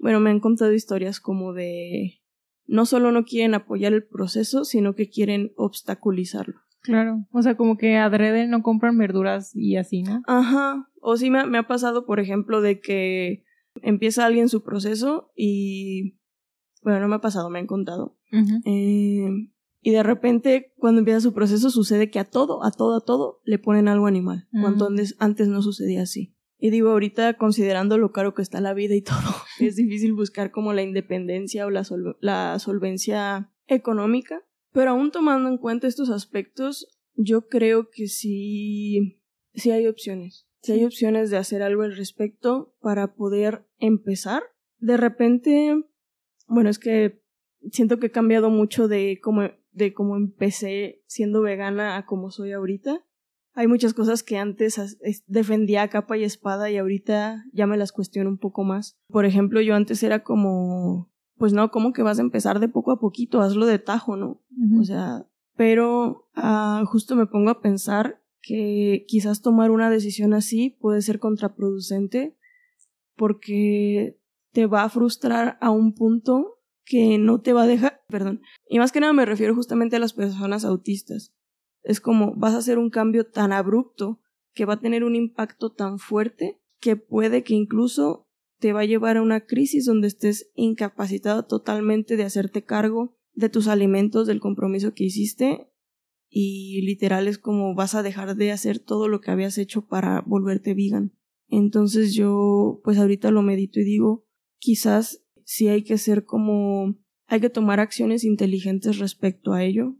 bueno, 0.00 0.18
me 0.18 0.30
han 0.30 0.40
contado 0.40 0.72
historias 0.72 1.20
como 1.20 1.52
de 1.52 2.20
no 2.66 2.84
solo 2.84 3.12
no 3.12 3.24
quieren 3.24 3.54
apoyar 3.54 3.92
el 3.92 4.04
proceso, 4.04 4.64
sino 4.64 4.96
que 4.96 5.08
quieren 5.08 5.52
obstaculizarlo. 5.56 6.56
Claro, 6.80 7.28
o 7.30 7.42
sea, 7.42 7.56
como 7.56 7.76
que 7.76 7.96
adrede 7.96 8.48
no 8.48 8.64
compran 8.64 8.98
verduras 8.98 9.54
y 9.54 9.76
así, 9.76 10.02
¿no? 10.02 10.22
Ajá, 10.26 10.90
o 11.00 11.16
sí 11.16 11.30
me, 11.30 11.46
me 11.46 11.58
ha 11.58 11.68
pasado, 11.68 12.06
por 12.06 12.18
ejemplo, 12.18 12.60
de 12.60 12.80
que 12.80 13.44
empieza 13.82 14.26
alguien 14.26 14.48
su 14.48 14.64
proceso 14.64 15.30
y, 15.36 16.18
bueno, 16.82 16.98
no 16.98 17.06
me 17.06 17.14
ha 17.14 17.20
pasado, 17.20 17.50
me 17.50 17.60
han 17.60 17.68
contado. 17.68 18.18
eh, 18.64 19.28
y 19.80 19.90
de 19.92 20.02
repente, 20.02 20.72
cuando 20.76 21.00
empieza 21.00 21.20
su 21.20 21.32
proceso, 21.34 21.70
sucede 21.70 22.10
que 22.10 22.18
a 22.18 22.24
todo, 22.24 22.64
a 22.64 22.72
todo, 22.72 22.96
a 22.96 23.00
todo 23.04 23.42
le 23.44 23.60
ponen 23.60 23.86
algo 23.86 24.08
animal. 24.08 24.48
Cuando 24.50 24.88
antes, 24.88 25.14
antes 25.20 25.46
no 25.46 25.62
sucedía 25.62 26.02
así. 26.02 26.33
Y 26.64 26.70
digo, 26.70 26.92
ahorita 26.92 27.34
considerando 27.34 27.98
lo 27.98 28.10
caro 28.10 28.32
que 28.32 28.40
está 28.40 28.58
la 28.62 28.72
vida 28.72 28.94
y 28.94 29.02
todo, 29.02 29.18
es 29.60 29.76
difícil 29.76 30.14
buscar 30.14 30.50
como 30.50 30.72
la 30.72 30.80
independencia 30.80 31.66
o 31.66 31.70
la, 31.70 31.86
la 32.20 32.58
solvencia 32.58 33.52
económica. 33.66 34.42
Pero 34.72 34.92
aún 34.92 35.10
tomando 35.10 35.50
en 35.50 35.58
cuenta 35.58 35.88
estos 35.88 36.08
aspectos, 36.08 36.98
yo 37.16 37.48
creo 37.48 37.90
que 37.90 38.06
sí, 38.06 39.20
sí 39.52 39.72
hay 39.72 39.86
opciones. 39.86 40.48
Sí 40.62 40.72
hay 40.72 40.86
opciones 40.86 41.28
de 41.28 41.36
hacer 41.36 41.60
algo 41.60 41.82
al 41.82 41.94
respecto 41.94 42.74
para 42.80 43.14
poder 43.14 43.66
empezar. 43.76 44.42
De 44.78 44.96
repente, 44.96 45.84
bueno, 46.46 46.70
es 46.70 46.78
que 46.78 47.22
siento 47.72 47.98
que 47.98 48.06
he 48.06 48.10
cambiado 48.10 48.48
mucho 48.48 48.88
de 48.88 49.20
cómo, 49.22 49.50
de 49.72 49.92
cómo 49.92 50.16
empecé 50.16 51.02
siendo 51.08 51.42
vegana 51.42 51.98
a 51.98 52.06
cómo 52.06 52.30
soy 52.30 52.52
ahorita. 52.52 53.04
Hay 53.54 53.68
muchas 53.68 53.94
cosas 53.94 54.22
que 54.22 54.36
antes 54.36 54.98
defendía 55.26 55.82
a 55.82 55.88
capa 55.88 56.18
y 56.18 56.24
espada 56.24 56.70
y 56.70 56.76
ahorita 56.76 57.44
ya 57.52 57.66
me 57.66 57.76
las 57.76 57.92
cuestiono 57.92 58.28
un 58.28 58.38
poco 58.38 58.64
más. 58.64 58.98
Por 59.08 59.24
ejemplo, 59.24 59.60
yo 59.60 59.76
antes 59.76 60.02
era 60.02 60.24
como, 60.24 61.12
pues 61.36 61.52
no, 61.52 61.70
¿cómo 61.70 61.92
que 61.92 62.02
vas 62.02 62.18
a 62.18 62.22
empezar 62.22 62.58
de 62.58 62.68
poco 62.68 62.90
a 62.90 62.98
poquito? 62.98 63.40
Hazlo 63.40 63.66
de 63.66 63.78
tajo, 63.78 64.16
¿no? 64.16 64.42
O 64.80 64.84
sea, 64.84 65.26
pero 65.56 66.28
ah, 66.34 66.82
justo 66.86 67.14
me 67.14 67.26
pongo 67.26 67.50
a 67.50 67.60
pensar 67.60 68.20
que 68.40 69.04
quizás 69.08 69.40
tomar 69.40 69.70
una 69.70 69.88
decisión 69.88 70.34
así 70.34 70.76
puede 70.80 71.00
ser 71.00 71.18
contraproducente 71.18 72.36
porque 73.16 74.18
te 74.52 74.66
va 74.66 74.82
a 74.82 74.88
frustrar 74.88 75.58
a 75.60 75.70
un 75.70 75.94
punto 75.94 76.58
que 76.84 77.18
no 77.18 77.40
te 77.40 77.52
va 77.52 77.62
a 77.62 77.66
dejar, 77.66 78.02
perdón. 78.08 78.42
Y 78.68 78.78
más 78.78 78.92
que 78.92 79.00
nada 79.00 79.12
me 79.12 79.24
refiero 79.24 79.54
justamente 79.54 79.96
a 79.96 80.00
las 80.00 80.12
personas 80.12 80.64
autistas. 80.64 81.32
Es 81.84 82.00
como 82.00 82.34
vas 82.34 82.54
a 82.54 82.58
hacer 82.58 82.78
un 82.78 82.90
cambio 82.90 83.26
tan 83.26 83.52
abrupto 83.52 84.20
que 84.54 84.64
va 84.64 84.74
a 84.74 84.80
tener 84.80 85.04
un 85.04 85.14
impacto 85.14 85.70
tan 85.70 85.98
fuerte 85.98 86.60
que 86.80 86.96
puede 86.96 87.44
que 87.44 87.54
incluso 87.54 88.28
te 88.58 88.72
va 88.72 88.80
a 88.80 88.86
llevar 88.86 89.16
a 89.16 89.22
una 89.22 89.46
crisis 89.46 89.84
donde 89.84 90.08
estés 90.08 90.50
incapacitado 90.54 91.44
totalmente 91.44 92.16
de 92.16 92.24
hacerte 92.24 92.64
cargo 92.64 93.16
de 93.32 93.48
tus 93.48 93.68
alimentos, 93.68 94.26
del 94.26 94.40
compromiso 94.40 94.94
que 94.94 95.04
hiciste 95.04 95.68
y 96.28 96.82
literal 96.82 97.28
es 97.28 97.38
como 97.38 97.74
vas 97.74 97.94
a 97.94 98.02
dejar 98.02 98.34
de 98.36 98.50
hacer 98.50 98.78
todo 98.78 99.06
lo 99.08 99.20
que 99.20 99.30
habías 99.30 99.58
hecho 99.58 99.86
para 99.86 100.22
volverte 100.22 100.74
vegan. 100.74 101.12
Entonces 101.48 102.14
yo 102.14 102.80
pues 102.82 102.98
ahorita 102.98 103.30
lo 103.30 103.42
medito 103.42 103.80
y 103.80 103.84
digo, 103.84 104.26
quizás 104.58 105.24
sí 105.44 105.68
hay 105.68 105.84
que 105.84 105.98
ser 105.98 106.24
como 106.24 106.96
hay 107.26 107.40
que 107.40 107.50
tomar 107.50 107.80
acciones 107.80 108.24
inteligentes 108.24 108.98
respecto 108.98 109.52
a 109.52 109.62
ello, 109.62 109.96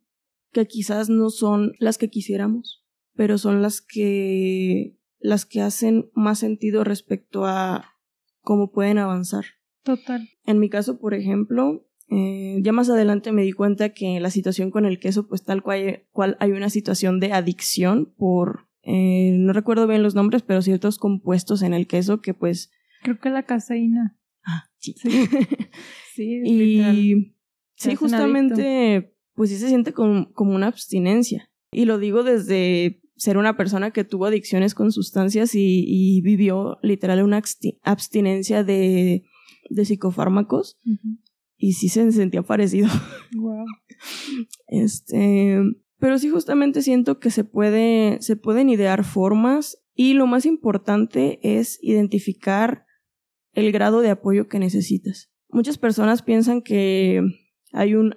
que 0.54 0.66
quizás 0.66 1.10
no 1.10 1.28
son 1.28 1.72
las 1.78 1.98
que 1.98 2.08
quisiéramos, 2.08 2.82
pero 3.14 3.36
son 3.36 3.60
las 3.60 3.82
que 3.82 4.96
las 5.18 5.46
que 5.46 5.60
hacen 5.60 6.10
más 6.14 6.38
sentido 6.38 6.84
respecto 6.84 7.46
a 7.46 7.94
cómo 8.40 8.70
pueden 8.70 8.98
avanzar. 8.98 9.44
Total. 9.82 10.28
En 10.46 10.58
mi 10.58 10.68
caso, 10.68 10.98
por 10.98 11.14
ejemplo, 11.14 11.86
eh, 12.10 12.58
ya 12.62 12.72
más 12.72 12.90
adelante 12.90 13.32
me 13.32 13.42
di 13.42 13.52
cuenta 13.52 13.90
que 13.90 14.20
la 14.20 14.30
situación 14.30 14.70
con 14.70 14.84
el 14.84 14.98
queso, 14.98 15.26
pues 15.26 15.42
tal 15.42 15.62
cual, 15.62 16.04
cual 16.12 16.36
hay 16.40 16.52
una 16.52 16.68
situación 16.68 17.20
de 17.20 17.32
adicción 17.32 18.12
por, 18.16 18.68
eh, 18.82 19.34
no 19.38 19.52
recuerdo 19.54 19.86
bien 19.86 20.02
los 20.02 20.14
nombres, 20.14 20.42
pero 20.42 20.60
ciertos 20.62 20.98
compuestos 20.98 21.62
en 21.62 21.72
el 21.72 21.86
queso 21.86 22.20
que 22.20 22.34
pues... 22.34 22.70
Creo 23.02 23.18
que 23.18 23.30
la 23.30 23.44
caseína. 23.44 24.18
Ah, 24.44 24.70
sí. 24.76 24.94
Sí, 26.14 26.42
y 26.44 27.34
sí, 27.76 27.94
justamente 27.94 29.13
pues 29.34 29.50
sí 29.50 29.56
se 29.56 29.68
siente 29.68 29.92
como, 29.92 30.28
una 30.36 30.66
abstinencia. 30.66 31.50
Y 31.72 31.84
lo 31.84 31.98
digo 31.98 32.22
desde 32.22 33.00
ser 33.16 33.36
una 33.36 33.56
persona 33.56 33.90
que 33.90 34.04
tuvo 34.04 34.26
adicciones 34.26 34.74
con 34.74 34.92
sustancias 34.92 35.54
y, 35.54 36.20
vivió 36.22 36.78
literal 36.82 37.22
una 37.22 37.42
abstinencia 37.82 38.64
de, 38.64 39.24
de 39.70 39.84
psicofármacos. 39.84 40.78
Y 41.56 41.72
sí 41.74 41.88
se 41.88 42.10
sentía 42.12 42.42
parecido. 42.42 42.88
Wow. 43.36 43.64
Este, 44.66 45.58
pero 45.98 46.18
sí 46.18 46.28
justamente 46.28 46.82
siento 46.82 47.18
que 47.18 47.30
se 47.30 47.44
puede, 47.44 48.18
se 48.20 48.36
pueden 48.36 48.68
idear 48.68 49.04
formas 49.04 49.78
y 49.94 50.14
lo 50.14 50.26
más 50.26 50.44
importante 50.44 51.38
es 51.42 51.78
identificar 51.80 52.84
el 53.52 53.72
grado 53.72 54.00
de 54.00 54.10
apoyo 54.10 54.48
que 54.48 54.58
necesitas. 54.58 55.30
Muchas 55.48 55.78
personas 55.78 56.22
piensan 56.22 56.60
que 56.60 57.22
hay 57.72 57.94
un 57.94 58.16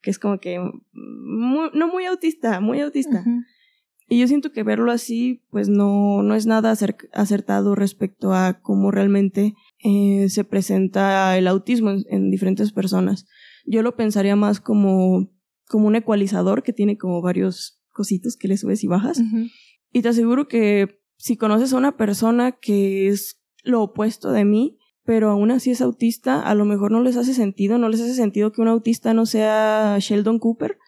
que 0.00 0.10
es 0.10 0.18
como 0.18 0.38
que 0.38 0.58
no 0.92 1.88
muy 1.88 2.04
autista, 2.04 2.60
muy 2.60 2.80
autista. 2.80 3.24
Y 4.06 4.18
yo 4.18 4.28
siento 4.28 4.52
que 4.52 4.62
verlo 4.62 4.92
así, 4.92 5.42
pues 5.50 5.68
no, 5.68 6.22
no 6.22 6.34
es 6.34 6.44
nada 6.44 6.74
acertado 7.12 7.74
respecto 7.74 8.34
a 8.34 8.60
cómo 8.60 8.90
realmente 8.90 9.54
eh, 9.82 10.28
se 10.28 10.44
presenta 10.44 11.36
el 11.38 11.48
autismo 11.48 11.92
en, 12.10 12.30
diferentes 12.30 12.70
personas. 12.72 13.26
Yo 13.64 13.82
lo 13.82 13.96
pensaría 13.96 14.36
más 14.36 14.60
como, 14.60 15.30
como 15.68 15.86
un 15.86 15.96
ecualizador 15.96 16.62
que 16.62 16.74
tiene 16.74 16.98
como 16.98 17.22
varios 17.22 17.82
cositos 17.92 18.36
que 18.36 18.48
le 18.48 18.58
subes 18.58 18.84
y 18.84 18.88
bajas. 18.88 19.22
Y 19.90 20.02
te 20.02 20.08
aseguro 20.10 20.48
que 20.48 21.00
si 21.16 21.38
conoces 21.38 21.72
a 21.72 21.78
una 21.78 21.96
persona 21.96 22.52
que 22.52 23.08
es 23.08 23.40
lo 23.62 23.82
opuesto 23.82 24.32
de 24.32 24.44
mí, 24.44 24.76
pero 25.04 25.30
aún 25.30 25.50
así 25.50 25.70
es 25.70 25.80
autista, 25.80 26.40
a 26.40 26.54
lo 26.54 26.64
mejor 26.64 26.90
no 26.90 27.02
les 27.02 27.16
hace 27.16 27.34
sentido, 27.34 27.78
no 27.78 27.88
les 27.88 28.00
hace 28.00 28.14
sentido 28.14 28.52
que 28.52 28.62
un 28.62 28.68
autista 28.68 29.12
no 29.12 29.26
sea 29.26 29.98
Sheldon 30.00 30.38
Cooper, 30.38 30.78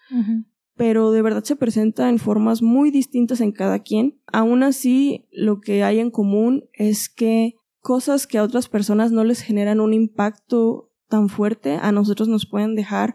pero 0.74 1.12
de 1.12 1.22
verdad 1.22 1.44
se 1.44 1.56
presenta 1.56 2.08
en 2.08 2.18
formas 2.18 2.62
muy 2.62 2.90
distintas 2.90 3.40
en 3.40 3.52
cada 3.52 3.80
quien. 3.80 4.20
Aún 4.32 4.62
así, 4.62 5.26
lo 5.30 5.60
que 5.60 5.82
hay 5.82 5.98
en 5.98 6.10
común 6.10 6.64
es 6.72 7.08
que 7.08 7.54
cosas 7.80 8.26
que 8.26 8.38
a 8.38 8.42
otras 8.42 8.68
personas 8.68 9.12
no 9.12 9.22
les 9.22 9.40
generan 9.40 9.80
un 9.80 9.92
impacto 9.92 10.90
tan 11.08 11.28
fuerte, 11.28 11.78
a 11.80 11.92
nosotros 11.92 12.28
nos 12.28 12.46
pueden 12.46 12.74
dejar 12.74 13.14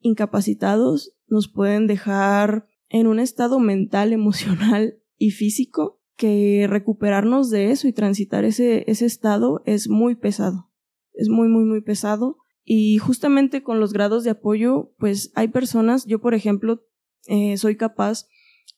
incapacitados, 0.00 1.16
nos 1.26 1.48
pueden 1.48 1.86
dejar 1.86 2.66
en 2.88 3.08
un 3.08 3.18
estado 3.18 3.58
mental, 3.58 4.12
emocional 4.12 4.98
y 5.18 5.30
físico 5.32 6.00
que 6.16 6.66
recuperarnos 6.68 7.50
de 7.50 7.70
eso 7.70 7.88
y 7.88 7.92
transitar 7.92 8.44
ese, 8.44 8.84
ese 8.90 9.06
estado 9.06 9.62
es 9.66 9.88
muy 9.88 10.14
pesado. 10.14 10.70
Es 11.12 11.28
muy, 11.28 11.48
muy, 11.48 11.64
muy 11.64 11.82
pesado. 11.82 12.38
Y 12.64 12.98
justamente 12.98 13.62
con 13.62 13.78
los 13.78 13.92
grados 13.92 14.24
de 14.24 14.30
apoyo, 14.30 14.92
pues 14.98 15.30
hay 15.34 15.48
personas, 15.48 16.04
yo 16.06 16.20
por 16.20 16.34
ejemplo, 16.34 16.82
eh, 17.26 17.56
soy 17.58 17.76
capaz 17.76 18.26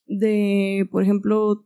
de, 0.05 0.87
por 0.91 1.01
ejemplo, 1.01 1.65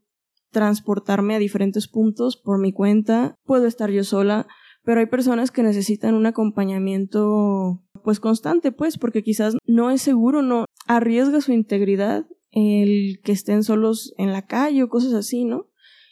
transportarme 0.51 1.35
a 1.35 1.39
diferentes 1.39 1.87
puntos 1.87 2.37
por 2.37 2.59
mi 2.59 2.71
cuenta, 2.71 3.35
puedo 3.43 3.65
estar 3.65 3.89
yo 3.89 4.03
sola, 4.03 4.47
pero 4.83 4.99
hay 4.99 5.07
personas 5.07 5.51
que 5.51 5.63
necesitan 5.63 6.13
un 6.13 6.25
acompañamiento 6.25 7.81
pues 8.03 8.19
constante, 8.19 8.71
pues, 8.71 8.97
porque 8.97 9.23
quizás 9.23 9.55
no 9.65 9.89
es 9.89 10.01
seguro, 10.01 10.41
no 10.41 10.65
arriesga 10.87 11.41
su 11.41 11.53
integridad 11.53 12.25
el 12.53 13.19
que 13.23 13.31
estén 13.31 13.63
solos 13.63 14.13
en 14.17 14.31
la 14.31 14.45
calle 14.45 14.83
o 14.83 14.89
cosas 14.89 15.13
así, 15.13 15.45
¿no? 15.45 15.67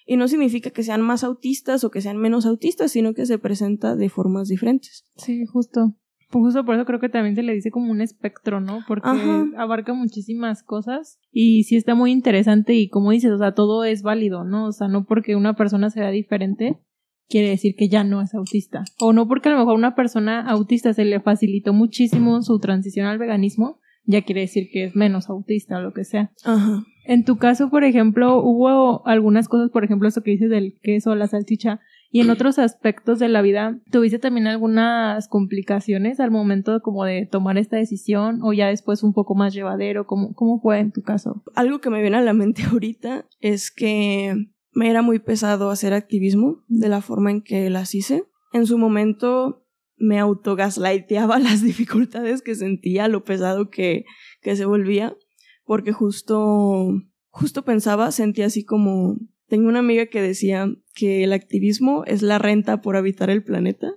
Y 0.06 0.18
no 0.18 0.28
significa 0.28 0.72
que 0.72 0.84
sean 0.84 1.02
más 1.02 1.24
autistas 1.24 1.84
o 1.84 1.92
que 1.92 2.02
sean 2.02 2.18
menos 2.18 2.46
autistas, 2.46 2.92
sino 2.92 3.14
que 3.14 3.26
se 3.26 3.38
presenta 3.38 3.96
de 3.96 4.10
formas 4.10 4.48
diferentes. 4.48 5.06
Sí, 5.16 5.46
justo. 5.46 5.96
Pues 6.32 6.46
justo 6.46 6.66
por 6.66 6.76
eso 6.76 6.86
creo 6.86 7.00
que 7.00 7.10
también 7.10 7.36
se 7.36 7.44
le 7.44 7.54
dice 7.54 7.72
como 7.72 7.92
un 7.92 8.02
espectro, 8.02 8.62
¿no? 8.62 8.80
Porque 8.88 9.10
abarca 9.58 9.94
muchísimas 9.94 10.64
cosas 10.64 11.20
y 11.32 11.66
sí 11.66 11.76
está 11.76 11.94
muy 11.94 12.12
interesante 12.12 12.74
y 12.74 12.88
como 12.88 13.12
dices, 13.12 13.32
o 13.32 13.38
sea, 13.38 13.54
todo 13.54 13.84
es 13.84 14.02
válido, 14.02 14.46
¿no? 14.46 14.68
O 14.68 14.72
sea, 14.72 14.88
no 14.88 15.06
porque 15.06 15.36
una 15.36 15.56
persona 15.56 15.90
sea 15.90 16.10
diferente 16.10 16.80
quiere 17.28 17.50
decir 17.50 17.76
que 17.76 17.90
ya 17.90 18.04
no 18.04 18.22
es 18.22 18.34
autista. 18.34 18.84
O 19.00 19.14
no 19.14 19.28
porque 19.28 19.50
a 19.50 19.54
lo 19.54 19.60
mejor 19.60 19.76
una 19.76 19.96
persona 19.96 20.42
autista 20.42 20.94
se 20.94 21.06
le 21.06 21.20
facilitó 21.20 21.74
muchísimo 21.74 22.42
su 22.44 22.60
transición 22.60 23.08
al 23.08 23.18
veganismo, 23.18 23.80
ya 24.12 24.22
quiere 24.22 24.42
decir 24.42 24.70
que 24.72 24.86
es 24.86 24.96
menos 24.96 25.30
autista 25.30 25.78
o 25.78 25.82
lo 25.82 25.94
que 25.94 26.04
sea. 26.04 26.32
Ajá. 26.44 26.84
En 27.06 27.26
tu 27.26 27.38
caso, 27.38 27.70
por 27.70 27.84
ejemplo, 27.84 28.42
hubo 28.44 29.06
algunas 29.08 29.48
cosas, 29.48 29.72
por 29.72 29.84
ejemplo, 29.84 30.08
eso 30.08 30.22
que 30.22 30.32
dices 30.32 30.50
del 30.50 30.78
queso, 30.82 31.16
la 31.16 31.28
salchicha, 31.28 31.80
y 32.14 32.20
en 32.20 32.30
otros 32.30 32.60
aspectos 32.60 33.20
de 33.20 33.30
la 33.30 33.42
vida, 33.42 33.80
¿tuviste 33.90 34.20
también 34.20 34.46
algunas 34.46 35.30
complicaciones 35.30 36.20
al 36.20 36.30
momento 36.30 36.82
como 36.82 37.06
de 37.06 37.26
tomar 37.26 37.58
esta 37.58 37.78
decisión 37.78 38.42
o 38.44 38.52
ya 38.52 38.68
después 38.68 39.02
un 39.02 39.14
poco 39.14 39.34
más 39.34 39.54
llevadero? 39.54 40.06
¿Cómo, 40.06 40.34
cómo 40.34 40.60
fue 40.60 40.80
en 40.80 40.92
tu 40.92 41.04
caso? 41.04 41.42
Algo 41.56 41.80
que 41.80 41.90
me 41.90 42.02
viene 42.02 42.18
a 42.18 42.22
la 42.22 42.34
mente 42.34 42.64
ahorita 42.70 43.26
es 43.40 43.72
que 43.72 44.36
me 44.74 44.90
era 44.90 45.02
muy 45.02 45.20
pesado 45.20 45.70
hacer 45.70 45.94
activismo 45.94 46.64
de 46.68 46.90
la 46.90 47.02
forma 47.02 47.32
en 47.32 47.42
que 47.42 47.70
las 47.70 47.96
hice. 47.96 48.26
En 48.52 48.66
su 48.66 48.78
momento 48.78 49.61
me 50.02 50.20
autogaslighteaba 50.20 51.40
las 51.40 51.62
dificultades 51.62 52.42
que 52.42 52.56
sentía, 52.56 53.08
lo 53.08 53.24
pesado 53.24 53.70
que, 53.70 54.06
que 54.42 54.56
se 54.56 54.66
volvía, 54.66 55.16
porque 55.64 55.92
justo, 55.92 56.90
justo 57.30 57.64
pensaba, 57.64 58.12
sentía 58.12 58.48
así 58.48 58.66
como, 58.66 59.18
tengo 59.48 59.70
una 59.70 59.80
amiga 59.80 60.08
que 60.08 60.22
decía 60.22 60.68
que 60.94 61.24
el 61.24 61.34
activismo 61.34 62.04
es 62.06 62.22
la 62.22 62.40
renta 62.40 62.82
por 62.82 62.96
habitar 62.96 63.30
el 63.30 63.44
planeta, 63.44 63.94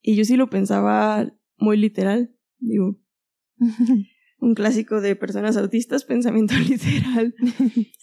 y 0.00 0.16
yo 0.16 0.24
sí 0.24 0.36
lo 0.36 0.48
pensaba 0.48 1.32
muy 1.58 1.76
literal, 1.76 2.34
digo, 2.58 2.98
un 4.42 4.54
clásico 4.54 5.00
de 5.00 5.14
personas 5.14 5.56
autistas, 5.56 6.04
pensamiento 6.04 6.54
literal. 6.68 7.34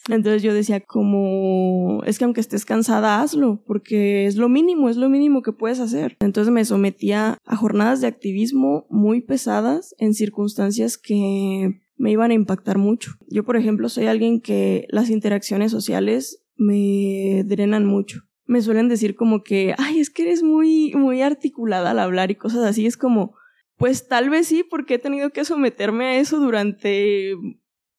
Entonces 0.08 0.41
yo 0.41 0.54
decía 0.54 0.80
como, 0.80 2.02
es 2.06 2.17
que 2.17 2.23
aunque 2.23 2.39
estés 2.39 2.65
cansada, 2.65 3.21
hazlo, 3.21 3.62
porque 3.67 4.25
es 4.25 4.38
lo 4.38 4.47
mínimo, 4.47 4.89
es 4.89 4.95
lo 4.95 5.10
mínimo 5.10 5.41
que 5.41 5.52
puedes 5.52 5.82
hacer. 5.82 6.15
Entonces 6.21 6.52
me 6.52 6.63
sometía 6.63 7.38
a 7.45 7.56
jornadas 7.58 7.99
de 7.99 8.08
activismo 8.08 8.88
muy 8.89 9.19
pesadas 9.19 9.93
en 9.97 10.13
circunstancias 10.13 10.97
que 10.97 11.82
me 11.97 12.12
iban 12.12 12.32
a 12.32 12.36
impactar 12.36 12.78
mucho. 12.78 13.12
Yo, 13.28 13.43
por 13.43 13.58
ejemplo, 13.58 13.89
soy 13.89 14.06
alguien 14.06 14.39
que 14.39 14.88
las 14.89 15.10
interacciones 15.10 15.71
sociales 15.71 16.41
me 16.56 17.43
drenan 17.45 17.86
mucho. 17.86 18.21
Me 18.45 18.62
suelen 18.62 18.88
decir 18.88 19.15
como 19.15 19.43
que, 19.43 19.75
ay, 19.78 19.99
es 19.99 20.10
que 20.10 20.23
eres 20.23 20.41
muy, 20.41 20.93
muy 20.95 21.21
articulada 21.21 21.91
al 21.91 21.99
hablar 21.99 22.32
y 22.32 22.36
cosas 22.36 22.63
así. 22.63 22.86
Es 22.86 22.95
como, 22.95 23.36
pues 23.80 24.10
tal 24.10 24.30
vez 24.30 24.46
sí, 24.48 24.63
porque 24.70 24.96
he 24.96 25.00
tenido 25.00 25.32
que 25.32 25.46
someterme 25.46 26.06
a 26.06 26.20
eso 26.20 26.39
durante 26.39 27.34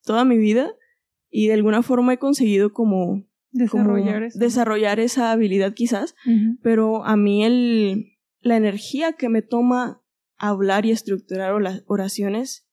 toda 0.05 0.27
mi 0.27 0.37
vida 0.37 0.71
y 1.31 1.47
de 1.47 1.55
alguna 1.55 1.83
forma 1.83 2.13
he 2.13 2.19
conseguido 2.19 2.75
como 2.75 3.25
desarrollar, 3.51 4.31
desarrollar 4.35 5.01
esa 5.01 5.33
habilidad 5.33 5.73
quizás, 5.73 6.15
pero 6.63 7.05
a 7.07 7.17
mí 7.17 7.45
el, 7.45 8.19
la 8.41 8.59
energía 8.59 9.15
que 9.15 9.31
me 9.31 9.41
toma 9.41 10.03
hablar 10.37 10.85
y 10.85 10.91
estructurar 10.91 11.55
oraciones 11.87 12.69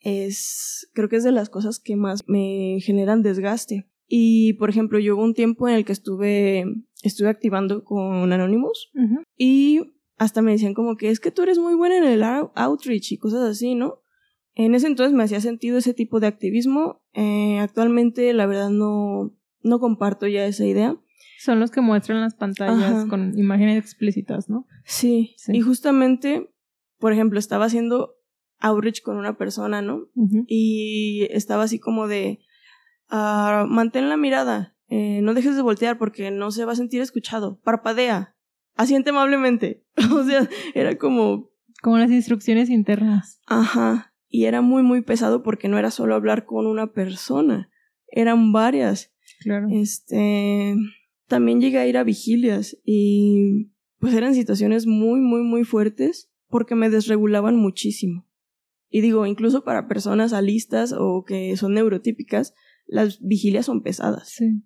es, 0.00 0.90
creo 0.94 1.08
que 1.08 1.16
es 1.16 1.24
de 1.24 1.32
las 1.32 1.50
cosas 1.50 1.78
que 1.78 1.94
más 1.94 2.24
me 2.26 2.78
generan 2.80 3.22
desgaste. 3.22 3.88
Y, 4.08 4.54
por 4.54 4.70
ejemplo, 4.70 4.98
yo 4.98 5.14
hubo 5.14 5.22
un 5.22 5.34
tiempo 5.34 5.68
en 5.68 5.74
el 5.74 5.84
que 5.84 5.92
estuve, 5.92 6.64
estuve 7.02 7.28
activando 7.28 7.84
con 7.84 8.32
Anonymous 8.32 8.90
y 9.36 9.80
hasta 10.18 10.42
me 10.42 10.52
decían 10.52 10.74
como 10.74 10.96
que 10.96 11.10
es 11.10 11.20
que 11.20 11.30
tú 11.30 11.42
eres 11.42 11.58
muy 11.58 11.74
buena 11.74 11.98
en 11.98 12.04
el 12.04 12.22
outreach 12.22 13.12
y 13.12 13.18
cosas 13.18 13.42
así, 13.42 13.74
¿no? 13.74 14.02
En 14.54 14.74
ese 14.74 14.88
entonces 14.88 15.14
me 15.14 15.22
hacía 15.22 15.40
sentido 15.40 15.78
ese 15.78 15.94
tipo 15.94 16.18
de 16.18 16.26
activismo. 16.26 17.00
Eh, 17.12 17.60
actualmente, 17.60 18.32
la 18.32 18.46
verdad, 18.46 18.70
no, 18.70 19.32
no 19.62 19.78
comparto 19.78 20.26
ya 20.26 20.44
esa 20.46 20.66
idea. 20.66 20.96
Son 21.38 21.60
los 21.60 21.70
que 21.70 21.80
muestran 21.80 22.20
las 22.20 22.34
pantallas 22.34 23.04
con 23.06 23.38
imágenes 23.38 23.78
explícitas, 23.78 24.50
¿no? 24.50 24.66
Sí. 24.84 25.36
Y 25.46 25.60
justamente, 25.60 26.50
por 26.98 27.12
ejemplo, 27.12 27.38
estaba 27.38 27.66
haciendo 27.66 28.16
outreach 28.58 29.02
con 29.02 29.16
una 29.16 29.38
persona, 29.38 29.80
¿no? 29.80 30.08
Y 30.48 31.28
estaba 31.30 31.62
así 31.62 31.78
como 31.78 32.08
de, 32.08 32.40
uh, 33.12 33.66
mantén 33.68 34.08
la 34.08 34.16
mirada, 34.16 34.74
eh, 34.88 35.20
no 35.22 35.34
dejes 35.34 35.54
de 35.54 35.62
voltear 35.62 35.98
porque 35.98 36.32
no 36.32 36.50
se 36.50 36.64
va 36.64 36.72
a 36.72 36.76
sentir 36.76 37.00
escuchado, 37.00 37.60
parpadea, 37.60 38.34
asiente 38.78 39.10
amablemente. 39.10 39.84
o 40.12 40.24
sea, 40.24 40.48
era 40.74 40.96
como... 40.96 41.50
Como 41.82 41.98
las 41.98 42.10
instrucciones 42.10 42.70
internas. 42.70 43.40
Ajá. 43.46 44.14
Y 44.28 44.44
era 44.44 44.62
muy, 44.62 44.82
muy 44.82 45.02
pesado 45.02 45.42
porque 45.42 45.68
no 45.68 45.78
era 45.78 45.90
solo 45.90 46.14
hablar 46.14 46.44
con 46.44 46.66
una 46.66 46.92
persona, 46.92 47.70
eran 48.08 48.52
varias. 48.52 49.12
Claro. 49.40 49.68
Este... 49.70 50.74
También 51.26 51.60
llegué 51.60 51.78
a 51.78 51.86
ir 51.86 51.98
a 51.98 52.04
vigilias 52.04 52.78
y 52.84 53.70
pues 53.98 54.14
eran 54.14 54.34
situaciones 54.34 54.86
muy, 54.86 55.20
muy, 55.20 55.42
muy 55.42 55.64
fuertes 55.64 56.30
porque 56.48 56.74
me 56.74 56.88
desregulaban 56.88 57.56
muchísimo. 57.56 58.26
Y 58.88 59.02
digo, 59.02 59.26
incluso 59.26 59.62
para 59.62 59.86
personas 59.86 60.32
alistas 60.32 60.94
o 60.96 61.24
que 61.26 61.54
son 61.58 61.74
neurotípicas, 61.74 62.54
las 62.86 63.20
vigilias 63.20 63.66
son 63.66 63.82
pesadas. 63.82 64.30
Sí. 64.30 64.62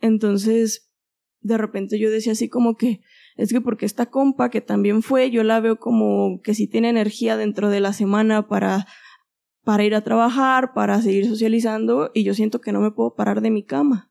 Entonces, 0.00 0.90
de 1.40 1.56
repente 1.56 1.98
yo 1.98 2.10
decía 2.10 2.32
así 2.32 2.48
como 2.48 2.76
que, 2.76 3.00
es 3.36 3.52
que 3.52 3.60
porque 3.60 3.86
esta 3.86 4.06
compa 4.06 4.50
que 4.50 4.60
también 4.60 5.02
fue, 5.02 5.30
yo 5.30 5.42
la 5.44 5.60
veo 5.60 5.78
como 5.78 6.40
que 6.42 6.54
si 6.54 6.66
tiene 6.66 6.88
energía 6.88 7.36
dentro 7.36 7.68
de 7.68 7.80
la 7.80 7.92
semana 7.92 8.48
para, 8.48 8.86
para 9.62 9.84
ir 9.84 9.94
a 9.94 10.02
trabajar, 10.02 10.72
para 10.72 11.00
seguir 11.02 11.26
socializando, 11.26 12.10
y 12.14 12.24
yo 12.24 12.34
siento 12.34 12.60
que 12.60 12.72
no 12.72 12.80
me 12.80 12.90
puedo 12.90 13.14
parar 13.14 13.42
de 13.42 13.50
mi 13.50 13.64
cama. 13.64 14.10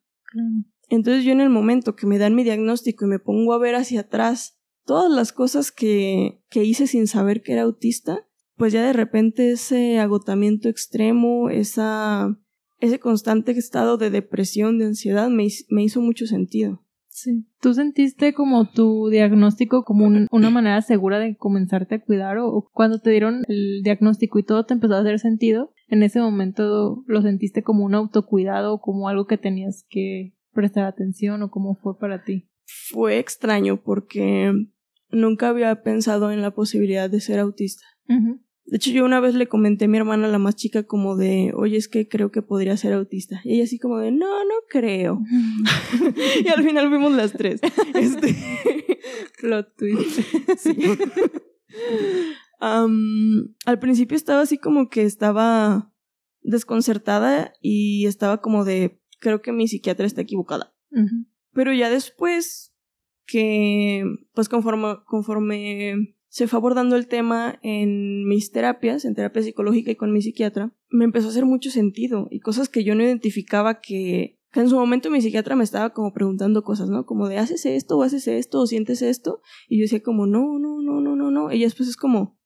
Entonces 0.90 1.24
yo 1.24 1.32
en 1.32 1.42
el 1.42 1.50
momento 1.50 1.96
que 1.96 2.06
me 2.06 2.20
dan 2.20 2.36
mi 2.36 2.44
diagnóstico 2.44 3.06
y 3.06 3.08
me 3.10 3.20
pongo 3.20 3.54
a 3.54 3.58
ver 3.58 3.76
hacia 3.76 4.02
atrás 4.02 4.60
todas 4.86 5.12
las 5.12 5.34
cosas 5.34 5.72
que, 5.72 6.44
que 6.50 6.64
hice 6.64 6.86
sin 6.86 7.08
saber 7.08 7.42
que 7.42 7.54
era 7.54 7.64
autista, 7.64 8.28
pues 8.56 8.72
ya 8.72 8.86
de 8.86 8.94
repente 8.94 9.52
ese 9.52 10.00
agotamiento 10.00 10.70
extremo, 10.70 11.50
esa, 11.50 12.38
ese 12.80 13.00
constante 13.00 13.52
estado 13.54 13.98
de 13.98 14.12
depresión, 14.12 14.78
de 14.78 14.86
ansiedad, 14.86 15.30
me, 15.30 15.48
me 15.70 15.84
hizo 15.84 16.02
mucho 16.02 16.28
sentido. 16.28 16.85
Sí. 17.16 17.48
¿Tú 17.62 17.74
sentiste 17.74 18.34
como 18.34 18.70
tu 18.70 19.08
diagnóstico 19.08 19.86
como 19.86 20.28
una 20.30 20.50
manera 20.50 20.82
segura 20.82 21.18
de 21.18 21.38
comenzarte 21.38 21.96
a 21.96 22.02
cuidar 22.02 22.38
o, 22.40 22.70
cuando 22.74 23.00
te 23.00 23.10
dieron 23.10 23.46
el 23.48 23.84
diagnóstico 23.84 24.38
y 24.38 24.44
todo 24.44 24.66
te 24.66 24.74
empezó 24.74 24.96
a 24.96 25.00
hacer 25.00 25.20
sentido? 25.20 25.72
¿En 25.88 26.04
ese 26.04 26.20
momento 26.20 27.06
lo 27.08 27.22
sentiste 27.22 27.64
como 27.64 27.86
un 27.86 27.96
autocuidado 27.96 28.74
o 28.74 28.82
como 28.82 29.08
algo 29.08 29.28
que 29.28 29.38
tenías 29.38 29.86
que 29.90 30.34
prestar 30.52 30.84
atención 30.84 31.42
o 31.42 31.50
cómo 31.50 31.76
fue 31.76 31.98
para 31.98 32.26
ti? 32.26 32.50
Fue 32.66 33.18
extraño 33.18 33.82
porque 33.82 34.52
nunca 35.10 35.48
había 35.48 35.84
pensado 35.84 36.32
en 36.32 36.42
la 36.42 36.52
posibilidad 36.52 37.10
de 37.10 37.22
ser 37.22 37.40
autista. 37.40 37.86
De 38.66 38.78
hecho, 38.78 38.90
yo 38.90 39.06
una 39.06 39.20
vez 39.20 39.36
le 39.36 39.48
comenté 39.48 39.86
a 39.86 39.88
mi 39.88 39.98
hermana, 39.98 40.28
la 40.28 40.40
más 40.40 40.56
chica, 40.56 40.84
como 40.84 41.16
de, 41.16 41.52
oye, 41.56 41.78
es 41.78 41.88
que 41.88 42.08
creo 42.08 42.32
que 42.32 42.42
podría 42.42 42.76
ser 42.78 42.94
autista. 42.94 43.42
Y 43.44 43.56
ella 43.56 43.66
así 43.66 43.78
como 43.78 44.00
de, 44.00 44.12
no, 44.12 44.44
no 44.44 44.56
creo. 44.70 45.22
y 46.44 46.48
al 46.48 46.64
final 46.64 46.90
fuimos 46.90 47.12
las 47.12 47.34
tres. 47.34 47.62
Este... 47.94 48.36
Plot 49.40 49.76
twist. 49.78 50.20
sí. 50.58 50.78
al 52.60 53.80
principio 53.80 54.18
estaba 54.18 54.42
así 54.42 54.58
como 54.58 54.90
que 54.90 55.04
estaba 55.04 55.94
desconcertada 56.42 57.54
y 57.62 58.08
estaba 58.08 58.42
como 58.42 58.66
de, 58.66 59.00
creo 59.20 59.44
que 59.44 59.52
mi 59.52 59.68
psiquiatra 59.68 60.08
está 60.08 60.22
equivocada. 60.22 60.74
Pero 61.52 61.74
ya 61.74 61.90
después 61.90 62.74
que, 63.28 64.06
pues 64.34 64.50
conforme, 64.50 64.96
conforme 65.06 66.15
se 66.36 66.48
fue 66.48 66.58
abordando 66.58 66.98
el 66.98 67.08
tema 67.08 67.60
en 67.62 68.28
mis 68.28 68.52
terapias, 68.52 69.06
en 69.06 69.16
terapia 69.16 69.42
psicológica 69.42 69.92
y 69.92 69.96
con 69.96 70.12
mi 70.12 70.22
psiquiatra, 70.22 70.76
me 70.90 71.06
empezó 71.06 71.28
a 71.28 71.30
hacer 71.30 71.46
mucho 71.46 71.70
sentido 71.70 72.28
y 72.30 72.42
cosas 72.42 72.68
que 72.68 72.84
yo 72.84 72.94
no 72.94 73.04
identificaba 73.04 73.80
que, 73.80 74.38
en 74.54 74.68
su 74.68 74.76
momento 74.76 75.10
mi 75.10 75.22
psiquiatra 75.22 75.56
me 75.56 75.64
estaba 75.64 75.92
como 75.92 76.12
preguntando 76.12 76.62
cosas, 76.66 76.90
¿no? 76.90 77.06
Como 77.06 77.30
de 77.30 77.38
haces 77.38 77.66
esto 77.66 77.98
o 77.98 78.04
haces 78.04 78.28
esto 78.28 78.60
o 78.60 78.68
sientes 78.68 79.02
esto 79.02 79.40
y 79.70 79.78
yo 79.78 79.84
decía 79.84 80.04
como 80.04 80.28
no, 80.28 80.60
no, 80.60 80.82
no, 80.82 81.00
no, 81.00 81.16
no, 81.16 81.32
no. 81.32 81.54
Y 81.54 81.62
después 81.62 81.88
es 81.88 81.96
como, 81.96 82.38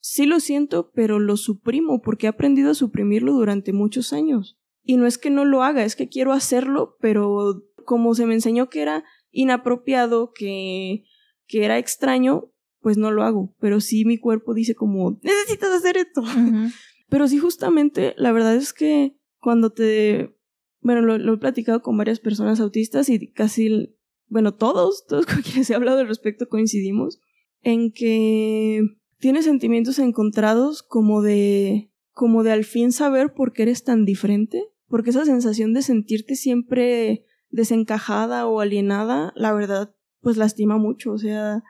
sí 0.00 0.26
lo 0.26 0.40
siento, 0.40 0.90
pero 0.92 1.20
lo 1.20 1.36
suprimo 1.36 2.02
porque 2.02 2.26
he 2.26 2.30
aprendido 2.30 2.72
a 2.72 2.74
suprimirlo 2.74 3.32
durante 3.32 3.72
muchos 3.72 4.12
años. 4.12 4.58
Y 4.82 4.96
no 4.96 5.06
es 5.06 5.18
que 5.18 5.30
no 5.30 5.44
lo 5.44 5.62
haga, 5.62 5.84
es 5.84 5.94
que 5.94 6.08
quiero 6.08 6.32
hacerlo, 6.32 6.96
pero 6.98 7.62
como 7.84 8.12
se 8.16 8.26
me 8.26 8.34
enseñó 8.34 8.68
que 8.68 8.82
era 8.82 9.04
inapropiado, 9.30 10.32
que, 10.34 11.04
que 11.46 11.64
era 11.64 11.78
extraño, 11.78 12.50
pues 12.86 12.98
no 12.98 13.10
lo 13.10 13.24
hago. 13.24 13.52
Pero 13.58 13.80
sí 13.80 14.04
mi 14.04 14.16
cuerpo 14.16 14.54
dice 14.54 14.76
como, 14.76 15.18
necesitas 15.20 15.72
hacer 15.72 15.96
esto. 15.96 16.22
Pero 17.08 17.26
sí 17.26 17.36
justamente, 17.38 18.14
la 18.16 18.30
verdad 18.30 18.54
es 18.54 18.72
que 18.72 19.16
cuando 19.40 19.70
te... 19.70 20.38
Bueno, 20.82 21.00
lo, 21.00 21.34
he 21.34 21.38
platicado 21.38 21.82
con 21.82 21.96
varias 21.96 22.20
personas 22.20 22.60
autistas 22.60 23.08
y 23.08 23.32
casi, 23.32 23.96
bueno, 24.28 24.54
todos, 24.54 25.04
todos 25.04 25.26
con 25.26 25.42
quienes 25.42 25.68
he 25.68 25.74
hablado 25.74 25.98
al 25.98 26.06
respecto 26.06 26.48
coincidimos 26.48 27.18
en 27.60 27.90
que 27.90 28.82
tienes 29.18 29.46
sentimientos 29.46 29.98
encontrados 29.98 30.84
como 30.84 31.22
de, 31.22 31.90
como 32.12 32.44
de 32.44 32.52
al 32.52 32.64
fin 32.64 32.92
saber 32.92 33.34
por 33.34 33.52
qué 33.52 33.62
eres 33.62 33.82
tan 33.82 34.04
diferente, 34.04 34.62
porque 34.86 35.10
esa 35.10 35.24
sensación 35.24 35.74
de 35.74 35.82
sentirte 35.82 36.36
siempre 36.36 37.24
desencajada 37.50 38.46
o 38.46 38.60
alienada, 38.60 39.32
la 39.34 39.52
verdad, 39.52 39.92
pues 40.20 40.36
lastima 40.36 40.78
mucho, 40.78 41.10
o 41.10 41.18
sea, 41.18 41.64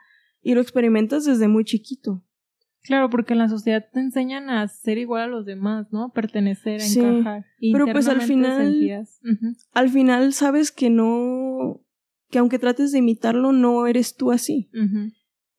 y 0.47 0.55
lo 0.55 0.61
experimentas 0.61 1.25
desde 1.25 1.49
muy 1.49 1.65
chiquito. 1.65 2.23
Claro, 2.81 3.09
porque 3.09 3.33
en 3.33 3.39
la 3.39 3.49
sociedad 3.49 3.85
te 3.91 3.99
enseñan 3.99 4.49
a 4.49 4.65
ser 4.69 4.97
igual 4.97 5.23
a 5.23 5.27
los 5.27 5.45
demás, 5.45 5.87
¿no? 5.91 6.13
Pertenecer, 6.13 6.79
a 6.79 6.85
encajar. 6.85 7.45
Pero 7.59 7.85
pues 7.91 8.07
al 8.07 8.21
final, 8.21 9.05
al 9.73 9.89
final 9.89 10.31
sabes 10.31 10.71
que 10.71 10.89
no, 10.89 11.81
que 12.29 12.39
aunque 12.39 12.59
trates 12.59 12.93
de 12.93 12.99
imitarlo, 12.99 13.51
no 13.51 13.87
eres 13.87 14.15
tú 14.15 14.31
así. 14.31 14.69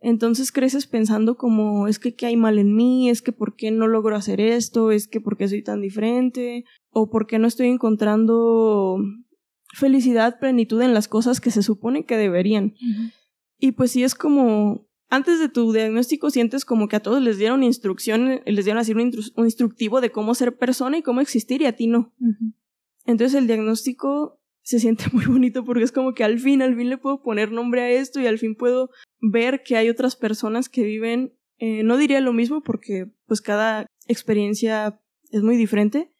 Entonces 0.01 0.53
creces 0.53 0.87
pensando 0.87 1.37
como, 1.37 1.87
es 1.87 1.99
que 1.99 2.15
qué 2.15 2.25
hay 2.25 2.39
mal 2.39 2.59
en 2.59 2.75
mí, 2.75 3.11
es 3.11 3.21
que 3.21 3.33
por 3.33 3.57
qué 3.57 3.71
no 3.71 3.89
logro 3.89 4.17
hacer 4.17 4.41
esto, 4.41 4.91
es 4.91 5.07
que 5.07 5.21
por 5.21 5.37
qué 5.37 5.49
soy 5.49 5.63
tan 5.63 5.83
diferente, 5.83 6.65
o 6.89 7.11
por 7.11 7.27
qué 7.27 7.39
no 7.39 7.47
estoy 7.47 7.67
encontrando 7.67 8.97
felicidad, 9.75 10.39
plenitud 10.39 10.81
en 10.81 10.95
las 10.95 11.09
cosas 11.09 11.43
que 11.43 11.51
se 11.51 11.63
supone 11.63 12.07
que 12.07 12.17
deberían. 12.17 12.73
Y 13.59 13.73
pues 13.73 13.93
sí 13.93 14.05
es 14.05 14.15
como, 14.15 14.87
antes 15.09 15.41
de 15.41 15.49
tu 15.49 15.73
diagnóstico 15.73 16.31
sientes 16.31 16.65
como 16.65 16.89
que 16.89 16.97
a 16.97 17.01
todos 17.01 17.23
les 17.23 17.39
dieron 17.39 17.63
instrucción, 17.63 18.41
les 18.45 18.65
dieron 18.65 18.79
así 18.79 18.93
un, 18.93 19.13
instructivo 19.45 20.01
de 20.01 20.11
cómo 20.11 20.35
ser 20.35 20.57
persona 20.57 20.99
y 20.99 21.03
cómo 21.03 21.21
existir 21.21 21.63
y 21.63 21.67
a 21.67 21.77
ti 21.77 21.87
no. 21.87 22.15
Entonces 23.05 23.37
el 23.39 23.47
diagnóstico 23.47 24.41
se 24.63 24.79
siente 24.79 25.05
muy 25.13 25.25
bonito 25.25 25.65
porque 25.65 25.85
es 25.85 25.93
como 25.93 26.13
que 26.15 26.25
al 26.25 26.39
fin, 26.39 26.63
al 26.63 26.77
fin 26.77 26.91
le 26.91 26.99
puedo 26.99 27.23
poner 27.23 27.51
nombre 27.51 27.81
a 27.81 27.91
esto 27.91 28.21
y 28.21 28.27
al 28.27 28.39
fin 28.39 28.55
puedo 28.55 28.91
ver 29.21 29.63
que 29.63 29.77
hay 29.77 29.89
otras 29.89 30.15
personas 30.15 30.69
que 30.69 30.85
viven, 30.85 31.35
eh, 31.59 31.83
no 31.83 31.97
diría 31.97 32.21
lo 32.21 32.33
mismo 32.33 32.63
porque 32.63 33.11
pues 33.27 33.41
cada 33.41 33.87
experiencia 34.07 35.01
es 35.31 35.43
muy 35.43 35.57
diferente, 35.57 36.13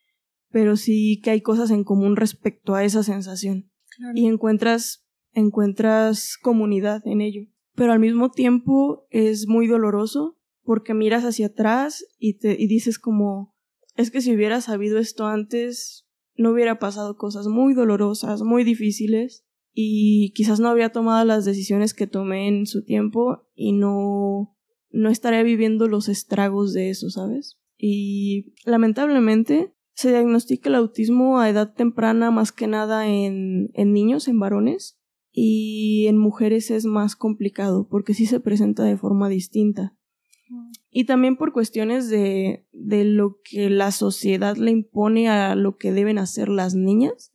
pero 0.51 0.77
sí 0.77 1.21
que 1.23 1.31
hay 1.31 1.41
cosas 1.41 1.71
en 1.71 1.85
común 1.85 2.17
respecto 2.17 2.75
a 2.75 2.85
esa 2.85 3.03
sensación. 3.03 3.71
Y 4.15 4.27
encuentras 4.27 5.08
encuentras 5.33 6.37
comunidad 6.41 7.07
en 7.07 7.21
ello. 7.21 7.47
Pero 7.75 7.93
al 7.93 8.01
mismo 8.01 8.31
tiempo 8.31 9.07
es 9.11 9.47
muy 9.47 9.67
doloroso 9.67 10.39
porque 10.63 10.95
miras 10.95 11.25
hacia 11.25 11.47
atrás 11.47 12.05
y, 12.19 12.39
te, 12.39 12.57
y 12.59 12.67
dices 12.67 12.99
como, 12.99 13.55
es 13.95 14.11
que 14.11 14.21
si 14.21 14.35
hubiera 14.35 14.61
sabido 14.61 14.99
esto 14.99 15.27
antes, 15.27 16.07
no 16.37 16.51
hubiera 16.51 16.79
pasado 16.79 17.17
cosas 17.17 17.47
muy 17.47 17.75
dolorosas, 17.75 18.43
muy 18.43 18.65
difíciles 18.65 19.45
y 19.73 20.33
quizás 20.35 20.61
no 20.61 20.69
habría 20.69 20.91
tomado 20.91 21.25
las 21.25 21.45
decisiones 21.45 21.95
que 21.95 22.07
tomé 22.07 22.49
en 22.49 22.67
su 22.67 22.85
tiempo 22.85 23.49
y 23.55 23.73
no, 23.73 24.57
no 24.91 25.09
estaría 25.09 25.43
viviendo 25.43 25.87
los 25.89 26.09
estragos 26.09 26.73
de 26.73 26.91
eso, 26.91 27.11
¿sabes? 27.11 27.59
Y 27.77 28.55
lamentablemente 28.65 29.73
se 29.95 30.11
diagnostica 30.11 30.69
el 30.69 30.75
autismo 30.75 31.39
a 31.39 31.49
edad 31.49 31.75
temprana 31.75 32.31
más 32.31 32.53
que 32.53 32.67
nada 32.67 33.09
en, 33.09 33.71
en 33.75 33.93
niños, 33.93 34.29
en 34.29 34.39
varones, 34.39 34.98
y 35.41 36.09
en 36.09 36.19
mujeres 36.19 36.69
es 36.73 36.85
más 36.85 37.15
complicado 37.15 37.87
porque 37.89 38.13
sí 38.13 38.27
se 38.27 38.41
presenta 38.41 38.83
de 38.83 38.97
forma 38.97 39.29
distinta. 39.29 39.95
Y 40.91 41.05
también 41.05 41.37
por 41.37 41.53
cuestiones 41.53 42.09
de, 42.09 42.67
de 42.73 43.05
lo 43.05 43.37
que 43.45 43.71
la 43.71 43.93
sociedad 43.93 44.57
le 44.57 44.73
impone 44.73 45.29
a 45.29 45.55
lo 45.55 45.77
que 45.77 45.93
deben 45.93 46.19
hacer 46.19 46.49
las 46.49 46.75
niñas, 46.75 47.31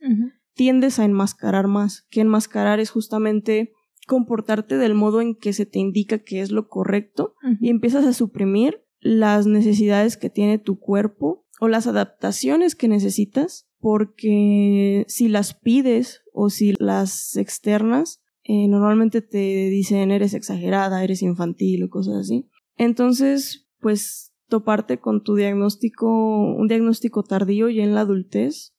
tiendes 0.54 1.00
a 1.00 1.06
enmascarar 1.06 1.68
más. 1.68 2.06
Que 2.10 2.22
enmascarar 2.22 2.82
es 2.82 2.90
justamente 2.90 3.72
comportarte 4.06 4.78
del 4.78 4.96
modo 4.96 5.22
en 5.22 5.36
que 5.36 5.54
se 5.54 5.66
te 5.66 5.80
indica 5.80 6.20
que 6.20 6.42
es 6.42 6.52
lo 6.52 6.68
correcto 6.68 7.36
y 7.62 7.70
empiezas 7.70 8.04
a 8.06 8.12
suprimir 8.12 8.84
las 9.00 9.48
necesidades 9.48 10.18
que 10.18 10.30
tiene 10.30 10.58
tu 10.58 10.78
cuerpo 10.78 11.46
o 11.62 11.70
las 11.70 11.88
adaptaciones 11.88 12.76
que 12.76 12.90
necesitas 12.90 13.70
porque 13.84 15.04
si 15.10 15.28
las 15.28 15.54
pides 15.54 16.22
o 16.32 16.50
si 16.50 16.74
las 16.80 17.36
externas, 17.36 18.24
eh, 18.46 18.70
normalmente 18.70 19.22
te 19.22 19.70
dicen 19.70 20.10
eres 20.10 20.34
exagerada, 20.34 21.04
eres 21.04 21.22
infantil 21.22 21.84
o 21.84 21.90
cosas 21.90 22.16
así. 22.16 22.50
Entonces, 22.78 23.68
pues 23.82 24.34
toparte 24.48 25.00
con 25.00 25.22
tu 25.22 25.36
diagnóstico, 25.36 26.08
un 26.56 26.70
diagnóstico 26.70 27.24
tardío 27.24 27.68
y 27.68 27.82
en 27.82 27.94
la 27.94 28.02
adultez, 28.02 28.74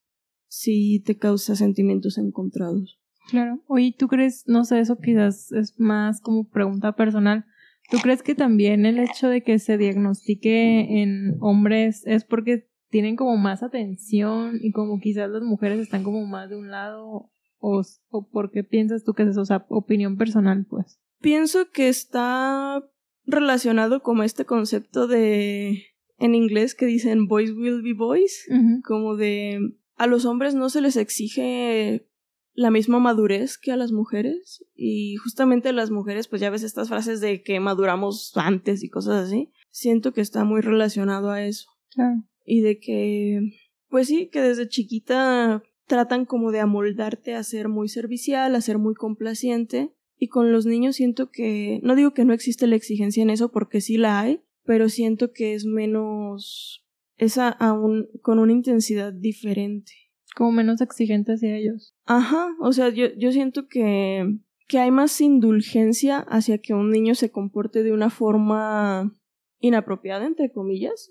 sí 0.49 1.03
te 1.05 1.19
causa 1.19 1.55
sentimientos 1.55 2.17
encontrados. 2.17 2.99
Claro. 3.29 3.62
Oye, 3.67 3.95
¿tú 3.99 4.09
crees, 4.09 4.45
no 4.47 4.64
sé, 4.64 4.81
eso 4.81 4.97
quizás 4.97 5.53
es 5.53 5.79
más 5.79 6.23
como 6.23 6.49
pregunta 6.49 6.97
personal, 6.97 7.45
¿tú 7.90 7.99
crees 7.99 8.23
que 8.23 8.35
también 8.35 8.87
el 8.87 8.99
hecho 8.99 9.29
de 9.29 9.43
que 9.43 9.59
se 9.59 9.77
diagnostique 9.77 11.03
en 11.03 11.37
hombres 11.40 12.07
es 12.07 12.25
porque 12.25 12.71
tienen 12.94 13.16
como 13.16 13.37
más 13.37 13.64
atención 13.64 14.61
y 14.62 14.70
como 14.70 15.00
quizás 15.00 15.28
las 15.28 15.42
mujeres 15.42 15.80
están 15.80 16.04
como 16.04 16.24
más 16.26 16.48
de 16.48 16.54
un 16.54 16.70
lado 16.70 17.28
o, 17.59 17.83
o 18.09 18.28
por 18.28 18.52
qué 18.52 18.62
piensas 18.62 19.02
tú 19.02 19.14
que 19.14 19.24
es 19.24 19.30
eso, 19.30 19.40
o 19.40 19.44
sea, 19.44 19.66
opinión 19.68 20.16
personal, 20.16 20.64
pues. 20.70 21.00
Pienso 21.20 21.72
que 21.72 21.88
está 21.88 22.85
relacionado 23.24 24.00
como 24.00 24.22
este 24.22 24.44
concepto 24.44 25.09
de 25.09 25.87
en 26.18 26.37
inglés 26.37 26.76
que 26.76 26.87
dicen 26.87 27.26
boys 27.26 27.50
will 27.50 27.83
be 27.83 27.94
boys, 27.94 28.46
como 28.85 29.16
de 29.16 29.59
a 29.96 30.07
los 30.07 30.24
hombres 30.24 30.54
no 30.54 30.68
se 30.68 30.80
les 30.80 30.96
exige 30.96 32.07
la 32.52 32.70
misma 32.70 33.00
madurez 33.00 33.59
que 33.59 33.72
a 33.72 33.76
las 33.76 33.90
mujeres 33.90 34.64
y 34.76 35.16
justamente 35.16 35.72
las 35.72 35.90
mujeres 35.90 36.28
pues 36.28 36.40
ya 36.40 36.50
ves 36.50 36.62
estas 36.62 36.90
frases 36.90 37.20
de 37.20 37.42
que 37.42 37.59
maduramos 37.59 38.30
antes 38.37 38.85
y 38.85 38.88
cosas 38.88 39.26
así, 39.26 39.50
siento 39.72 40.12
que 40.12 40.20
está 40.20 40.44
muy 40.44 40.61
relacionado 40.61 41.33
a 41.33 41.42
eso. 41.42 41.66
Claro 41.90 42.22
y 42.44 42.61
de 42.61 42.78
que, 42.78 43.40
pues 43.88 44.09
sí, 44.09 44.28
que 44.28 44.40
desde 44.40 44.68
chiquita 44.68 45.62
tratan 45.87 46.24
como 46.24 46.50
de 46.50 46.61
amoldarte 46.61 47.35
a 47.35 47.42
ser 47.42 47.68
muy 47.68 47.88
servicial, 47.88 48.54
a 48.54 48.61
ser 48.61 48.78
muy 48.78 48.94
complaciente. 48.94 49.92
Y 50.16 50.28
con 50.28 50.52
los 50.52 50.66
niños 50.66 50.96
siento 50.96 51.30
que, 51.30 51.80
no 51.83 51.96
digo 51.96 52.12
que 52.12 52.24
no 52.24 52.33
existe 52.33 52.66
la 52.66 52.76
exigencia 52.76 53.22
en 53.22 53.30
eso 53.30 53.50
porque 53.50 53.80
sí 53.80 53.96
la 53.96 54.20
hay, 54.20 54.42
pero 54.64 54.88
siento 54.88 55.33
que 55.33 55.54
es 55.54 55.66
menos, 55.66 56.85
esa 57.16 57.48
aún 57.48 58.09
con 58.22 58.38
una 58.38 58.52
intensidad 58.52 59.12
diferente. 59.12 59.92
Como 60.37 60.52
menos 60.52 60.80
exigente 60.80 61.33
hacia 61.33 61.57
ellos. 61.57 61.94
Ajá, 62.07 62.48
o 62.61 62.72
sea, 62.72 62.88
yo, 62.88 63.07
yo 63.16 63.33
siento 63.33 63.68
que, 63.68 64.38
que 64.66 64.78
hay 64.78 64.90
más 64.90 65.20
indulgencia 65.20 66.18
hacia 66.18 66.59
que 66.59 66.74
un 66.74 66.90
niño 66.90 67.14
se 67.14 67.30
comporte 67.30 67.83
de 67.83 67.92
una 67.92 68.11
forma 68.11 69.12
inapropiada, 69.61 70.26
entre 70.26 70.50
comillas, 70.50 71.11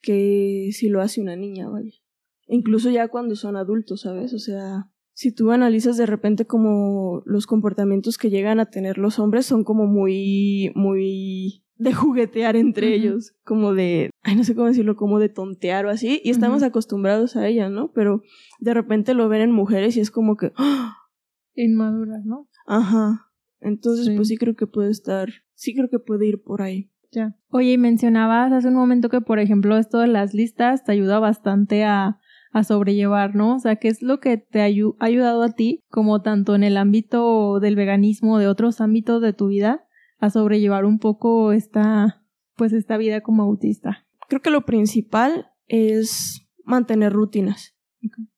que 0.00 0.70
si 0.72 0.88
lo 0.88 1.00
hace 1.00 1.20
una 1.20 1.36
niña, 1.36 1.68
vaya. 1.68 1.92
Incluso 2.46 2.90
ya 2.90 3.08
cuando 3.08 3.36
son 3.36 3.56
adultos, 3.56 4.02
¿sabes? 4.02 4.32
O 4.32 4.38
sea, 4.38 4.90
si 5.12 5.32
tú 5.32 5.50
analizas 5.50 5.96
de 5.96 6.06
repente 6.06 6.46
como 6.46 7.22
los 7.26 7.46
comportamientos 7.46 8.18
que 8.18 8.30
llegan 8.30 8.60
a 8.60 8.70
tener 8.70 8.98
los 8.98 9.18
hombres 9.18 9.46
son 9.46 9.64
como 9.64 9.86
muy, 9.86 10.70
muy 10.74 11.64
de 11.76 11.92
juguetear 11.92 12.56
entre 12.56 12.94
ellos, 12.94 13.34
como 13.44 13.74
de, 13.74 14.10
ay, 14.22 14.36
no 14.36 14.44
sé 14.44 14.54
cómo 14.54 14.66
decirlo, 14.66 14.96
como 14.96 15.18
de 15.18 15.28
tontear 15.28 15.86
o 15.86 15.90
así, 15.90 16.20
y 16.24 16.30
estamos 16.30 16.62
acostumbrados 16.62 17.36
a 17.36 17.46
ella, 17.46 17.68
¿no? 17.68 17.92
Pero 17.92 18.22
de 18.60 18.74
repente 18.74 19.14
lo 19.14 19.28
ven 19.28 19.42
en 19.42 19.52
mujeres 19.52 19.96
y 19.96 20.00
es 20.00 20.10
como 20.10 20.36
que, 20.36 20.52
¡ah! 20.56 20.96
inmaduras, 21.54 22.24
¿no? 22.24 22.48
Ajá. 22.66 23.32
Entonces, 23.60 24.10
pues 24.14 24.28
sí 24.28 24.36
creo 24.36 24.54
que 24.54 24.66
puede 24.66 24.90
estar, 24.90 25.30
sí 25.54 25.74
creo 25.74 25.88
que 25.88 25.98
puede 25.98 26.26
ir 26.26 26.42
por 26.42 26.62
ahí. 26.62 26.90
Ya. 27.10 27.34
Oye, 27.50 27.72
y 27.72 27.78
mencionabas 27.78 28.52
hace 28.52 28.68
un 28.68 28.74
momento 28.74 29.08
que, 29.08 29.20
por 29.20 29.38
ejemplo, 29.38 29.76
esto 29.76 29.98
de 29.98 30.08
las 30.08 30.34
listas 30.34 30.84
te 30.84 30.92
ayuda 30.92 31.18
bastante 31.18 31.84
a, 31.84 32.18
a 32.52 32.64
sobrellevar, 32.64 33.34
¿no? 33.34 33.56
O 33.56 33.58
sea, 33.58 33.76
¿qué 33.76 33.88
es 33.88 34.02
lo 34.02 34.20
que 34.20 34.36
te 34.36 34.60
ha 34.60 34.64
ayudado 34.64 35.42
a 35.42 35.52
ti, 35.52 35.84
como 35.88 36.20
tanto 36.20 36.54
en 36.54 36.62
el 36.62 36.76
ámbito 36.76 37.60
del 37.60 37.76
veganismo, 37.76 38.38
de 38.38 38.48
otros 38.48 38.80
ámbitos 38.80 39.22
de 39.22 39.32
tu 39.32 39.48
vida, 39.48 39.86
a 40.18 40.30
sobrellevar 40.30 40.84
un 40.84 40.98
poco 40.98 41.52
esta, 41.52 42.22
pues 42.56 42.72
esta 42.72 42.96
vida 42.96 43.22
como 43.22 43.42
autista? 43.42 44.06
Creo 44.28 44.42
que 44.42 44.50
lo 44.50 44.66
principal 44.66 45.50
es 45.66 46.46
mantener 46.64 47.12
rutinas. 47.12 47.74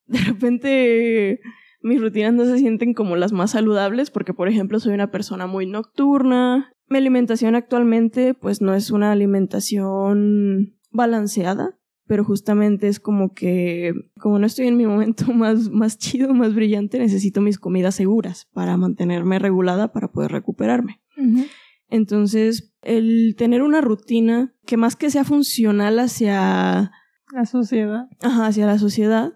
De 0.05 0.19
repente 0.19 1.39
mis 1.83 1.99
rutinas 1.99 2.33
no 2.33 2.45
se 2.45 2.59
sienten 2.59 2.93
como 2.93 3.15
las 3.15 3.31
más 3.31 3.51
saludables 3.51 4.11
porque, 4.11 4.33
por 4.33 4.47
ejemplo, 4.47 4.79
soy 4.79 4.93
una 4.93 5.09
persona 5.09 5.47
muy 5.47 5.65
nocturna. 5.65 6.73
Mi 6.91 6.97
alimentación 6.97 7.55
actualmente 7.55 8.33
pues 8.33 8.59
no 8.59 8.75
es 8.75 8.91
una 8.91 9.13
alimentación 9.13 10.75
balanceada, 10.91 11.79
pero 12.05 12.25
justamente 12.25 12.89
es 12.89 12.99
como 12.99 13.33
que, 13.33 13.93
como 14.19 14.39
no 14.39 14.45
estoy 14.45 14.67
en 14.67 14.75
mi 14.75 14.85
momento 14.85 15.23
más, 15.33 15.69
más 15.69 15.97
chido, 15.97 16.33
más 16.33 16.53
brillante, 16.53 16.99
necesito 16.99 17.39
mis 17.39 17.59
comidas 17.59 17.95
seguras 17.95 18.49
para 18.51 18.75
mantenerme 18.75 19.39
regulada 19.39 19.93
para 19.93 20.11
poder 20.11 20.33
recuperarme. 20.33 20.99
Entonces, 21.87 22.73
el 22.81 23.35
tener 23.37 23.61
una 23.61 23.79
rutina 23.79 24.53
que 24.65 24.75
más 24.75 24.97
que 24.97 25.11
sea 25.11 25.23
funcional 25.23 25.97
hacia 25.97 26.91
la 27.33 27.45
sociedad. 27.45 28.09
Ajá, 28.21 28.47
hacia 28.47 28.65
la 28.65 28.77
sociedad, 28.77 29.31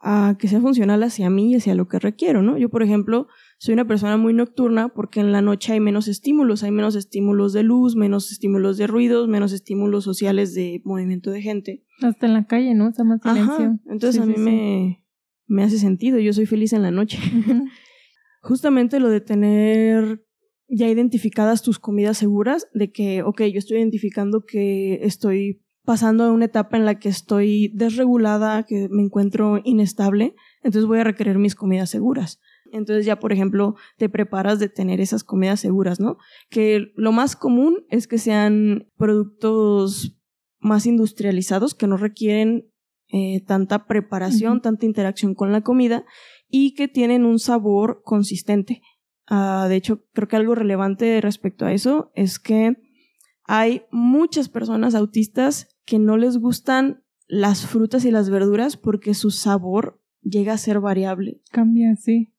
a 0.00 0.36
que 0.38 0.48
sea 0.48 0.60
funcional 0.60 1.02
hacia 1.02 1.30
mí 1.30 1.52
y 1.52 1.56
hacia 1.56 1.74
lo 1.74 1.88
que 1.88 1.98
requiero, 1.98 2.42
¿no? 2.42 2.58
Yo, 2.58 2.68
por 2.68 2.82
ejemplo, 2.82 3.26
soy 3.60 3.74
una 3.74 3.86
persona 3.86 4.16
muy 4.16 4.32
nocturna 4.32 4.88
porque 4.88 5.20
en 5.20 5.32
la 5.32 5.42
noche 5.42 5.74
hay 5.74 5.80
menos 5.80 6.08
estímulos, 6.08 6.62
hay 6.62 6.70
menos 6.70 6.96
estímulos 6.96 7.52
de 7.52 7.62
luz, 7.62 7.94
menos 7.94 8.32
estímulos 8.32 8.78
de 8.78 8.86
ruidos, 8.86 9.28
menos 9.28 9.52
estímulos 9.52 10.02
sociales 10.02 10.54
de 10.54 10.80
movimiento 10.86 11.30
de 11.30 11.42
gente. 11.42 11.84
Hasta 12.00 12.24
en 12.24 12.32
la 12.32 12.46
calle, 12.46 12.74
¿no? 12.74 12.88
Está 12.88 13.04
más 13.04 13.20
silencio. 13.20 13.78
Entonces 13.84 14.18
a 14.18 14.24
mí 14.24 14.36
me, 14.38 15.04
me 15.46 15.62
hace 15.62 15.78
sentido, 15.78 16.18
yo 16.18 16.32
soy 16.32 16.46
feliz 16.46 16.72
en 16.72 16.80
la 16.80 16.90
noche. 16.90 17.18
Justamente 18.40 18.98
lo 18.98 19.10
de 19.10 19.20
tener 19.20 20.24
ya 20.66 20.88
identificadas 20.88 21.60
tus 21.60 21.78
comidas 21.78 22.16
seguras, 22.16 22.66
de 22.72 22.90
que, 22.90 23.22
ok, 23.22 23.42
yo 23.42 23.58
estoy 23.58 23.76
identificando 23.76 24.46
que 24.46 25.00
estoy 25.02 25.62
pasando 25.84 26.24
a 26.24 26.32
una 26.32 26.46
etapa 26.46 26.78
en 26.78 26.86
la 26.86 26.98
que 26.98 27.10
estoy 27.10 27.72
desregulada, 27.74 28.62
que 28.62 28.88
me 28.90 29.02
encuentro 29.02 29.60
inestable, 29.64 30.34
entonces 30.62 30.86
voy 30.86 31.00
a 31.00 31.04
requerir 31.04 31.36
mis 31.36 31.54
comidas 31.54 31.90
seguras. 31.90 32.40
Entonces 32.72 33.06
ya, 33.06 33.18
por 33.18 33.32
ejemplo, 33.32 33.76
te 33.96 34.08
preparas 34.08 34.58
de 34.58 34.68
tener 34.68 35.00
esas 35.00 35.24
comidas 35.24 35.60
seguras, 35.60 36.00
¿no? 36.00 36.16
Que 36.48 36.92
lo 36.94 37.12
más 37.12 37.36
común 37.36 37.84
es 37.88 38.06
que 38.06 38.18
sean 38.18 38.88
productos 38.96 40.16
más 40.58 40.86
industrializados, 40.86 41.74
que 41.74 41.86
no 41.86 41.96
requieren 41.96 42.70
eh, 43.12 43.42
tanta 43.46 43.86
preparación, 43.86 44.60
tanta 44.60 44.86
interacción 44.86 45.34
con 45.34 45.50
la 45.50 45.62
comida 45.62 46.04
y 46.48 46.74
que 46.74 46.86
tienen 46.86 47.24
un 47.24 47.38
sabor 47.38 48.02
consistente. 48.04 48.82
Ah, 49.26 49.66
de 49.68 49.76
hecho, 49.76 50.04
creo 50.12 50.28
que 50.28 50.36
algo 50.36 50.54
relevante 50.54 51.20
respecto 51.20 51.64
a 51.64 51.72
eso 51.72 52.12
es 52.14 52.38
que 52.38 52.76
hay 53.44 53.82
muchas 53.90 54.48
personas 54.48 54.94
autistas 54.94 55.76
que 55.84 55.98
no 55.98 56.16
les 56.16 56.36
gustan 56.36 57.02
las 57.26 57.66
frutas 57.66 58.04
y 58.04 58.10
las 58.10 58.30
verduras 58.30 58.76
porque 58.76 59.14
su 59.14 59.30
sabor 59.30 60.00
llega 60.22 60.52
a 60.52 60.58
ser 60.58 60.80
variable. 60.80 61.40
Cambia, 61.50 61.96
sí. 61.96 62.32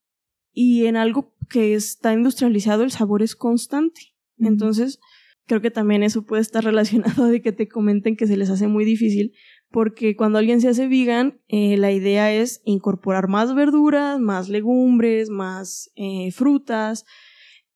Y 0.54 0.86
en 0.86 0.98
algo 0.98 1.34
que 1.50 1.74
está 1.74 2.14
industrializado 2.14 2.84
el 2.84 2.92
sabor 2.92 3.22
es 3.22 3.36
constante. 3.36 4.14
Entonces, 4.38 5.00
creo 5.46 5.62
que 5.62 5.72
también 5.72 6.04
eso 6.04 6.26
puede 6.26 6.42
estar 6.42 6.64
relacionado 6.66 7.28
de 7.28 7.42
que 7.42 7.52
te 7.52 7.68
comenten 7.68 8.16
que 8.16 8.28
se 8.28 8.38
les 8.38 8.50
hace 8.50 8.68
muy 8.68 8.86
difícil 8.86 9.34
porque 9.72 10.18
cuando 10.18 10.38
alguien 10.38 10.60
se 10.60 10.68
hace 10.68 10.88
vegan, 10.88 11.40
eh, 11.48 11.78
la 11.78 11.92
idea 11.94 12.34
es 12.34 12.62
incorporar 12.66 13.30
más 13.30 13.56
verduras, 13.56 14.20
más 14.20 14.50
legumbres, 14.50 15.30
más 15.30 15.90
eh, 15.96 16.32
frutas 16.32 17.06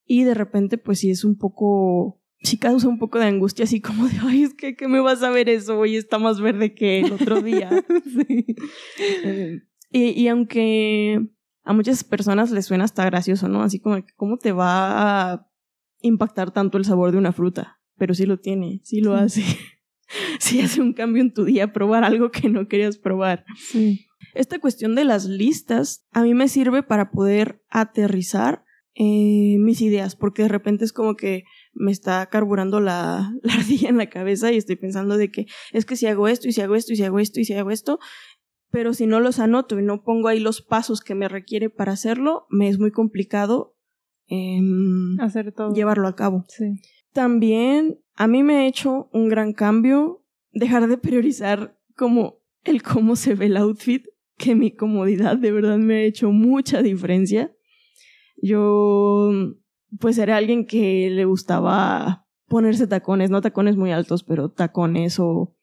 y 0.06 0.24
de 0.24 0.34
repente 0.34 0.78
pues 0.78 1.00
sí 1.00 1.10
es 1.10 1.24
un 1.24 1.38
poco 1.38 2.22
sí 2.42 2.58
causa 2.58 2.88
un 2.88 3.00
poco 3.00 3.18
de 3.18 3.26
angustia, 3.26 3.64
así 3.64 3.82
como 3.82 4.08
de, 4.08 4.18
ay, 4.22 4.44
es 4.44 4.54
que, 4.54 4.76
¿qué 4.76 4.88
me 4.88 5.00
vas 5.00 5.24
a 5.24 5.32
ver 5.32 5.50
eso? 5.50 5.80
Hoy 5.80 5.96
está 5.96 6.20
más 6.20 6.40
verde 6.40 6.76
que 6.76 7.00
el 7.00 7.14
otro 7.14 7.42
día. 7.42 7.70
sí. 8.28 8.46
Eh, 9.92 10.14
y, 10.14 10.28
aunque 10.28 11.30
a 11.66 11.74
muchas 11.74 12.04
personas 12.04 12.52
les 12.52 12.66
suena 12.66 12.86
hasta 12.86 13.04
gracioso, 13.06 13.50
¿no? 13.50 13.64
Así 13.64 13.80
como, 13.80 13.98
¿cómo 14.16 14.38
te 14.38 14.52
va 14.52 15.34
a 15.34 15.48
impactar 16.02 16.52
tanto 16.52 16.78
el 16.78 16.86
sabor 16.86 17.12
de 17.12 17.18
una 17.18 17.34
fruta? 17.34 17.80
Pero 17.98 18.14
sí 18.14 18.26
lo 18.26 18.40
tiene, 18.40 18.82
sí 18.84 19.02
lo 19.02 19.16
hace. 19.16 19.44
sí 20.40 20.62
hace 20.62 20.80
un 20.80 20.94
cambio 20.94 21.24
en 21.24 21.34
tu 21.34 21.44
día, 21.44 21.74
probar 21.74 22.04
algo 22.04 22.30
que 22.30 22.50
no 22.50 22.68
querías 22.68 22.98
probar. 22.98 23.46
Sí. 23.58 24.06
Esta 24.36 24.60
cuestión 24.60 24.96
de 24.96 25.06
las 25.06 25.26
listas 25.26 26.06
a 26.12 26.22
mí 26.22 26.34
me 26.36 26.48
sirve 26.48 26.84
para 26.84 27.10
poder 27.10 27.64
aterrizar 27.70 28.64
eh, 28.94 29.58
mis 29.60 29.82
ideas, 29.82 30.16
porque 30.16 30.44
de 30.44 30.48
repente 30.48 30.86
es 30.86 30.94
como 30.94 31.16
que 31.16 31.44
me 31.74 31.92
está 31.92 32.28
carburando 32.28 32.80
la, 32.80 33.34
la 33.44 33.54
ardilla 33.56 33.90
en 33.90 33.98
la 33.98 34.10
cabeza 34.10 34.52
y 34.52 34.58
estoy 34.58 34.76
pensando 34.76 35.18
de 35.18 35.32
que 35.32 35.48
es 35.74 35.86
que 35.86 35.96
si 35.96 36.06
hago 36.06 36.28
esto 36.28 36.48
y 36.48 36.54
si 36.54 36.62
hago 36.62 36.76
esto 36.76 36.94
y 36.94 36.96
si 36.96 37.04
hago 37.04 37.20
esto 37.20 37.40
y 37.40 37.46
si 37.46 37.54
hago 37.54 37.72
esto, 37.72 38.00
pero 38.76 38.94
si 38.94 39.08
no 39.08 39.22
los 39.22 39.40
anoto 39.40 39.80
y 39.80 39.84
no 39.84 40.04
pongo 40.04 40.28
ahí 40.28 40.42
los 40.42 40.62
pasos 40.62 41.00
que 41.00 41.16
me 41.16 41.30
requiere 41.30 41.70
para 41.70 41.94
hacerlo, 41.94 42.46
me 42.50 42.68
es 42.68 42.78
muy 42.78 42.92
complicado 42.92 43.78
hacer 45.22 45.54
todo. 45.54 45.74
llevarlo 45.74 46.10
a 46.10 46.16
cabo. 46.18 46.44
Sí. 46.50 46.82
También 47.14 48.02
a 48.16 48.28
mí 48.28 48.44
me 48.44 48.58
ha 48.58 48.68
hecho 48.68 49.08
un 49.14 49.30
gran 49.30 49.54
cambio 49.54 50.26
dejar 50.52 50.90
de 50.90 50.98
priorizar 50.98 51.80
como 51.96 52.42
el 52.66 52.84
cómo 52.84 53.16
se 53.16 53.34
ve 53.34 53.46
el 53.46 53.56
outfit, 53.56 54.08
que 54.38 54.56
mi 54.56 54.72
comodidad 54.72 55.38
de 55.38 55.54
verdad 55.54 55.78
me 55.78 55.96
ha 55.96 56.04
hecho 56.04 56.32
mucha 56.32 56.82
diferencia. 56.82 57.56
Yo 58.42 59.32
pues 60.02 60.18
era 60.18 60.36
alguien 60.36 60.66
que 60.66 61.10
le 61.10 61.24
gustaba 61.24 62.28
ponerse 62.50 62.88
tacones, 62.88 63.30
no 63.30 63.40
tacones 63.40 63.78
muy 63.78 63.94
altos, 63.94 64.26
pero 64.26 64.52
tacones 64.52 65.18
o, 65.18 65.55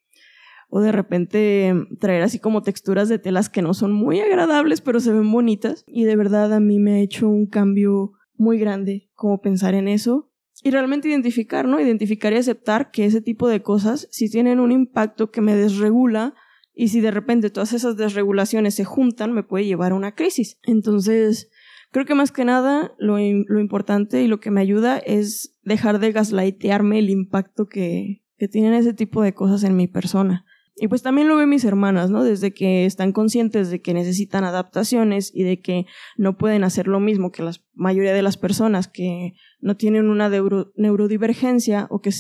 o 0.75 0.81
de 0.81 0.91
repente 0.91 1.75
traer 2.01 2.23
así 2.23 2.39
como 2.39 2.63
texturas 2.63 3.11
de 3.11 3.19
telas 3.19 3.51
que 3.51 3.61
no 3.61 3.75
son 3.75 3.93
muy 3.93 4.21
agradables, 4.21 4.81
pero 4.81 5.01
se 5.01 5.13
ven 5.13 5.31
bonitas. 5.31 5.85
Y 5.87 6.05
de 6.05 6.17
verdad 6.17 6.51
a 6.55 6.61
mí 6.61 6.79
me 6.79 6.95
ha 6.95 7.01
hecho 7.01 7.29
un 7.29 7.45
cambio 7.45 8.13
muy 8.37 8.59
grande 8.59 9.11
como 9.15 9.43
pensar 9.43 9.75
en 9.75 9.87
eso. 9.87 10.33
Y 10.63 10.71
realmente 10.71 11.11
identificar, 11.11 11.69
¿no? 11.69 11.79
Identificar 11.79 12.33
y 12.33 12.37
aceptar 12.37 12.91
que 12.91 13.05
ese 13.05 13.21
tipo 13.21 13.49
de 13.49 13.61
cosas, 13.61 14.09
si 14.11 14.31
tienen 14.31 14.61
un 14.61 14.73
impacto 14.73 15.31
que 15.31 15.43
me 15.43 15.55
desregula, 15.55 16.35
y 16.73 16.89
si 16.89 17.03
de 17.03 17.11
repente 17.11 17.51
todas 17.51 17.75
esas 17.75 17.99
desregulaciones 17.99 18.75
se 18.75 18.87
juntan, 18.87 19.35
me 19.35 19.43
puede 19.43 19.67
llevar 19.67 19.93
a 19.93 19.97
una 19.97 20.15
crisis. 20.15 20.59
Entonces, 20.63 21.51
Creo 21.91 22.07
que 22.07 22.15
más 22.15 22.33
que 22.33 22.47
nada 22.47 22.95
lo, 22.97 23.19
lo 23.19 23.61
importante 23.61 24.23
y 24.23 24.27
lo 24.27 24.41
que 24.41 24.51
me 24.51 24.63
ayuda 24.63 24.97
es 24.97 25.59
dejar 25.63 25.99
de 25.99 26.11
gaslightearme 26.11 26.99
el 26.99 27.11
impacto 27.11 27.69
que, 27.69 28.23
que 28.39 28.49
tienen 28.49 28.73
ese 28.73 28.95
tipo 28.95 29.23
de 29.23 29.35
cosas 29.35 29.63
en 29.63 29.77
mi 29.77 29.89
persona. 29.89 30.47
Y 30.77 30.89
pues 30.89 31.03
también 31.03 31.29
lo 31.29 31.37
ven 31.37 31.49
mis 31.49 31.65
hermanas, 31.65 32.11
¿no? 32.11 32.25
Desde 32.25 32.55
que 32.55 32.87
están 32.87 33.13
conscientes 33.13 33.71
de 33.71 33.83
que 33.83 33.93
necesitan 33.93 34.45
adaptaciones 34.45 35.31
y 35.35 35.43
de 35.43 35.61
que 35.61 35.87
no 36.17 36.39
pueden 36.39 36.65
hacer 36.65 36.89
lo 36.89 36.99
mismo 36.99 37.31
que 37.31 37.43
la 37.43 37.53
mayoría 37.75 38.15
de 38.15 38.23
las 38.23 38.39
personas 38.39 38.89
que 38.89 39.35
no 39.61 39.77
tienen 39.77 40.09
una 40.09 40.31
neurodivergencia 40.77 41.87
o 41.91 42.01
que 42.01 42.11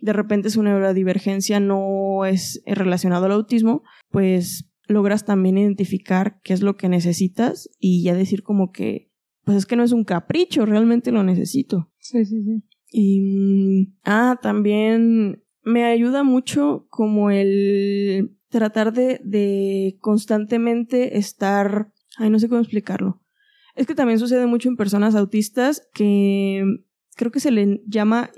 de 0.00 0.12
repente 0.12 0.50
su 0.50 0.62
neurodivergencia 0.62 1.60
no 1.60 2.24
es 2.24 2.62
relacionado 2.66 3.26
al 3.26 3.32
autismo, 3.32 3.82
pues 4.10 4.72
logras 4.88 5.24
también 5.24 5.58
identificar 5.58 6.40
qué 6.42 6.54
es 6.54 6.62
lo 6.62 6.76
que 6.76 6.88
necesitas 6.88 7.70
y 7.78 8.02
ya 8.02 8.14
decir 8.14 8.42
como 8.42 8.72
que, 8.72 9.10
pues 9.44 9.58
es 9.58 9.66
que 9.66 9.76
no 9.76 9.84
es 9.84 9.92
un 9.92 10.04
capricho, 10.04 10.66
realmente 10.66 11.12
lo 11.12 11.22
necesito. 11.22 11.90
Sí, 11.98 12.24
sí, 12.24 12.42
sí. 12.42 12.62
Y, 12.90 13.20
mm, 13.20 13.94
ah, 14.04 14.38
también 14.42 15.42
me 15.62 15.84
ayuda 15.84 16.22
mucho 16.22 16.86
como 16.90 17.30
el 17.30 18.36
tratar 18.48 18.92
de, 18.92 19.20
de 19.24 19.96
constantemente 20.00 21.18
estar, 21.18 21.90
ay, 22.18 22.30
no 22.30 22.38
sé 22.38 22.48
cómo 22.48 22.60
explicarlo. 22.60 23.20
Es 23.74 23.86
que 23.86 23.94
también 23.94 24.18
sucede 24.18 24.46
mucho 24.46 24.68
en 24.68 24.76
personas 24.76 25.14
autistas 25.14 25.88
que 25.94 26.62
creo 27.16 27.32
que 27.32 27.40
se 27.40 27.50
le 27.50 27.82
llama 27.86 28.30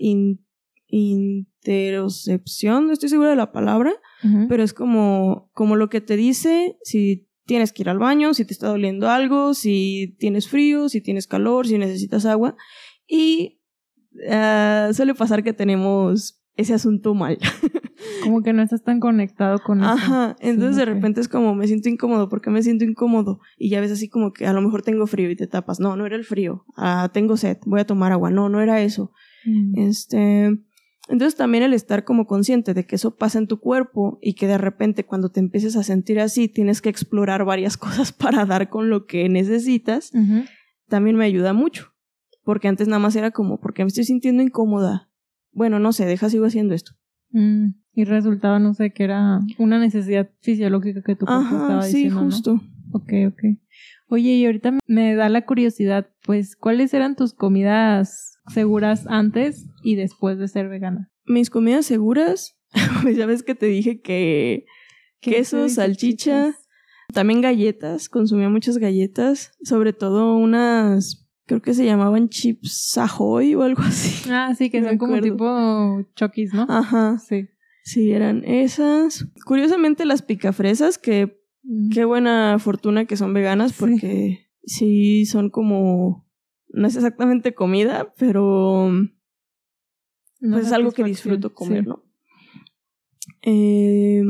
interocepción, 0.86 2.86
no 2.86 2.92
estoy 2.92 3.08
segura 3.08 3.30
de 3.30 3.36
la 3.36 3.50
palabra, 3.52 3.92
pero 4.48 4.62
es 4.62 4.72
como, 4.72 5.50
como 5.52 5.76
lo 5.76 5.90
que 5.90 6.00
te 6.00 6.16
dice 6.16 6.78
si 6.82 7.28
tienes 7.44 7.72
que 7.72 7.82
ir 7.82 7.90
al 7.90 7.98
baño, 7.98 8.32
si 8.32 8.46
te 8.46 8.54
está 8.54 8.68
doliendo 8.68 9.10
algo, 9.10 9.52
si 9.52 10.16
tienes 10.18 10.48
frío, 10.48 10.88
si 10.88 11.02
tienes 11.02 11.26
calor, 11.26 11.66
si 11.66 11.76
necesitas 11.76 12.24
agua. 12.24 12.56
Y 13.06 13.60
uh, 14.12 14.94
suele 14.94 15.14
pasar 15.14 15.42
que 15.42 15.52
tenemos 15.52 16.42
ese 16.56 16.74
asunto 16.74 17.14
mal. 17.14 17.38
como 18.22 18.42
que 18.42 18.52
no 18.52 18.62
estás 18.62 18.82
tan 18.82 19.00
conectado 19.00 19.58
con 19.60 19.80
eso. 19.80 19.90
Ajá, 19.90 20.36
entonces 20.40 20.76
de 20.76 20.84
repente 20.84 21.20
es 21.20 21.28
como 21.28 21.54
me 21.54 21.66
siento 21.66 21.88
incómodo, 21.88 22.28
¿por 22.28 22.40
qué 22.40 22.50
me 22.50 22.62
siento 22.62 22.84
incómodo? 22.84 23.40
Y 23.58 23.70
ya 23.70 23.80
ves 23.80 23.92
así 23.92 24.08
como 24.08 24.32
que 24.32 24.46
a 24.46 24.52
lo 24.52 24.60
mejor 24.60 24.82
tengo 24.82 25.06
frío 25.06 25.30
y 25.30 25.36
te 25.36 25.46
tapas. 25.46 25.80
No, 25.80 25.96
no 25.96 26.06
era 26.06 26.16
el 26.16 26.24
frío. 26.24 26.64
Ah, 26.76 27.10
tengo 27.12 27.36
sed, 27.36 27.58
voy 27.66 27.80
a 27.80 27.86
tomar 27.86 28.12
agua. 28.12 28.30
No, 28.30 28.48
no 28.48 28.60
era 28.60 28.82
eso. 28.82 29.12
Mm. 29.44 29.78
Este, 29.78 30.44
entonces 31.08 31.36
también 31.36 31.64
el 31.64 31.74
estar 31.74 32.04
como 32.04 32.26
consciente 32.26 32.72
de 32.72 32.86
que 32.86 32.96
eso 32.96 33.16
pasa 33.16 33.38
en 33.38 33.46
tu 33.46 33.60
cuerpo 33.60 34.18
y 34.22 34.34
que 34.34 34.46
de 34.46 34.58
repente 34.58 35.04
cuando 35.04 35.30
te 35.30 35.40
empieces 35.40 35.76
a 35.76 35.82
sentir 35.82 36.18
así 36.20 36.48
tienes 36.48 36.80
que 36.80 36.88
explorar 36.88 37.44
varias 37.44 37.76
cosas 37.76 38.12
para 38.12 38.46
dar 38.46 38.70
con 38.70 38.88
lo 38.90 39.06
que 39.06 39.28
necesitas, 39.28 40.12
también 40.88 41.16
me 41.16 41.24
ayuda 41.24 41.52
mucho. 41.52 41.92
porque 42.44 42.68
antes 42.68 42.88
nada 42.88 43.00
más 43.00 43.16
era 43.16 43.30
como, 43.30 43.58
porque 43.58 43.82
me 43.82 43.88
estoy 43.88 44.04
sintiendo 44.04 44.42
incómoda. 44.42 45.10
Bueno, 45.54 45.78
no 45.78 45.92
sé, 45.92 46.04
deja, 46.04 46.28
sigo 46.28 46.46
haciendo 46.46 46.74
esto. 46.74 46.92
Mm, 47.30 47.74
y 47.94 48.04
resultaba, 48.04 48.58
no 48.58 48.74
sé, 48.74 48.92
que 48.92 49.04
era 49.04 49.40
una 49.58 49.78
necesidad 49.78 50.30
fisiológica 50.40 51.02
que 51.02 51.16
tu 51.16 51.26
cuerpo 51.26 51.56
estaba 51.56 51.82
sí, 51.82 51.96
diciendo, 51.96 52.20
¿no? 52.20 52.26
justo. 52.26 52.60
Ok, 52.92 53.12
ok. 53.28 53.42
Oye, 54.08 54.30
y 54.34 54.46
ahorita 54.46 54.78
me 54.86 55.14
da 55.14 55.28
la 55.28 55.46
curiosidad, 55.46 56.10
pues, 56.24 56.56
¿cuáles 56.56 56.92
eran 56.94 57.16
tus 57.16 57.34
comidas 57.34 58.38
seguras 58.48 59.06
antes 59.08 59.66
y 59.82 59.96
después 59.96 60.38
de 60.38 60.48
ser 60.48 60.68
vegana? 60.68 61.10
Mis 61.24 61.50
comidas 61.50 61.86
seguras, 61.86 62.56
pues 63.02 63.16
ya 63.16 63.26
ves 63.26 63.42
que 63.42 63.54
te 63.54 63.66
dije 63.66 64.00
que 64.00 64.66
queso, 65.20 65.68
salchicha, 65.68 66.42
salchichas? 66.42 66.68
también 67.12 67.40
galletas, 67.40 68.08
consumía 68.08 68.48
muchas 68.48 68.78
galletas, 68.78 69.52
sobre 69.62 69.92
todo 69.92 70.36
unas, 70.36 71.23
creo 71.46 71.60
que 71.62 71.74
se 71.74 71.84
llamaban 71.84 72.28
chips 72.28 72.96
ahoy 72.98 73.54
o 73.54 73.62
algo 73.62 73.82
así. 73.82 74.28
Ah, 74.30 74.54
sí, 74.56 74.70
que 74.70 74.80
Me 74.82 74.88
son 74.88 74.98
como 74.98 75.20
tipo 75.20 76.06
chokis, 76.16 76.52
¿no? 76.54 76.66
Ajá, 76.68 77.18
Sí. 77.18 77.48
sí, 77.84 78.12
eran 78.12 78.44
esas. 78.44 79.26
Curiosamente 79.44 80.04
las 80.04 80.22
picafresas, 80.22 80.98
que 80.98 81.42
Mm. 81.66 81.88
qué 81.92 82.04
buena 82.04 82.58
fortuna 82.58 83.06
que 83.06 83.16
son 83.16 83.32
veganas 83.32 83.72
porque 83.72 84.50
sí 84.64 85.24
son 85.24 85.48
como, 85.48 86.28
no 86.68 86.86
es 86.86 86.94
exactamente 86.94 87.54
comida, 87.54 88.12
pero 88.18 88.90
pues 90.40 90.66
es 90.66 90.72
algo 90.72 90.92
que 90.92 91.04
disfruto 91.04 91.54
comer, 91.54 91.84
sí. 91.84 91.88
¿no? 91.88 92.04
Eh, 93.42 94.22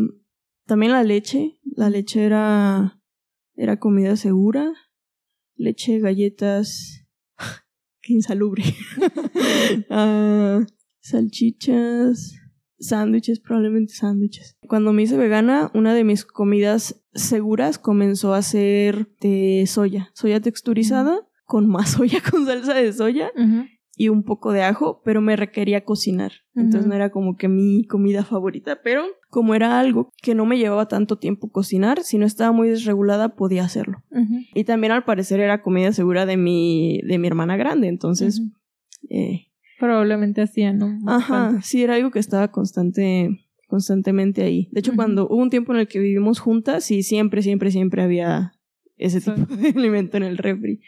también 0.66 0.92
la 0.92 1.02
leche. 1.02 1.58
La 1.64 1.90
leche 1.90 2.24
era, 2.24 3.00
era 3.56 3.78
comida 3.80 4.16
segura. 4.16 4.72
Leche, 5.56 5.98
galletas. 5.98 7.03
Qué 8.04 8.12
insalubre. 8.12 8.62
Ah, 9.90 10.60
salchichas. 11.00 12.34
Sándwiches, 12.78 13.40
probablemente 13.40 13.94
sándwiches. 13.94 14.56
Cuando 14.68 14.92
me 14.92 15.02
hice 15.02 15.16
vegana, 15.16 15.70
una 15.74 15.94
de 15.94 16.04
mis 16.04 16.24
comidas 16.24 17.02
seguras 17.14 17.78
comenzó 17.78 18.34
a 18.34 18.42
ser 18.42 19.08
de 19.20 19.64
soya. 19.66 20.10
Soya 20.14 20.40
texturizada 20.40 21.26
con 21.46 21.66
más 21.68 21.90
soya 21.92 22.20
con 22.28 22.44
salsa 22.46 22.74
de 22.74 22.92
soya 22.92 23.30
y 23.96 24.08
un 24.08 24.22
poco 24.24 24.52
de 24.52 24.62
ajo, 24.64 25.00
pero 25.04 25.20
me 25.20 25.36
requería 25.36 25.84
cocinar. 25.84 26.32
Entonces 26.54 26.86
no 26.86 26.94
era 26.94 27.10
como 27.10 27.36
que 27.36 27.48
mi 27.48 27.86
comida 27.86 28.24
favorita, 28.24 28.80
pero 28.82 29.04
como 29.34 29.56
era 29.56 29.80
algo 29.80 30.12
que 30.22 30.36
no 30.36 30.46
me 30.46 30.58
llevaba 30.58 30.86
tanto 30.86 31.18
tiempo 31.18 31.50
cocinar, 31.50 32.04
si 32.04 32.18
no 32.18 32.24
estaba 32.24 32.52
muy 32.52 32.68
desregulada 32.68 33.34
podía 33.34 33.64
hacerlo. 33.64 34.04
Y 34.54 34.62
también 34.62 34.92
al 34.92 35.02
parecer 35.02 35.40
era 35.40 35.60
comida 35.60 35.92
segura 35.92 36.24
de 36.24 36.36
mi, 36.36 37.00
de 37.02 37.18
mi 37.18 37.26
hermana 37.26 37.56
grande, 37.56 37.88
entonces, 37.88 38.40
eh, 39.10 39.48
Probablemente 39.80 40.40
hacían, 40.40 40.78
¿no? 40.78 41.00
ajá, 41.08 41.60
sí 41.62 41.82
era 41.82 41.96
algo 41.96 42.12
que 42.12 42.20
estaba 42.20 42.52
constante, 42.52 43.44
constantemente 43.66 44.44
ahí. 44.44 44.68
De 44.70 44.78
hecho, 44.78 44.94
cuando 44.94 45.26
hubo 45.26 45.42
un 45.42 45.50
tiempo 45.50 45.72
en 45.74 45.80
el 45.80 45.88
que 45.88 45.98
vivimos 45.98 46.38
juntas 46.38 46.88
y 46.92 47.02
siempre, 47.02 47.42
siempre, 47.42 47.72
siempre 47.72 48.04
había 48.04 48.52
ese 48.98 49.20
tipo 49.20 49.52
de 49.56 49.70
alimento 49.70 50.16
en 50.16 50.22
el 50.22 50.38
refri. 50.38 50.80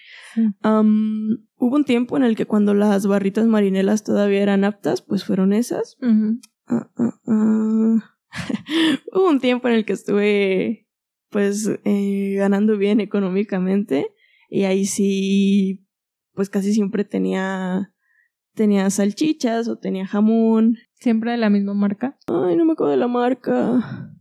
Hubo 0.62 1.74
un 1.74 1.84
tiempo 1.84 2.16
en 2.16 2.22
el 2.22 2.36
que 2.36 2.46
cuando 2.46 2.74
las 2.74 3.08
barritas 3.08 3.48
marinelas 3.48 4.04
todavía 4.04 4.40
eran 4.40 4.62
aptas, 4.62 5.02
pues 5.02 5.24
fueron 5.24 5.52
esas. 5.52 5.96
Ujú. 6.00 6.38
Ah, 6.68 6.88
ah, 6.96 7.20
ah. 7.26 8.15
hubo 9.12 9.28
un 9.28 9.40
tiempo 9.40 9.68
en 9.68 9.74
el 9.74 9.84
que 9.84 9.92
estuve 9.92 10.88
pues 11.30 11.70
eh, 11.84 12.34
ganando 12.36 12.76
bien 12.76 13.00
económicamente 13.00 14.12
y 14.48 14.64
ahí 14.64 14.86
sí 14.86 15.86
pues 16.34 16.50
casi 16.50 16.72
siempre 16.72 17.04
tenía 17.04 17.92
tenía 18.56 18.90
salchichas 18.90 19.68
o 19.68 19.76
tenía 19.78 20.06
jamón. 20.06 20.78
Siempre 20.94 21.30
de 21.30 21.36
la 21.36 21.50
misma 21.50 21.74
marca. 21.74 22.18
Ay, 22.26 22.56
no 22.56 22.64
me 22.64 22.72
acuerdo 22.72 22.92
de 22.92 22.96
la 22.96 23.06
marca. 23.06 24.12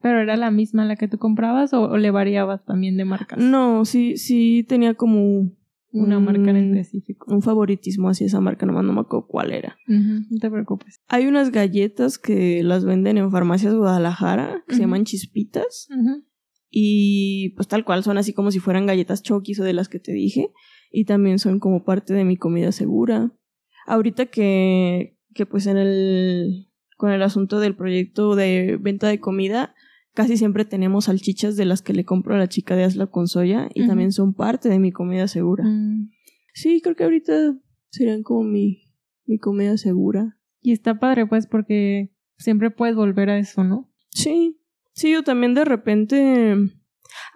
Pero 0.00 0.20
era 0.20 0.36
la 0.36 0.50
misma 0.50 0.84
la 0.84 0.96
que 0.96 1.08
tú 1.08 1.18
comprabas 1.18 1.72
o, 1.72 1.82
o 1.82 1.96
le 1.96 2.10
variabas 2.10 2.64
también 2.64 2.96
de 2.96 3.04
marcas. 3.04 3.38
No, 3.38 3.84
sí, 3.84 4.16
sí 4.16 4.64
tenía 4.68 4.94
como 4.94 5.50
Una 5.92 6.20
marca 6.20 6.50
en 6.50 6.70
Mm. 6.72 6.76
específico. 6.76 7.34
un 7.34 7.42
favoritismo 7.42 8.08
hacia 8.08 8.26
esa 8.26 8.40
marca, 8.40 8.64
nomás 8.66 8.84
no 8.84 8.92
me 8.92 9.00
acuerdo 9.00 9.26
cuál 9.26 9.52
era. 9.52 9.76
No 9.88 10.38
te 10.40 10.50
preocupes. 10.50 11.00
Hay 11.08 11.26
unas 11.26 11.50
galletas 11.50 12.18
que 12.18 12.62
las 12.62 12.84
venden 12.84 13.18
en 13.18 13.30
farmacias 13.30 13.74
Guadalajara, 13.74 14.62
que 14.68 14.74
se 14.76 14.80
llaman 14.82 15.04
chispitas. 15.04 15.88
Y 16.70 17.50
pues 17.56 17.66
tal 17.68 17.84
cual 17.84 18.04
son 18.04 18.18
así 18.18 18.32
como 18.32 18.50
si 18.52 18.60
fueran 18.60 18.86
galletas 18.86 19.22
chokis 19.22 19.58
o 19.60 19.64
de 19.64 19.72
las 19.72 19.88
que 19.88 19.98
te 19.98 20.12
dije. 20.12 20.50
Y 20.92 21.04
también 21.04 21.38
son 21.38 21.58
como 21.58 21.84
parte 21.84 22.14
de 22.14 22.24
mi 22.24 22.36
comida 22.36 22.70
segura. 22.72 23.32
Ahorita 23.86 24.26
que, 24.26 25.18
que 25.34 25.46
pues 25.46 25.66
en 25.66 25.76
el, 25.76 26.68
con 26.96 27.10
el 27.10 27.22
asunto 27.22 27.58
del 27.58 27.74
proyecto 27.74 28.36
de 28.36 28.78
venta 28.80 29.08
de 29.08 29.18
comida, 29.18 29.74
casi 30.14 30.36
siempre 30.36 30.64
tenemos 30.64 31.06
salchichas 31.06 31.56
de 31.56 31.64
las 31.64 31.82
que 31.82 31.92
le 31.92 32.04
compro 32.04 32.34
a 32.34 32.38
la 32.38 32.48
chica 32.48 32.76
de 32.76 32.84
Asla 32.84 33.06
con 33.06 33.28
soya 33.28 33.68
y 33.74 33.86
también 33.86 34.12
son 34.12 34.34
parte 34.34 34.68
de 34.68 34.78
mi 34.78 34.92
comida 34.92 35.28
segura. 35.28 35.64
Mm. 35.64 36.10
Sí, 36.54 36.80
creo 36.82 36.96
que 36.96 37.04
ahorita 37.04 37.56
serían 37.90 38.22
como 38.22 38.42
mi, 38.42 38.82
mi 39.26 39.38
comida 39.38 39.76
segura. 39.76 40.36
Y 40.60 40.72
está 40.72 40.98
padre, 40.98 41.26
pues, 41.26 41.46
porque 41.46 42.12
siempre 42.36 42.70
puedes 42.70 42.96
volver 42.96 43.30
a 43.30 43.38
eso, 43.38 43.64
¿no? 43.64 43.90
Sí, 44.10 44.60
sí, 44.92 45.12
yo 45.12 45.22
también 45.22 45.54
de 45.54 45.64
repente... 45.64 46.56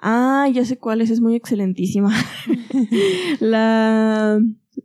Ah, 0.00 0.48
ya 0.52 0.64
sé 0.64 0.78
cuál 0.78 1.00
es, 1.00 1.10
es 1.10 1.20
muy 1.20 1.34
excelentísima. 1.34 2.12
la 3.40 4.38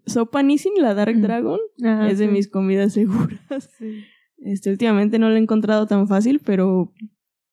sopa 0.06 0.44
Nissin, 0.44 0.74
la 0.78 0.94
Dark 0.94 1.18
Mm. 1.18 1.22
Dragon, 1.22 1.60
es 2.10 2.18
de 2.20 2.26
sí. 2.26 2.32
mis 2.32 2.48
comidas 2.48 2.94
seguras. 2.94 3.70
Sí. 3.78 4.04
Este, 4.38 4.72
últimamente 4.72 5.20
no 5.20 5.30
la 5.30 5.36
he 5.38 5.42
encontrado 5.42 5.86
tan 5.86 6.08
fácil, 6.08 6.40
pero 6.44 6.94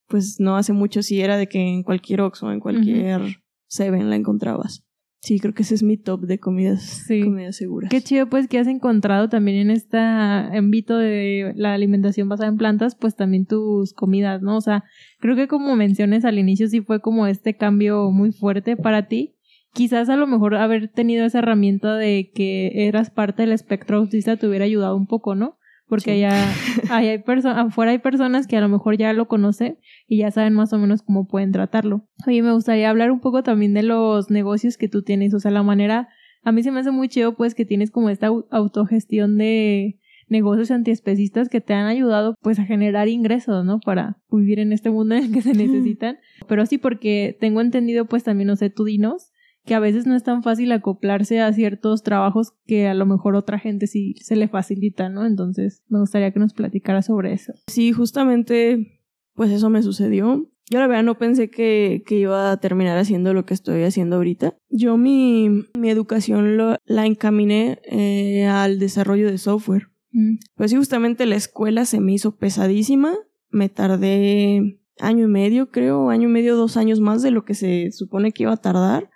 pues 0.09 0.37
no 0.39 0.57
hace 0.57 0.73
mucho 0.73 1.03
sí 1.03 1.21
era 1.21 1.37
de 1.37 1.49
que 1.49 1.59
en 1.61 1.83
cualquier 1.83 2.21
Oxxo, 2.21 2.53
en 2.53 2.61
cualquier 2.61 3.21
Seven 3.69 4.09
la 4.11 4.17
encontrabas. 4.17 4.83
Sí, 5.21 5.41
creo 5.41 5.55
que 5.55 5.63
ese 5.63 5.75
es 5.75 5.83
mi 5.83 5.97
top 5.97 6.21
de 6.27 6.39
comidas, 6.39 6.83
Sí. 7.09 7.23
comidas 7.23 7.57
seguras. 7.57 7.91
Qué 7.91 8.01
chido, 8.01 8.29
pues, 8.29 8.47
que 8.47 8.61
has 8.61 8.69
encontrado 8.69 9.29
también 9.29 9.57
en 9.57 9.71
este 9.71 9.99
ámbito 9.99 10.97
de 10.99 11.53
la 11.57 11.75
alimentación 11.75 12.29
basada 12.29 12.49
en 12.49 12.57
plantas, 12.59 12.95
pues 12.95 13.17
también 13.17 13.45
tus 13.45 13.93
comidas, 13.93 14.41
¿no? 14.43 14.57
O 14.57 14.61
sea, 14.61 14.85
creo 15.19 15.35
que 15.35 15.49
como 15.49 15.75
menciones 15.75 16.25
al 16.25 16.39
inicio, 16.39 16.69
sí 16.69 16.81
fue 16.81 17.01
como 17.01 17.27
este 17.27 17.57
cambio 17.57 18.11
muy 18.13 18.31
fuerte 18.31 18.77
para 18.77 19.09
ti. 19.09 19.35
Quizás 19.73 20.09
a 20.11 20.17
lo 20.17 20.29
mejor 20.29 20.55
haber 20.55 20.89
tenido 20.89 21.27
esa 21.27 21.41
herramienta 21.41 21.97
de 21.97 22.31
que 22.33 22.87
eras 22.87 23.11
parte 23.11 23.43
del 23.43 23.53
espectro 23.53 23.97
autista 23.97 24.37
te 24.37 24.47
hubiera 24.47 24.65
ayudado 24.65 24.95
un 24.97 25.09
poco, 25.09 25.35
¿no? 25.35 25.59
Porque 25.89 26.15
Sí. 26.15 26.25
allá, 26.25 26.53
allá 26.91 27.11
hay 27.13 27.23
afuera 27.45 27.93
hay 27.93 27.99
personas 27.99 28.47
que 28.47 28.57
a 28.57 28.61
lo 28.61 28.69
mejor 28.69 28.97
ya 28.97 29.13
lo 29.13 29.29
conocen 29.29 29.79
y 30.09 30.19
ya 30.19 30.31
saben 30.31 30.53
más 30.53 30.73
o 30.73 30.79
menos 30.79 31.03
cómo 31.03 31.27
pueden 31.29 31.53
tratarlo. 31.53 32.07
Oye, 32.27 32.43
me 32.43 32.53
gustaría 32.53 32.91
hablar 32.91 33.11
un 33.13 33.21
poco 33.21 33.43
también 33.43 33.73
de 33.75 33.83
los 33.85 34.31
negocios 34.31 34.77
que 34.79 34.89
tú 34.89 35.03
tienes, 35.03 35.33
o 35.35 35.39
sea, 35.41 35.51
la 35.53 35.63
manera, 35.63 36.09
a 36.43 36.53
mí 36.53 36.63
se 36.63 36.71
me 36.73 36.81
hace 36.81 36.91
muy 36.91 37.09
chido 37.09 37.37
pues 37.37 37.55
que 37.55 37.65
tienes 37.65 37.91
como 37.91 38.11
esta 38.11 38.29
au- 38.31 38.47
autogestión 38.51 39.39
de 39.39 39.99
negocios 40.29 40.73
antiespecistas 40.73 41.49
que 41.49 41.61
te 41.61 41.73
han 41.73 41.87
ayudado 41.87 42.35
pues 42.43 42.59
a 42.59 42.65
generar 42.65 43.07
ingresos, 43.07 43.65
¿no? 43.65 43.79
Para 43.79 44.19
vivir 44.31 44.59
en 44.59 44.73
este 44.73 44.91
mundo 44.91 45.15
en 45.15 45.25
el 45.27 45.33
que 45.33 45.41
se 45.43 45.53
necesitan. 45.55 46.19
Pero 46.49 46.67
sí, 46.67 46.79
porque 46.79 47.37
tengo 47.41 47.61
entendido 47.61 48.07
pues 48.07 48.25
también, 48.25 48.49
no 48.49 48.57
sé, 48.57 48.69
tú 48.71 48.85
dinos, 48.85 49.31
que 49.67 49.75
a 49.75 49.81
veces 49.81 50.07
no 50.07 50.15
es 50.17 50.23
tan 50.23 50.43
fácil 50.43 50.73
acoplarse 50.73 51.41
a 51.41 51.53
ciertos 51.53 52.03
trabajos 52.03 52.53
que 52.67 52.87
a 52.89 52.95
lo 52.95 53.05
mejor 53.05 53.35
otra 53.35 53.59
gente 53.59 53.87
sí 53.87 54.15
se 54.21 54.37
le 54.37 54.49
facilita, 54.49 55.09
¿no? 55.09 55.27
Entonces, 55.27 55.83
me 55.89 55.99
gustaría 55.99 56.31
que 56.33 56.39
nos 56.41 56.55
platicara 56.55 57.03
sobre 57.03 57.33
eso. 57.33 57.53
Sí, 57.67 57.93
justamente, 57.93 59.03
pues 59.35 59.51
eso 59.51 59.69
me 59.69 59.83
sucedió. 59.83 60.49
Yo 60.69 60.81
la 60.81 60.87
verdad 60.89 61.05
no 61.05 61.17
pensé 61.19 61.49
que, 61.51 62.03
que 62.07 62.19
iba 62.19 62.51
a 62.51 62.57
terminar 62.57 62.99
haciendo 62.99 63.33
lo 63.35 63.45
que 63.47 63.55
estoy 63.55 63.83
haciendo 63.85 64.17
ahorita. 64.17 64.57
Yo 64.69 64.97
mi, 64.97 65.49
mi 65.79 65.91
educación 65.91 66.57
lo- 66.57 66.77
la 66.87 67.07
encaminé 67.07 67.79
eh, 67.91 68.47
al 68.47 68.79
desarrollo 68.81 69.31
de 69.31 69.39
software. 69.39 69.89
Mm, 70.13 70.37
Pues 70.57 70.71
sí, 70.73 70.77
justamente 70.77 71.25
la 71.27 71.37
escuela 71.37 71.85
se 71.85 72.01
me 72.01 72.13
hizo 72.15 72.37
pesadísima. 72.37 73.13
Me 73.51 73.69
tardé 73.69 74.81
año 74.99 75.25
y 75.27 75.29
medio, 75.31 75.71
creo, 75.71 76.11
año 76.11 76.29
y 76.29 76.33
medio, 76.33 76.57
dos 76.57 76.77
años 76.77 76.99
más 77.01 77.23
de 77.23 77.31
lo 77.31 77.45
que 77.45 77.55
se 77.55 77.93
supone 77.93 78.33
que 78.33 78.43
iba 78.45 78.53
a 78.53 78.57
tardar. 78.57 79.11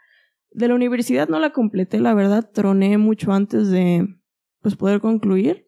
De 0.52 0.68
la 0.68 0.74
universidad 0.74 1.28
no 1.28 1.38
la 1.38 1.50
completé, 1.50 2.00
la 2.00 2.14
verdad, 2.14 2.50
troné 2.52 2.98
mucho 2.98 3.32
antes 3.32 3.70
de 3.70 4.06
pues 4.62 4.76
poder 4.76 5.00
concluir. 5.00 5.66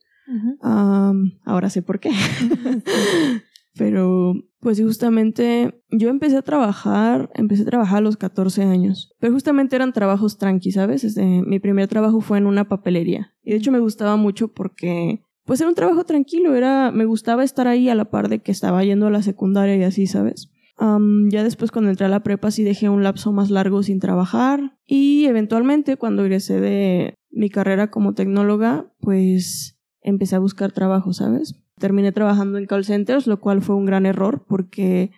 Am, 0.61 1.39
ahora 1.45 1.71
sé 1.71 1.83
por 1.83 2.01
qué. 2.01 2.11
Pero, 3.75 4.35
pues 4.61 4.81
justamente 4.81 5.83
yo 5.91 6.11
empecé 6.11 6.37
a 6.37 6.43
trabajar, 6.43 7.31
empecé 7.35 7.63
a 7.63 7.67
trabajar 7.67 7.99
a 7.99 8.03
los 8.03 8.17
14 8.17 8.63
años. 8.63 9.15
Pero 9.19 9.33
justamente 9.33 9.77
eran 9.77 9.93
trabajos 9.93 10.37
tranqui, 10.39 10.73
¿sabes? 10.73 11.05
Este, 11.05 11.25
mi 11.25 11.59
primer 11.59 11.89
trabajo 11.89 12.21
fue 12.21 12.39
en 12.39 12.47
una 12.47 12.69
papelería. 12.69 13.35
Y 13.43 13.53
de 13.53 13.57
hecho 13.57 13.73
me 13.73 13.79
gustaba 13.79 14.17
mucho 14.17 14.49
porque, 14.49 15.25
pues 15.45 15.61
era 15.61 15.71
un 15.71 15.75
trabajo 15.75 16.05
tranquilo, 16.05 16.55
era, 16.55 16.91
me 16.91 17.07
gustaba 17.07 17.45
estar 17.45 17.67
ahí 17.67 17.89
a 17.89 17.95
la 17.95 18.11
par 18.11 18.29
de 18.29 18.41
que 18.41 18.53
estaba 18.53 18.85
yendo 18.85 19.07
a 19.07 19.11
la 19.11 19.23
secundaria 19.23 19.77
y 19.77 19.85
así, 19.85 20.07
¿sabes? 20.07 20.51
Ya 21.31 21.45
después 21.45 21.71
cuando 21.71 21.91
entré 21.91 22.07
a 22.07 22.09
la 22.09 22.23
prepa 22.23 22.51
sí 22.51 22.65
dejé 22.65 22.89
un 22.89 23.03
lapso 23.03 23.33
más 23.33 23.51
largo 23.51 23.83
sin 23.83 24.01
trabajar 24.01 24.77
y 24.87 25.27
eventualmente 25.27 25.97
cuando 25.97 26.25
egresé 26.25 26.61
de, 26.61 27.15
mi 27.33 27.49
carrera 27.49 27.91
como 27.91 28.15
tecnóloga, 28.15 28.93
pues 29.01 29.79
empecé 30.03 30.37
a 30.37 30.41
buscar 30.41 30.73
trabajo, 30.73 31.13
¿sabes? 31.13 31.55
Terminé 31.79 32.13
trabajando 32.13 32.59
en 32.59 32.67
call 32.67 32.85
centers, 32.85 33.27
lo 33.27 33.41
cual 33.41 33.63
fue 33.63 33.75
un 33.75 33.87
gran 33.87 34.07
error 34.07 34.45
porque 34.47 35.11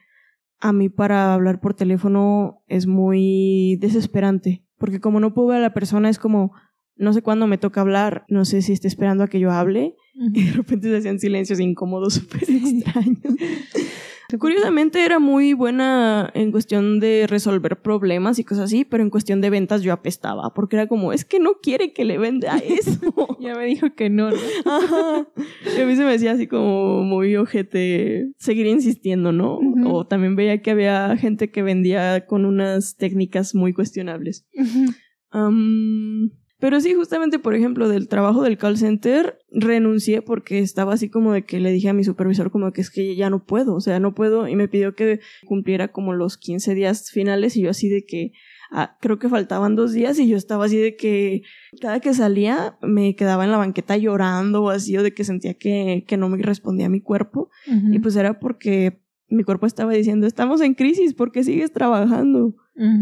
a 0.61 0.73
mí 0.73 0.89
para 0.89 1.35
hablar 1.35 1.61
por 1.61 1.75
teléfono 1.75 2.63
es 2.69 2.87
muy 2.87 3.77
desesperante, 3.81 4.65
porque 4.79 5.01
como 5.01 5.21
no 5.21 5.35
puedo 5.35 5.49
ver 5.49 5.59
a 5.59 5.63
la 5.63 5.75
persona 5.75 6.09
es 6.09 6.19
como, 6.19 6.53
no 6.97 7.13
sé 7.13 7.23
cuándo 7.23 7.47
me 7.47 7.59
toca 7.59 7.81
hablar, 7.81 8.25
no 8.29 8.45
sé 8.45 8.63
si 8.63 8.73
está 8.73 8.89
esperando 8.89 9.25
a 9.25 9.29
que 9.29 9.41
yo 9.41 9.51
hable, 9.51 9.97
y 10.15 10.45
de 10.45 10.53
repente 10.53 10.89
se 10.89 10.99
hacían 10.99 11.19
silencios 11.19 11.59
incómodos 11.59 12.15
súper 12.15 12.45
extraños. 12.49 13.35
Curiosamente 14.39 15.05
era 15.05 15.19
muy 15.19 15.53
buena 15.53 16.31
en 16.35 16.51
cuestión 16.51 17.01
de 17.01 17.27
resolver 17.29 17.81
problemas 17.83 18.39
y 18.39 18.45
cosas 18.45 18.65
así, 18.65 18.85
pero 18.85 19.03
en 19.03 19.11
cuestión 19.11 19.41
de 19.41 19.51
ventas 19.51 19.83
yo 19.83 19.93
apestaba, 19.93 20.53
porque 20.55 20.77
era 20.77 20.87
como, 20.87 21.13
es 21.13 21.25
que 21.25 21.41
no 21.41 21.55
quiere 21.63 21.93
que 21.93 22.05
le 22.05 22.19
venda 22.19 22.57
eso. 22.69 23.39
ya 23.41 23.55
me 23.55 23.67
dijo 23.67 23.95
que 23.95 24.11
no. 24.11 24.31
¿no? 24.31 24.37
Ajá. 24.65 25.29
Y 25.77 25.81
a 25.81 25.87
mí 25.87 25.97
se 25.97 26.05
me 26.05 26.13
decía 26.13 26.33
así 26.33 26.47
como 26.47 27.03
muy 27.03 27.37
ojete 27.37 28.33
seguir 28.39 28.67
insistiendo, 28.67 29.33
¿no? 29.33 29.59
O 29.87 30.07
también 30.07 30.37
veía 30.37 30.63
que 30.63 30.71
había 30.71 31.17
gente 31.17 31.51
que 31.51 31.63
vendía 31.63 32.27
con 32.27 32.45
unas 32.45 32.97
técnicas 32.97 33.55
muy 33.55 33.73
cuestionables. 33.73 34.47
Pero 36.65 36.81
sí, 36.81 36.95
justamente, 36.95 37.39
por 37.39 37.55
ejemplo, 37.55 37.91
del 37.91 38.09
trabajo 38.09 38.43
del 38.43 38.57
call 38.57 38.79
center, 38.79 39.39
renuncié 39.51 40.23
porque 40.23 40.61
estaba 40.61 40.95
así 40.95 41.11
como 41.11 41.35
de 41.35 41.45
que 41.45 41.61
le 41.61 41.71
dije 41.71 41.91
a 41.91 41.93
mi 41.93 42.05
supervisor 42.05 42.51
como 42.51 42.73
que 42.73 42.81
es 42.81 42.89
que 42.89 43.15
ya 43.17 43.29
no 43.29 43.45
puedo, 43.45 43.75
o 43.75 43.83
sea, 43.83 44.01
no 44.01 44.15
puedo, 44.15 44.49
y 44.49 44.57
me 44.57 44.67
pidió 44.67 44.95
que 44.95 45.21
cumpliera 45.45 45.89
como 45.89 46.15
los 46.15 46.39
15 46.39 46.75
días 46.75 47.11
finales 47.11 47.59
y 47.59 47.61
yo 47.61 47.69
así 47.69 47.91
de 47.91 48.07
que, 48.07 48.33
ah, 48.71 48.97
creo 49.03 49.19
que 49.19 49.29
faltaban 49.29 49.77
dos 49.77 49.93
días 49.93 50.19
y 50.19 50.27
yo 50.27 50.39
estaba 50.39 50.65
así 50.65 50.79
de 50.79 50.97
que 50.97 51.43
cada 51.83 52.01
que 52.01 52.15
salía 52.15 52.79
me 52.81 53.15
quedaba 53.15 53.45
en 53.45 53.51
la 53.51 53.59
banqueta 53.59 53.99
llorando 53.99 54.63
o 54.63 54.71
así, 54.71 54.97
o 54.97 55.03
de 55.03 55.13
que 55.13 55.25
sentía 55.25 55.53
que, 55.53 56.05
que 56.07 56.17
no 56.17 56.31
me 56.31 56.39
respondía 56.39 56.89
mi 56.89 57.03
cuerpo, 57.03 57.51
y 57.93 57.99
pues 57.99 58.17
era 58.17 58.41
porque 58.41 59.03
mi 59.29 59.45
cuerpo 59.45 59.67
estaba 59.67 59.93
diciendo, 59.93 60.27
estamos 60.27 60.63
en 60.63 60.73
crisis, 60.73 61.13
¿por 61.13 61.31
qué 61.31 61.45
sigues 61.45 61.75
trabajando? 61.75 62.55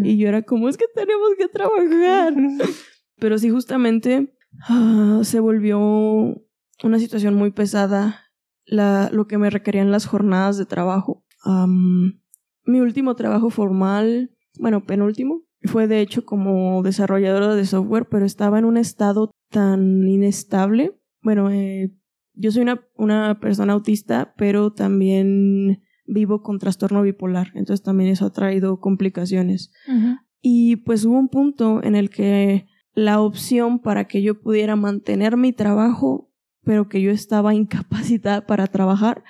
Y 0.02 0.18
yo 0.18 0.28
era 0.28 0.42
como, 0.42 0.68
es 0.68 0.76
que 0.76 0.86
tenemos 0.94 1.28
que 1.38 1.46
trabajar. 1.46 2.34
Pero 3.22 3.38
sí, 3.38 3.50
justamente 3.50 4.34
ah, 4.68 5.20
se 5.22 5.38
volvió 5.38 5.78
una 6.82 6.98
situación 6.98 7.34
muy 7.36 7.52
pesada 7.52 8.20
la, 8.66 9.10
lo 9.12 9.28
que 9.28 9.38
me 9.38 9.48
requerían 9.48 9.92
las 9.92 10.06
jornadas 10.06 10.58
de 10.58 10.66
trabajo. 10.66 11.24
mi 12.64 12.80
último 12.80 13.14
trabajo 13.14 13.48
formal, 13.50 14.32
bueno, 14.58 14.84
penúltimo, 14.84 15.44
fue 15.62 15.86
de 15.86 16.00
hecho 16.00 16.24
como 16.24 16.82
desarrolladora 16.82 17.54
de 17.54 17.64
software, 17.64 18.08
pero 18.10 18.26
estaba 18.26 18.58
en 18.58 18.64
un 18.64 18.76
estado 18.76 19.30
tan 19.50 20.08
inestable. 20.08 21.00
Bueno, 21.22 21.48
eh, 21.48 21.94
yo 22.34 22.50
soy 22.50 22.62
una, 22.62 22.84
una 22.96 23.38
persona 23.38 23.74
autista, 23.74 24.34
pero 24.36 24.72
también 24.72 25.80
vivo 26.06 26.42
con 26.42 26.58
trastorno 26.58 27.02
bipolar, 27.02 27.52
entonces 27.54 27.84
también 27.84 28.10
eso 28.10 28.26
ha 28.26 28.32
traído 28.32 28.80
complicaciones. 28.80 29.70
Y 30.40 30.74
pues 30.74 31.04
hubo 31.04 31.16
un 31.16 31.28
punto 31.28 31.84
en 31.84 31.94
el 31.94 32.10
que 32.10 32.66
la 32.94 33.20
opción 33.20 33.78
para 33.78 34.06
que 34.06 34.22
yo 34.22 34.40
pudiera 34.40 34.76
mantener 34.76 35.36
mi 35.36 35.52
trabajo, 35.52 36.30
pero 36.64 36.88
que 36.88 37.00
yo 37.00 37.10
estaba 37.10 37.54
incapacitada 37.54 38.46
para 38.46 38.66
trabajar, 38.66 39.24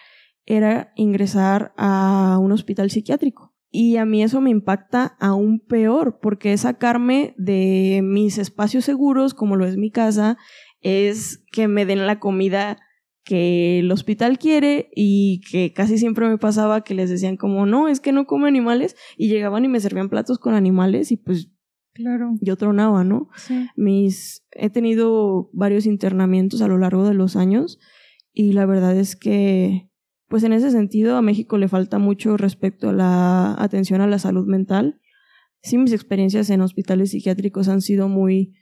era 0.44 0.92
ingresar 0.96 1.72
a 1.76 2.38
un 2.40 2.52
hospital 2.52 2.90
psiquiátrico. 2.90 3.54
Y 3.74 3.96
a 3.96 4.04
mí 4.04 4.22
eso 4.22 4.42
me 4.42 4.50
impacta 4.50 5.16
aún 5.18 5.58
peor, 5.58 6.18
porque 6.20 6.52
es 6.52 6.62
sacarme 6.62 7.34
de 7.38 8.00
mis 8.02 8.36
espacios 8.36 8.84
seguros, 8.84 9.32
como 9.32 9.56
lo 9.56 9.64
es 9.64 9.78
mi 9.78 9.90
casa, 9.90 10.36
es 10.82 11.42
que 11.52 11.68
me 11.68 11.86
den 11.86 12.06
la 12.06 12.18
comida 12.18 12.78
que 13.24 13.78
el 13.78 13.90
hospital 13.90 14.38
quiere 14.38 14.90
y 14.94 15.40
que 15.50 15.72
casi 15.72 15.96
siempre 15.96 16.28
me 16.28 16.38
pasaba 16.38 16.82
que 16.82 16.94
les 16.94 17.08
decían 17.08 17.36
como 17.36 17.66
no, 17.66 17.88
es 17.88 18.00
que 18.00 18.12
no 18.12 18.26
come 18.26 18.48
animales 18.48 18.96
y 19.16 19.28
llegaban 19.28 19.64
y 19.64 19.68
me 19.68 19.80
servían 19.80 20.08
platos 20.08 20.38
con 20.38 20.54
animales 20.54 21.12
y 21.12 21.16
pues 21.16 21.48
Claro. 21.94 22.34
Yo 22.40 22.56
tronaba, 22.56 23.04
¿no? 23.04 23.28
Sí. 23.36 23.68
Mis, 23.76 24.44
he 24.52 24.70
tenido 24.70 25.50
varios 25.52 25.86
internamientos 25.86 26.62
a 26.62 26.68
lo 26.68 26.78
largo 26.78 27.06
de 27.06 27.14
los 27.14 27.36
años 27.36 27.78
y 28.32 28.52
la 28.52 28.64
verdad 28.64 28.96
es 28.96 29.14
que, 29.14 29.90
pues 30.28 30.42
en 30.44 30.54
ese 30.54 30.70
sentido 30.70 31.16
a 31.16 31.22
México 31.22 31.58
le 31.58 31.68
falta 31.68 31.98
mucho 31.98 32.36
respecto 32.36 32.88
a 32.88 32.92
la 32.94 33.54
atención 33.62 34.00
a 34.00 34.06
la 34.06 34.18
salud 34.18 34.46
mental. 34.46 35.00
Sí, 35.60 35.76
mis 35.76 35.92
experiencias 35.92 36.48
en 36.50 36.62
hospitales 36.62 37.10
psiquiátricos 37.10 37.68
han 37.68 37.82
sido 37.82 38.08
muy, 38.08 38.54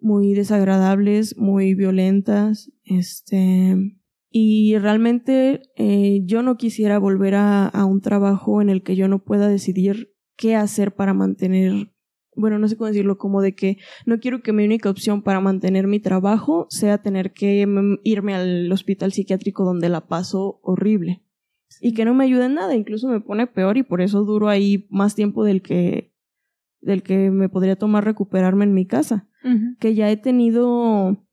muy 0.00 0.34
desagradables, 0.34 1.38
muy 1.38 1.74
violentas, 1.74 2.72
este, 2.84 3.76
y 4.28 4.76
realmente 4.76 5.62
eh, 5.76 6.20
yo 6.24 6.42
no 6.42 6.56
quisiera 6.56 6.98
volver 6.98 7.36
a, 7.36 7.68
a 7.68 7.84
un 7.84 8.00
trabajo 8.00 8.60
en 8.60 8.68
el 8.68 8.82
que 8.82 8.96
yo 8.96 9.06
no 9.08 9.22
pueda 9.22 9.48
decidir 9.48 10.12
qué 10.36 10.56
hacer 10.56 10.94
para 10.94 11.14
mantener 11.14 11.92
bueno, 12.36 12.58
no 12.58 12.68
sé 12.68 12.76
cómo 12.76 12.88
decirlo, 12.88 13.18
como 13.18 13.42
de 13.42 13.54
que 13.54 13.78
no 14.04 14.20
quiero 14.20 14.42
que 14.42 14.52
mi 14.52 14.64
única 14.64 14.90
opción 14.90 15.22
para 15.22 15.40
mantener 15.40 15.86
mi 15.86 15.98
trabajo 15.98 16.66
sea 16.70 16.98
tener 16.98 17.32
que 17.32 17.66
irme 18.04 18.34
al 18.34 18.70
hospital 18.70 19.12
psiquiátrico 19.12 19.64
donde 19.64 19.88
la 19.88 20.06
paso 20.06 20.60
horrible. 20.62 21.22
Y 21.80 21.94
que 21.94 22.04
no 22.04 22.14
me 22.14 22.24
ayude 22.24 22.46
en 22.46 22.54
nada, 22.54 22.74
incluso 22.74 23.08
me 23.08 23.20
pone 23.20 23.46
peor 23.46 23.76
y 23.76 23.82
por 23.82 24.00
eso 24.00 24.24
duro 24.24 24.48
ahí 24.48 24.86
más 24.90 25.14
tiempo 25.14 25.44
del 25.44 25.62
que 25.62 26.14
del 26.80 27.02
que 27.02 27.30
me 27.30 27.48
podría 27.48 27.76
tomar 27.76 28.04
recuperarme 28.04 28.64
en 28.64 28.74
mi 28.74 28.86
casa. 28.86 29.28
Que 29.80 29.94
ya 29.94 30.10
he 30.10 30.16
tenido 30.16 31.24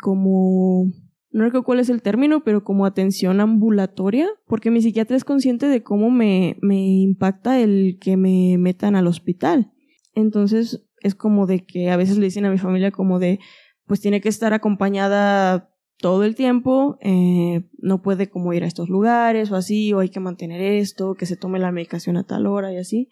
como 0.00 0.92
no 1.30 1.44
recuerdo 1.44 1.64
cuál 1.64 1.80
es 1.80 1.90
el 1.90 2.02
término, 2.02 2.42
pero 2.42 2.64
como 2.64 2.86
atención 2.86 3.40
ambulatoria, 3.40 4.28
porque 4.46 4.70
mi 4.70 4.80
psiquiatra 4.80 5.16
es 5.16 5.24
consciente 5.24 5.66
de 5.66 5.82
cómo 5.82 6.10
me, 6.10 6.56
me 6.62 6.78
impacta 7.00 7.60
el 7.60 7.98
que 8.00 8.16
me 8.16 8.56
metan 8.58 8.96
al 8.96 9.06
hospital. 9.06 9.72
Entonces 10.14 10.86
es 11.00 11.14
como 11.14 11.46
de 11.46 11.64
que 11.64 11.90
a 11.90 11.96
veces 11.96 12.18
le 12.18 12.24
dicen 12.24 12.46
a 12.46 12.50
mi 12.50 12.58
familia 12.58 12.90
como 12.90 13.18
de, 13.18 13.40
pues 13.86 14.00
tiene 14.00 14.20
que 14.20 14.28
estar 14.28 14.54
acompañada 14.54 15.70
todo 15.98 16.24
el 16.24 16.34
tiempo, 16.34 16.96
eh, 17.00 17.68
no 17.78 18.02
puede 18.02 18.30
como 18.30 18.52
ir 18.52 18.64
a 18.64 18.68
estos 18.68 18.88
lugares 18.88 19.50
o 19.50 19.56
así, 19.56 19.92
o 19.92 19.98
hay 19.98 20.08
que 20.08 20.20
mantener 20.20 20.60
esto, 20.60 21.14
que 21.14 21.26
se 21.26 21.36
tome 21.36 21.58
la 21.58 21.72
medicación 21.72 22.16
a 22.16 22.24
tal 22.24 22.46
hora 22.46 22.72
y 22.72 22.78
así. 22.78 23.08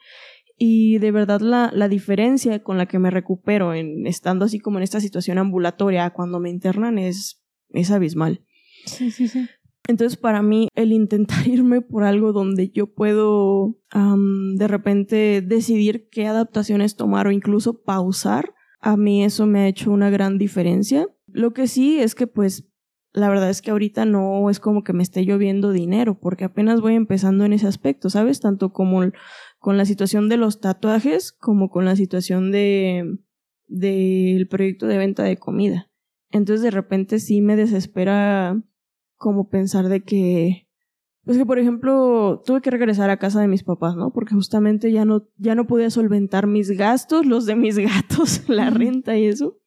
Y 0.57 0.99
de 0.99 1.11
verdad 1.11 1.41
la, 1.41 1.71
la 1.75 1.89
diferencia 1.89 2.62
con 2.62 2.79
la 2.79 2.87
que 2.87 2.99
me 2.99 3.11
recupero 3.11 3.75
en 3.75 4.07
estando 4.07 4.47
así 4.47 4.59
como 4.59 4.79
en 4.79 4.85
esta 4.85 5.01
situación 5.01 5.37
ambulatoria 5.37 6.11
cuando 6.11 6.41
me 6.41 6.49
internan 6.49 6.99
es 6.99 7.45
es 7.71 7.91
abismal. 7.91 8.45
Sí, 8.87 9.11
sí, 9.11 9.29
sí. 9.29 9.49
Entonces, 9.89 10.19
para 10.19 10.43
mí, 10.43 10.69
el 10.75 10.93
intentar 10.93 11.47
irme 11.47 11.81
por 11.81 12.05
algo 12.05 12.33
donde 12.33 12.71
yo 12.71 12.93
puedo 12.93 13.79
de 13.93 14.69
repente 14.69 15.43
decidir 15.43 16.09
qué 16.11 16.27
adaptaciones 16.27 16.97
tomar 16.97 17.27
o 17.27 17.33
incluso 17.33 17.83
pausar, 17.83 18.55
a 18.81 18.97
mí 18.97 19.25
eso 19.25 19.47
me 19.47 19.61
ha 19.61 19.69
hecho 19.69 19.91
una 19.91 20.11
gran 20.11 20.39
diferencia. 20.39 21.09
Lo 21.27 21.53
que 21.53 21.67
sí 21.67 21.99
es 21.99 22.14
que, 22.14 22.27
pues, 22.27 22.69
la 23.12 23.31
verdad 23.31 23.49
es 23.49 23.62
que 23.62 23.71
ahorita 23.71 24.05
no 24.05 24.51
es 24.51 24.61
como 24.61 24.85
que 24.85 24.93
me 24.93 25.03
esté 25.03 25.25
lloviendo 25.25 25.73
dinero, 25.73 26.21
porque 26.21 26.45
apenas 26.45 26.83
voy 26.83 26.95
empezando 26.95 27.45
en 27.45 27.55
ese 27.55 27.67
aspecto, 27.67 28.11
¿sabes? 28.11 28.41
Tanto 28.41 28.73
como 28.73 29.11
con 29.59 29.79
la 29.79 29.87
situación 29.87 30.29
de 30.29 30.37
los 30.37 30.61
tatuajes, 30.61 31.33
como 31.33 31.71
con 31.71 31.85
la 31.87 31.97
situación 31.97 32.53
de 32.53 33.19
del 33.69 34.47
proyecto 34.49 34.87
de 34.87 34.99
venta 34.99 35.25
de 35.25 35.39
comida. 35.39 35.91
Entonces 36.37 36.62
de 36.62 36.70
repente 36.70 37.18
sí 37.18 37.41
me 37.41 37.57
desespera 37.57 38.62
como 39.16 39.49
pensar 39.49 39.89
de 39.89 40.03
que, 40.03 40.68
pues 41.24 41.39
que 41.39 41.47
por 41.47 41.59
ejemplo 41.59 42.43
tuve 42.45 42.61
que 42.61 42.70
regresar 42.70 43.11
a 43.11 43.18
casa 43.18 43.41
de 43.41 43.49
mis 43.49 43.64
papás, 43.64 43.97
¿no? 43.97 44.12
Porque 44.12 44.34
justamente 44.34 44.93
ya 44.93 45.05
no, 45.05 45.28
ya 45.37 45.55
no 45.55 45.66
podía 45.66 45.91
solventar 45.91 46.47
mis 46.47 46.70
gastos, 46.70 47.26
los 47.26 47.47
de 47.47 47.57
mis 47.57 47.78
gatos, 47.78 48.49
la 48.49 48.70
renta 48.70 49.16
y 49.16 49.26
eso. 49.26 49.59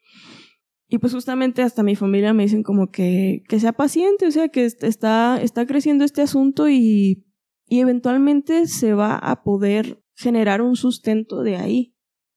Y 0.87 0.97
pues 0.97 1.13
justamente 1.13 1.61
hasta 1.61 1.83
mi 1.83 1.95
familia 1.95 2.33
me 2.33 2.43
dicen 2.43 2.63
como 2.63 2.89
que, 2.89 3.43
que 3.47 3.59
sea 3.59 3.73
paciente, 3.73 4.25
o 4.25 4.31
sea, 4.31 4.49
que 4.49 4.65
está, 4.65 5.39
está 5.39 5.67
creciendo 5.67 6.03
este 6.03 6.23
asunto 6.23 6.67
y, 6.67 7.27
y 7.67 7.79
eventualmente 7.79 8.65
se 8.65 8.93
va 8.93 9.15
a 9.15 9.43
poder 9.43 10.03
generar 10.15 10.63
un 10.63 10.75
sustento 10.75 11.43
de 11.43 11.57
ahí. 11.57 11.95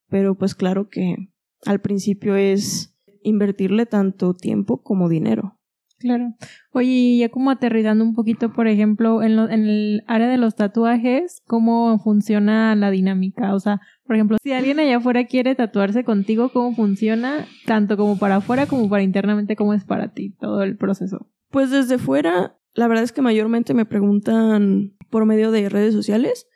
Pero 0.09 0.37
pues 0.37 0.55
claro 0.55 0.91
que 0.91 1.17
al 1.65 1.81
principio 1.81 2.37
es 2.37 2.92
invertirle 3.25 3.87
tanto 3.87 4.35
tiempo 4.35 4.83
como 4.83 5.09
dinero. 5.09 5.59
Claro. 6.03 6.35
Oye, 6.73 7.17
ya 7.19 7.29
como 7.29 7.53
aterrizando 7.53 8.03
un 8.03 8.15
poquito, 8.15 8.53
por 8.53 8.67
ejemplo, 8.67 9.23
en, 9.23 9.39
en 9.39 9.69
el 9.69 10.05
área 10.09 10.29
de 10.29 10.37
los 10.37 10.57
tatuajes, 10.57 11.43
¿cómo 11.47 12.01
funciona 12.01 12.75
la 12.75 12.91
dinámica? 12.91 13.55
O 13.55 13.61
sea, 13.61 13.81
por 14.05 14.17
ejemplo, 14.17 14.37
si 14.43 14.53
alguien 14.53 14.81
allá 14.81 14.97
afuera 14.97 15.27
quiere 15.27 15.55
tatuarse 15.55 16.03
contigo, 16.03 16.51
¿cómo 16.53 16.75
funciona? 16.75 17.47
Tanto 17.67 17.97
como 17.97 18.19
para 18.19 18.37
afuera 18.37 18.67
como 18.67 18.89
para 18.89 19.05
internamente, 19.05 19.55
¿cómo 19.55 19.75
es 19.75 19.85
para 19.85 20.13
ti 20.13 20.35
todo 20.41 20.65
el 20.65 20.77
proceso? 20.77 21.31
Pues 21.51 21.71
desde 21.71 21.99
fuera, 21.99 22.59
la 22.75 22.89
verdad 22.89 23.05
es 23.05 23.13
que 23.13 23.23
mayormente 23.23 23.73
me 23.73 23.85
preguntan 23.85 24.97
por 25.09 25.25
medio 25.25 25.53
de 25.53 25.69
redes 25.69 25.95
sociales. 25.95 26.49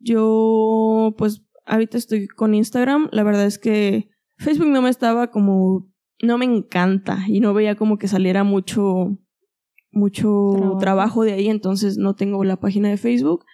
Yo, 0.00 1.14
pues, 1.18 1.44
ahorita 1.66 1.98
estoy 1.98 2.28
con 2.28 2.54
Instagram. 2.54 3.08
La 3.12 3.24
verdad 3.24 3.44
es 3.44 3.58
que 3.58 4.08
Facebook 4.38 4.68
no 4.68 4.80
me 4.80 4.90
estaba 4.90 5.30
como, 5.30 5.90
no 6.22 6.38
me 6.38 6.44
encanta 6.44 7.24
y 7.28 7.40
no 7.40 7.54
veía 7.54 7.74
como 7.74 7.98
que 7.98 8.08
saliera 8.08 8.44
mucho, 8.44 9.18
mucho 9.90 10.76
trabajo, 10.80 11.24
de 11.24 11.32
ahí, 11.32 11.48
entonces 11.48 11.98
no 11.98 12.14
tengo 12.14 12.44
la 12.44 12.58
página 12.58 12.88
de 12.88 12.96
Facebook. 12.96 13.44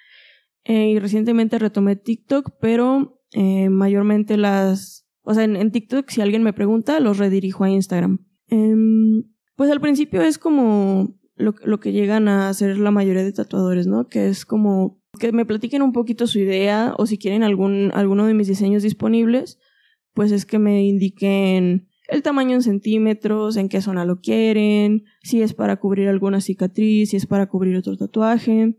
Eh, 0.64 0.90
y 0.90 0.98
recientemente 0.98 1.58
retomé 1.58 1.96
TikTok, 1.96 2.52
pero 2.60 3.20
eh, 3.32 3.68
mayormente 3.68 4.36
las, 4.36 5.08
o 5.22 5.34
sea, 5.34 5.44
en, 5.44 5.70
TikTok 5.72 6.08
si 6.08 6.20
alguien 6.20 6.44
me 6.44 6.52
pregunta, 6.52 7.00
los 7.00 7.18
redirijo 7.18 7.64
a 7.64 7.70
Instagram. 7.70 8.24
Em, 8.48 9.24
pues 9.56 9.70
al 9.70 9.80
principio 9.80 10.22
es 10.22 10.38
como 10.38 11.16
lo, 11.34 11.54
lo, 11.64 11.80
que 11.80 11.92
llegan 11.92 12.28
a 12.28 12.48
hacer 12.48 12.78
la 12.78 12.92
mayoría 12.92 13.24
de 13.24 13.32
tatuadores, 13.32 13.88
¿no? 13.88 14.06
Que 14.06 14.28
es 14.28 14.44
como 14.44 15.02
que 15.18 15.32
me 15.32 15.46
platiquen 15.46 15.82
un 15.82 15.92
poquito 15.92 16.26
su 16.26 16.38
idea 16.38 16.94
o 16.96 17.06
si 17.06 17.18
quieren 17.18 17.42
algún, 17.42 17.90
alguno 17.94 18.26
de 18.26 18.34
mis 18.34 18.48
diseños 18.48 18.82
disponibles, 18.82 19.58
pues 20.14 20.32
es 20.32 20.46
que 20.46 20.58
me 20.58 20.84
indiquen 20.84 21.88
el 22.08 22.22
tamaño 22.22 22.54
en 22.54 22.62
centímetros, 22.62 23.56
en 23.56 23.68
qué 23.68 23.80
zona 23.80 24.04
lo 24.04 24.20
quieren, 24.20 25.04
si 25.22 25.42
es 25.42 25.54
para 25.54 25.76
cubrir 25.76 26.08
alguna 26.08 26.40
cicatriz, 26.40 27.10
si 27.10 27.16
es 27.16 27.26
para 27.26 27.48
cubrir 27.48 27.76
otro 27.76 27.96
tatuaje. 27.96 28.76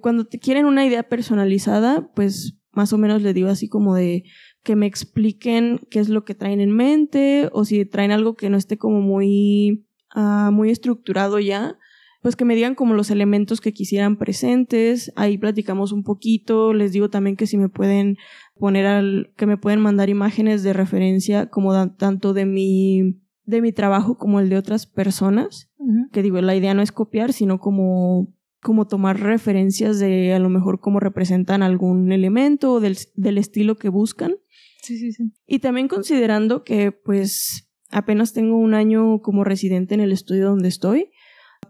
Cuando 0.00 0.24
te 0.24 0.38
quieren 0.38 0.66
una 0.66 0.84
idea 0.84 1.04
personalizada, 1.04 2.10
pues 2.14 2.58
más 2.72 2.92
o 2.92 2.98
menos 2.98 3.22
le 3.22 3.32
digo 3.32 3.48
así 3.48 3.68
como 3.68 3.94
de 3.94 4.24
que 4.62 4.76
me 4.76 4.86
expliquen 4.86 5.80
qué 5.90 6.00
es 6.00 6.08
lo 6.08 6.24
que 6.24 6.34
traen 6.34 6.60
en 6.60 6.74
mente 6.74 7.48
o 7.52 7.64
si 7.64 7.84
traen 7.84 8.10
algo 8.10 8.34
que 8.34 8.50
no 8.50 8.56
esté 8.56 8.76
como 8.76 9.00
muy, 9.00 9.86
uh, 10.16 10.50
muy 10.50 10.70
estructurado 10.70 11.38
ya, 11.38 11.78
pues 12.22 12.36
que 12.36 12.46
me 12.46 12.54
digan 12.54 12.74
como 12.74 12.94
los 12.94 13.10
elementos 13.10 13.60
que 13.60 13.74
quisieran 13.74 14.16
presentes, 14.16 15.12
ahí 15.14 15.36
platicamos 15.36 15.92
un 15.92 16.02
poquito, 16.02 16.72
les 16.72 16.92
digo 16.92 17.10
también 17.10 17.36
que 17.36 17.46
si 17.46 17.58
me 17.58 17.68
pueden 17.68 18.16
poner 18.58 18.86
al, 18.86 19.32
que 19.36 19.46
me 19.46 19.56
pueden 19.56 19.80
mandar 19.80 20.08
imágenes 20.08 20.62
de 20.62 20.72
referencia 20.72 21.46
como 21.46 21.94
tanto 21.96 22.32
de 22.32 22.46
mi, 22.46 23.20
de 23.44 23.60
mi 23.60 23.72
trabajo 23.72 24.16
como 24.16 24.40
el 24.40 24.48
de 24.48 24.56
otras 24.56 24.86
personas, 24.86 25.70
que 26.12 26.22
digo, 26.22 26.40
la 26.40 26.56
idea 26.56 26.72
no 26.72 26.82
es 26.82 26.92
copiar, 26.92 27.32
sino 27.32 27.58
como 27.58 28.34
como 28.64 28.86
tomar 28.86 29.20
referencias 29.20 29.98
de 29.98 30.32
a 30.32 30.38
lo 30.38 30.48
mejor 30.48 30.80
cómo 30.80 30.98
representan 30.98 31.62
algún 31.62 32.10
elemento 32.12 32.72
o 32.72 32.80
del, 32.80 32.96
del 33.14 33.36
estilo 33.36 33.76
que 33.76 33.90
buscan. 33.90 34.36
Sí, 34.82 34.96
sí, 34.96 35.12
sí. 35.12 35.32
Y 35.46 35.58
también 35.58 35.86
considerando 35.86 36.64
que 36.64 36.90
pues 36.90 37.70
apenas 37.90 38.32
tengo 38.32 38.56
un 38.56 38.72
año 38.72 39.20
como 39.20 39.44
residente 39.44 39.94
en 39.94 40.00
el 40.00 40.12
estudio 40.12 40.46
donde 40.46 40.68
estoy, 40.68 41.10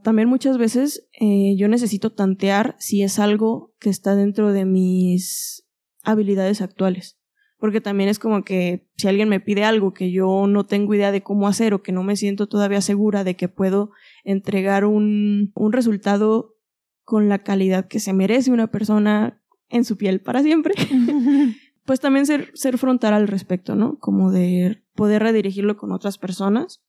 también 0.03 0.29
muchas 0.29 0.57
veces 0.57 1.09
eh, 1.21 1.57
yo 1.57 1.67
necesito 1.69 2.13
tantear 2.13 2.77
si 2.79 3.03
es 3.03 3.19
algo 3.19 3.75
que 3.81 3.91
está 3.91 4.15
dentro 4.15 4.53
de 4.53 4.65
mis 4.65 5.64
habilidades 6.05 6.61
actuales. 6.61 7.19
Porque 7.59 7.81
también 7.81 8.09
es 8.09 8.19
como 8.19 8.45
que 8.45 8.89
si 8.97 9.09
alguien 9.09 9.29
me 9.29 9.41
pide 9.41 9.65
algo 9.65 9.95
que 9.95 10.11
yo 10.11 10.47
no 10.47 10.67
tengo 10.67 10.95
idea 10.95 11.13
de 11.13 11.23
cómo 11.23 11.49
hacer 11.49 11.73
o 11.73 11.83
que 11.83 11.93
no 11.93 12.03
me 12.03 12.17
siento 12.17 12.47
todavía 12.47 12.81
segura 12.81 13.25
de 13.25 13.37
que 13.37 13.49
puedo 13.49 13.91
entregar 14.25 14.85
un, 14.85 15.53
un 15.55 15.73
resultado 15.73 16.57
con 17.05 17.29
la 17.29 17.41
calidad 17.41 17.87
que 17.87 18.01
se 18.01 18.13
merece 18.13 18.51
una 18.51 18.71
persona 18.71 19.43
en 19.69 19.85
su 19.85 19.97
piel 19.97 20.21
para 20.21 20.43
siempre, 20.43 20.75
pues 21.85 22.01
también 22.01 22.27
ser, 22.27 22.51
ser 22.55 22.77
frontal 22.77 23.15
al 23.15 23.29
respecto, 23.29 23.75
¿no? 23.77 23.99
Como 23.99 24.31
de 24.31 24.83
poder 24.95 25.23
redirigirlo 25.23 25.77
con 25.77 25.93
otras 25.93 26.19
personas 26.19 26.83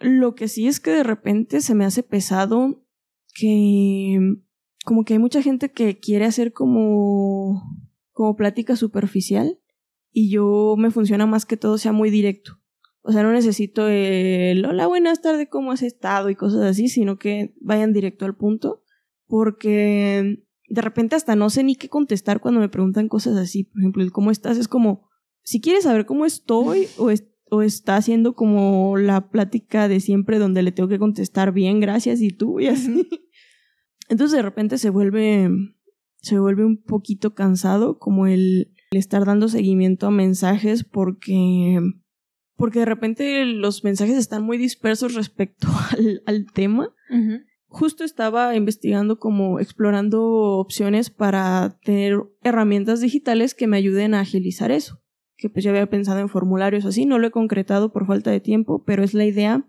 lo 0.00 0.34
que 0.34 0.48
sí 0.48 0.66
es 0.66 0.80
que 0.80 0.90
de 0.90 1.02
repente 1.02 1.60
se 1.60 1.74
me 1.74 1.84
hace 1.84 2.02
pesado 2.02 2.82
que 3.34 4.18
como 4.84 5.04
que 5.04 5.14
hay 5.14 5.18
mucha 5.18 5.42
gente 5.42 5.70
que 5.70 5.98
quiere 5.98 6.24
hacer 6.24 6.52
como 6.52 7.62
como 8.20 8.36
plática 8.36 8.76
superficial 8.76 9.58
y 10.12 10.30
yo 10.30 10.74
me 10.76 10.90
funciona 10.90 11.24
más 11.24 11.46
que 11.46 11.56
todo 11.56 11.78
sea 11.78 11.92
muy 11.92 12.10
directo. 12.10 12.60
O 13.00 13.12
sea, 13.12 13.22
no 13.22 13.32
necesito 13.32 13.88
el 13.88 14.62
hola, 14.66 14.86
buenas 14.86 15.22
tardes, 15.22 15.48
¿cómo 15.50 15.72
has 15.72 15.80
estado? 15.80 16.28
y 16.28 16.34
cosas 16.34 16.60
así, 16.60 16.88
sino 16.88 17.18
que 17.18 17.54
vayan 17.62 17.94
directo 17.94 18.26
al 18.26 18.36
punto 18.36 18.82
porque 19.26 20.44
de 20.68 20.82
repente 20.82 21.16
hasta 21.16 21.34
no 21.34 21.48
sé 21.48 21.64
ni 21.64 21.76
qué 21.76 21.88
contestar 21.88 22.40
cuando 22.40 22.60
me 22.60 22.68
preguntan 22.68 23.08
cosas 23.08 23.38
así. 23.38 23.64
Por 23.64 23.80
ejemplo, 23.80 24.02
el 24.02 24.12
cómo 24.12 24.30
estás 24.30 24.58
es 24.58 24.68
como 24.68 25.08
si 25.42 25.62
quieres 25.62 25.84
saber 25.84 26.04
cómo 26.04 26.26
estoy 26.26 26.88
o, 26.98 27.10
o 27.50 27.62
está 27.62 27.96
haciendo 27.96 28.34
como 28.34 28.98
la 28.98 29.30
plática 29.30 29.88
de 29.88 29.98
siempre 30.00 30.38
donde 30.38 30.60
le 30.60 30.72
tengo 30.72 30.90
que 30.90 30.98
contestar 30.98 31.52
bien, 31.52 31.80
gracias 31.80 32.20
y 32.20 32.28
tú 32.28 32.60
y 32.60 32.66
así. 32.66 33.08
Entonces 34.10 34.36
de 34.36 34.42
repente 34.42 34.76
se 34.76 34.90
vuelve 34.90 35.48
se 36.20 36.38
vuelve 36.38 36.64
un 36.64 36.82
poquito 36.82 37.34
cansado 37.34 37.98
como 37.98 38.26
el, 38.26 38.72
estar 38.90 39.24
dando 39.24 39.48
seguimiento 39.48 40.06
a 40.06 40.10
mensajes 40.10 40.84
porque 40.84 41.78
porque 42.56 42.80
de 42.80 42.84
repente 42.84 43.46
los 43.46 43.84
mensajes 43.84 44.16
están 44.16 44.42
muy 44.42 44.58
dispersos 44.58 45.14
respecto 45.14 45.68
al, 45.92 46.22
al 46.26 46.46
tema. 46.52 46.94
Justo 47.66 48.04
estaba 48.04 48.54
investigando 48.56 49.18
como 49.18 49.60
explorando 49.60 50.22
opciones 50.58 51.08
para 51.08 51.78
tener 51.84 52.20
herramientas 52.42 53.00
digitales 53.00 53.54
que 53.54 53.66
me 53.66 53.76
ayuden 53.76 54.14
a 54.14 54.20
agilizar 54.20 54.72
eso 54.72 55.00
que 55.40 55.48
pues 55.48 55.64
ya 55.64 55.70
había 55.70 55.88
pensado 55.88 56.20
en 56.20 56.28
formularios 56.28 56.84
así, 56.84 57.06
no 57.06 57.18
lo 57.18 57.26
he 57.26 57.30
concretado 57.30 57.92
por 57.92 58.06
falta 58.06 58.30
de 58.30 58.40
tiempo, 58.40 58.84
pero 58.84 59.02
es 59.02 59.14
la 59.14 59.24
idea 59.24 59.66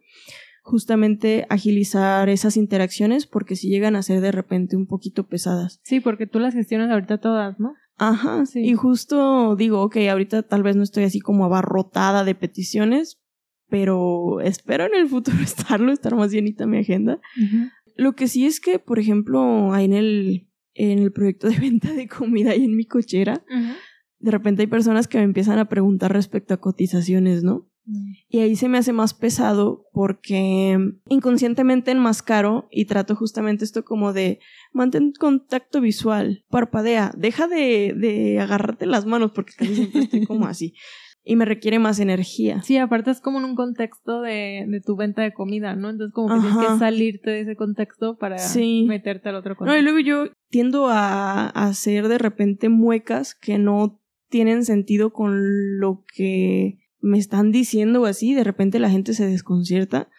justamente 0.71 1.45
agilizar 1.49 2.29
esas 2.29 2.55
interacciones 2.55 3.27
porque 3.27 3.55
si 3.55 3.69
llegan 3.69 3.95
a 3.95 4.01
ser 4.01 4.21
de 4.21 4.31
repente 4.31 4.77
un 4.77 4.87
poquito 4.87 5.27
pesadas. 5.27 5.81
Sí, 5.83 5.99
porque 5.99 6.27
tú 6.27 6.39
las 6.39 6.53
gestionas 6.53 6.89
ahorita 6.89 7.19
todas, 7.19 7.59
¿no? 7.59 7.75
Ajá, 7.97 8.45
sí. 8.45 8.61
Y 8.61 8.73
justo 8.73 9.55
digo, 9.55 9.81
ok, 9.83 9.97
ahorita 10.09 10.43
tal 10.43 10.63
vez 10.63 10.75
no 10.77 10.83
estoy 10.83 11.03
así 11.03 11.19
como 11.19 11.45
abarrotada 11.45 12.23
de 12.23 12.35
peticiones, 12.35 13.21
pero 13.69 14.39
espero 14.39 14.85
en 14.85 14.95
el 14.95 15.07
futuro 15.07 15.37
estarlo, 15.43 15.91
estar 15.91 16.15
más 16.15 16.31
llenita 16.31 16.65
mi 16.65 16.79
agenda. 16.79 17.19
Lo 17.95 18.13
que 18.13 18.27
sí 18.27 18.45
es 18.45 18.59
que, 18.61 18.79
por 18.79 18.97
ejemplo, 18.97 19.73
ahí 19.73 19.85
en 19.85 19.93
el, 19.93 20.49
en 20.73 20.99
el 20.99 21.11
proyecto 21.11 21.49
de 21.49 21.59
venta 21.59 21.91
de 21.91 22.07
comida 22.07 22.55
y 22.55 22.63
en 22.63 22.75
mi 22.77 22.85
cochera, 22.85 23.43
de 24.19 24.31
repente 24.31 24.61
hay 24.61 24.67
personas 24.67 25.09
que 25.09 25.17
me 25.17 25.25
empiezan 25.25 25.59
a 25.59 25.67
preguntar 25.67 26.13
respecto 26.13 26.53
a 26.53 26.61
cotizaciones, 26.61 27.43
¿no? 27.43 27.70
Mm. 27.85 28.11
Y 28.29 28.39
ahí 28.39 28.55
se 28.55 28.69
me 28.69 28.77
hace 28.77 28.93
más 28.93 29.13
pesado 29.13 29.85
porque 29.91 30.77
inconscientemente 31.07 31.91
enmascaro 31.91 32.67
y 32.71 32.85
trato 32.85 33.15
justamente 33.15 33.65
esto 33.65 33.83
como 33.83 34.13
de 34.13 34.39
mantén 34.73 35.13
contacto 35.13 35.81
visual, 35.81 36.45
parpadea, 36.49 37.11
deja 37.17 37.47
de, 37.47 37.93
de 37.97 38.39
agarrarte 38.39 38.85
las 38.85 39.05
manos 39.05 39.31
porque 39.31 39.53
casi 39.57 39.75
siempre 39.75 40.01
estoy 40.01 40.25
como 40.25 40.47
así. 40.47 40.73
Y 41.23 41.35
me 41.35 41.45
requiere 41.45 41.77
más 41.77 41.99
energía. 41.99 42.63
Sí, 42.63 42.77
aparte 42.77 43.11
es 43.11 43.21
como 43.21 43.37
en 43.37 43.45
un 43.45 43.55
contexto 43.55 44.21
de, 44.21 44.65
de 44.67 44.81
tu 44.81 44.95
venta 44.95 45.21
de 45.21 45.31
comida, 45.31 45.75
¿no? 45.75 45.91
Entonces 45.91 46.15
como 46.15 46.33
que 46.33 46.41
tienes 46.41 46.57
que 46.57 46.79
salirte 46.79 47.29
de 47.29 47.41
ese 47.41 47.55
contexto 47.55 48.17
para 48.17 48.37
meterte 48.87 49.29
al 49.29 49.35
otro 49.35 49.55
contexto. 49.55 49.71
No, 49.71 49.79
y 49.79 49.83
luego 49.83 49.99
yo 49.99 50.33
tiendo 50.49 50.87
a 50.87 51.45
hacer 51.49 52.07
de 52.07 52.17
repente 52.17 52.69
muecas 52.69 53.35
que 53.35 53.59
no 53.59 54.01
tienen 54.29 54.65
sentido 54.65 55.13
con 55.13 55.79
lo 55.79 56.03
que 56.15 56.80
me 57.01 57.17
están 57.17 57.51
diciendo 57.51 58.01
o 58.01 58.05
así, 58.05 58.33
de 58.33 58.43
repente 58.43 58.79
la 58.79 58.89
gente 58.89 59.13
se 59.13 59.27
desconcierta. 59.27 60.09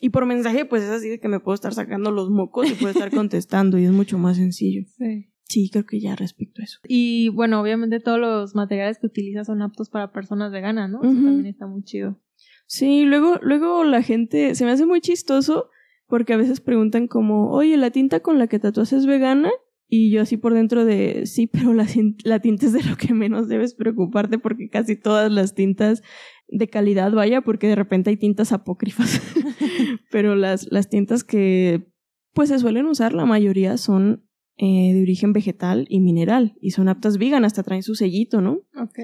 Y 0.00 0.10
por 0.10 0.26
mensaje, 0.26 0.64
pues 0.64 0.82
es 0.82 0.90
así 0.90 1.08
de 1.08 1.20
que 1.20 1.28
me 1.28 1.40
puedo 1.40 1.54
estar 1.54 1.74
sacando 1.74 2.10
los 2.10 2.30
mocos 2.30 2.68
y 2.70 2.74
puedo 2.74 2.90
estar 2.92 3.10
contestando 3.14 3.78
y 3.78 3.84
es 3.84 3.92
mucho 3.92 4.18
más 4.18 4.36
sencillo. 4.36 4.82
Sí. 4.96 5.28
Sí, 5.44 5.68
creo 5.70 5.84
que 5.84 6.00
ya 6.00 6.16
respecto 6.16 6.62
a 6.62 6.64
eso. 6.64 6.78
Y 6.88 7.28
bueno, 7.28 7.60
obviamente 7.60 8.00
todos 8.00 8.18
los 8.18 8.54
materiales 8.54 8.98
que 8.98 9.06
utilizas 9.06 9.48
son 9.48 9.60
aptos 9.60 9.90
para 9.90 10.10
personas 10.10 10.50
veganas, 10.50 10.88
¿no? 10.88 11.02
Eso 11.02 11.12
también 11.12 11.44
está 11.44 11.66
muy 11.66 11.82
chido. 11.82 12.18
Sí, 12.66 13.04
luego, 13.04 13.38
luego 13.42 13.84
la 13.84 14.02
gente, 14.02 14.54
se 14.54 14.64
me 14.64 14.70
hace 14.70 14.86
muy 14.86 15.02
chistoso 15.02 15.68
porque 16.06 16.32
a 16.32 16.38
veces 16.38 16.62
preguntan 16.62 17.06
como, 17.06 17.50
oye, 17.50 17.76
¿la 17.76 17.90
tinta 17.90 18.20
con 18.20 18.38
la 18.38 18.46
que 18.46 18.58
tatuas 18.58 18.94
es 18.94 19.04
vegana? 19.04 19.50
Y 19.94 20.08
yo 20.08 20.22
así 20.22 20.38
por 20.38 20.54
dentro 20.54 20.86
de, 20.86 21.26
sí, 21.26 21.46
pero 21.46 21.74
la, 21.74 21.86
la 22.24 22.40
tinta 22.40 22.64
es 22.64 22.72
de 22.72 22.82
lo 22.82 22.96
que 22.96 23.12
menos 23.12 23.46
debes 23.46 23.74
preocuparte 23.74 24.38
porque 24.38 24.70
casi 24.70 24.96
todas 24.96 25.30
las 25.30 25.54
tintas 25.54 26.02
de 26.48 26.66
calidad, 26.68 27.12
vaya, 27.12 27.42
porque 27.42 27.66
de 27.66 27.74
repente 27.74 28.08
hay 28.08 28.16
tintas 28.16 28.52
apócrifas. 28.52 29.20
pero 30.10 30.34
las, 30.34 30.66
las 30.72 30.88
tintas 30.88 31.24
que 31.24 31.92
pues 32.32 32.48
se 32.48 32.58
suelen 32.58 32.86
usar, 32.86 33.12
la 33.12 33.26
mayoría 33.26 33.76
son 33.76 34.26
eh, 34.56 34.94
de 34.94 35.02
origen 35.02 35.34
vegetal 35.34 35.84
y 35.90 36.00
mineral 36.00 36.54
y 36.62 36.70
son 36.70 36.88
aptas 36.88 37.18
vegan, 37.18 37.44
hasta 37.44 37.62
traen 37.62 37.82
su 37.82 37.94
sellito, 37.94 38.40
¿no? 38.40 38.62
Ok. 38.74 38.98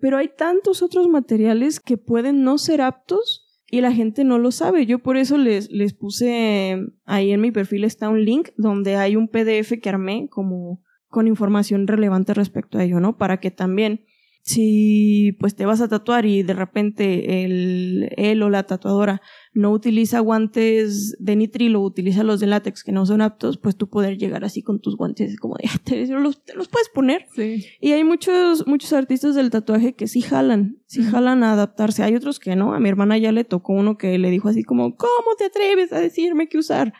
Pero 0.00 0.16
hay 0.16 0.30
tantos 0.34 0.80
otros 0.80 1.08
materiales 1.08 1.78
que 1.78 1.98
pueden 1.98 2.42
no 2.42 2.56
ser 2.56 2.80
aptos 2.80 3.51
y 3.72 3.80
la 3.80 3.90
gente 3.90 4.22
no 4.22 4.38
lo 4.38 4.52
sabe. 4.52 4.84
Yo 4.84 4.98
por 4.98 5.16
eso 5.16 5.38
les, 5.38 5.70
les 5.70 5.94
puse 5.94 6.76
ahí 7.06 7.32
en 7.32 7.40
mi 7.40 7.50
perfil 7.50 7.84
está 7.84 8.10
un 8.10 8.22
link 8.22 8.50
donde 8.58 8.96
hay 8.96 9.16
un 9.16 9.28
PDF 9.28 9.80
que 9.80 9.88
armé 9.88 10.28
como 10.30 10.82
con 11.08 11.26
información 11.26 11.86
relevante 11.86 12.34
respecto 12.34 12.76
a 12.76 12.84
ello, 12.84 13.00
¿no? 13.00 13.16
Para 13.16 13.40
que 13.40 13.50
también 13.50 14.04
si 14.42 15.38
pues 15.40 15.56
te 15.56 15.64
vas 15.64 15.80
a 15.80 15.88
tatuar 15.88 16.26
y 16.26 16.42
de 16.42 16.52
repente 16.52 17.44
el, 17.44 18.10
él 18.18 18.42
o 18.42 18.50
la 18.50 18.64
tatuadora 18.64 19.22
no 19.54 19.70
utiliza 19.70 20.20
guantes 20.20 21.14
de 21.18 21.36
nitrilo, 21.36 21.82
utiliza 21.82 22.24
los 22.24 22.40
de 22.40 22.46
látex 22.46 22.82
que 22.82 22.92
no 22.92 23.04
son 23.04 23.20
aptos, 23.20 23.58
pues 23.58 23.76
tú 23.76 23.88
poder 23.88 24.16
llegar 24.16 24.44
así 24.44 24.62
con 24.62 24.80
tus 24.80 24.96
guantes 24.96 25.38
como 25.38 25.56
de, 25.56 25.68
te, 25.84 26.06
los, 26.06 26.42
te 26.42 26.54
los 26.54 26.68
puedes 26.68 26.88
poner. 26.88 27.26
Sí. 27.34 27.66
Y 27.80 27.92
hay 27.92 28.02
muchos, 28.02 28.66
muchos 28.66 28.92
artistas 28.94 29.34
del 29.34 29.50
tatuaje 29.50 29.94
que 29.94 30.08
sí 30.08 30.22
jalan, 30.22 30.78
sí 30.86 31.02
jalan 31.02 31.44
a 31.44 31.52
adaptarse. 31.52 32.02
Hay 32.02 32.14
otros 32.14 32.38
que 32.38 32.56
no. 32.56 32.72
A 32.72 32.80
mi 32.80 32.88
hermana 32.88 33.18
ya 33.18 33.30
le 33.30 33.44
tocó 33.44 33.74
uno 33.74 33.98
que 33.98 34.16
le 34.18 34.30
dijo 34.30 34.48
así 34.48 34.62
como, 34.62 34.96
¿cómo 34.96 35.36
te 35.36 35.44
atreves 35.44 35.92
a 35.92 36.00
decirme 36.00 36.48
qué 36.48 36.56
usar? 36.56 36.94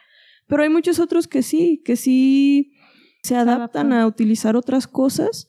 Pero 0.47 0.63
hay 0.63 0.69
muchos 0.69 0.99
otros 0.99 1.29
que 1.29 1.43
sí, 1.43 1.81
que 1.85 1.97
sí 1.97 2.73
se 3.23 3.37
adaptan 3.37 3.87
adaptan. 3.87 3.93
a 3.93 4.07
utilizar 4.07 4.57
otras 4.57 4.87
cosas. 4.87 5.49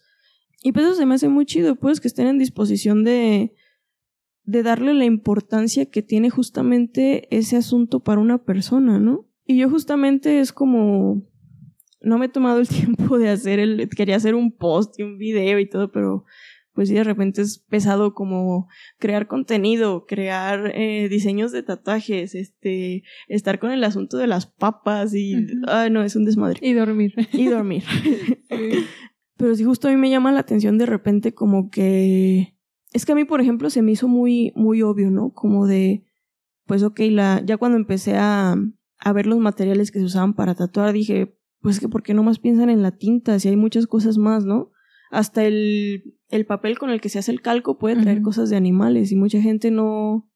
Y 0.61 0.71
pues 0.71 0.85
eso 0.85 0.95
se 0.95 1.05
me 1.05 1.15
hace 1.15 1.27
muy 1.27 1.45
chido, 1.45 1.75
pues 1.75 1.99
que 1.99 2.07
estén 2.07 2.27
en 2.27 2.39
disposición 2.39 3.03
de, 3.03 3.53
de 4.45 4.63
darle 4.63 4.93
la 4.93 5.05
importancia 5.05 5.85
que 5.85 6.01
tiene 6.01 6.29
justamente 6.29 7.27
ese 7.35 7.57
asunto 7.57 8.01
para 8.01 8.21
una 8.21 8.43
persona, 8.43 8.99
¿no? 8.99 9.25
Y 9.45 9.57
yo 9.57 9.69
justamente 9.69 10.39
es 10.39 10.51
como, 10.51 11.23
no 12.01 12.17
me 12.17 12.25
he 12.25 12.29
tomado 12.29 12.59
el 12.59 12.67
tiempo 13.07 13.17
de 13.17 13.29
hacer 13.29 13.59
el, 13.59 13.89
quería 13.89 14.15
hacer 14.17 14.35
un 14.35 14.51
post 14.51 14.99
y 14.99 15.03
un 15.03 15.17
video 15.17 15.59
y 15.59 15.69
todo, 15.69 15.91
pero 15.91 16.25
pues 16.73 16.89
sí, 16.89 16.95
de 16.95 17.03
repente 17.03 17.41
es 17.41 17.59
pesado 17.59 18.15
como 18.15 18.67
crear 18.97 19.27
contenido, 19.27 20.05
crear 20.07 20.71
eh, 20.73 21.07
diseños 21.07 21.51
de 21.51 21.61
tatuajes, 21.61 22.33
este, 22.33 23.03
estar 23.27 23.59
con 23.59 23.71
el 23.71 23.83
asunto 23.83 24.17
de 24.17 24.25
las 24.25 24.47
papas 24.47 25.13
y, 25.13 25.35
Ujú. 25.35 25.53
ay 25.67 25.91
no, 25.91 26.03
es 26.03 26.15
un 26.15 26.25
desmadre. 26.25 26.59
Y 26.61 26.73
dormir. 26.73 27.13
Y 27.33 27.45
dormir. 27.45 27.83
Sí. 28.49 28.85
Pero 29.35 29.55
sí, 29.55 29.63
justo 29.63 29.87
a 29.87 29.91
mí 29.91 29.97
me 29.97 30.11
llama 30.11 30.31
la 30.31 30.41
atención 30.41 30.77
de 30.77 30.85
repente 30.85 31.33
como 31.33 31.69
que... 31.69 32.52
Es 32.93 33.05
que 33.05 33.11
a 33.11 33.15
mí, 33.15 33.25
por 33.25 33.41
ejemplo, 33.41 33.69
se 33.69 33.81
me 33.81 33.91
hizo 33.91 34.07
muy, 34.07 34.53
muy 34.55 34.81
obvio, 34.81 35.09
¿no? 35.09 35.31
Como 35.33 35.67
de, 35.67 36.03
pues 36.65 36.83
ok, 36.83 36.99
la, 37.09 37.41
ya 37.43 37.57
cuando 37.57 37.77
empecé 37.77 38.15
a, 38.15 38.55
a 38.99 39.13
ver 39.13 39.25
los 39.25 39.39
materiales 39.39 39.91
que 39.91 39.99
se 39.99 40.05
usaban 40.05 40.33
para 40.33 40.55
tatuar, 40.55 40.93
dije, 40.93 41.35
pues 41.61 41.79
que 41.79 41.89
¿por 41.89 42.03
qué 42.03 42.13
no 42.13 42.23
más 42.23 42.39
piensan 42.39 42.69
en 42.69 42.81
la 42.81 42.91
tinta? 42.91 43.39
Si 43.39 43.49
hay 43.49 43.55
muchas 43.55 43.87
cosas 43.87 44.17
más, 44.17 44.45
¿no? 44.45 44.71
Hasta 45.11 45.45
el, 45.45 46.15
el 46.29 46.45
papel 46.45 46.77
con 46.77 46.89
el 46.89 47.01
que 47.01 47.09
se 47.09 47.19
hace 47.19 47.31
el 47.31 47.41
calco 47.41 47.77
puede 47.77 48.01
traer 48.01 48.21
cosas 48.21 48.49
de 48.49 48.55
animales 48.55 49.11
y 49.11 49.15
mucha 49.15 49.39
gente 49.41 49.69
no, 49.69 50.29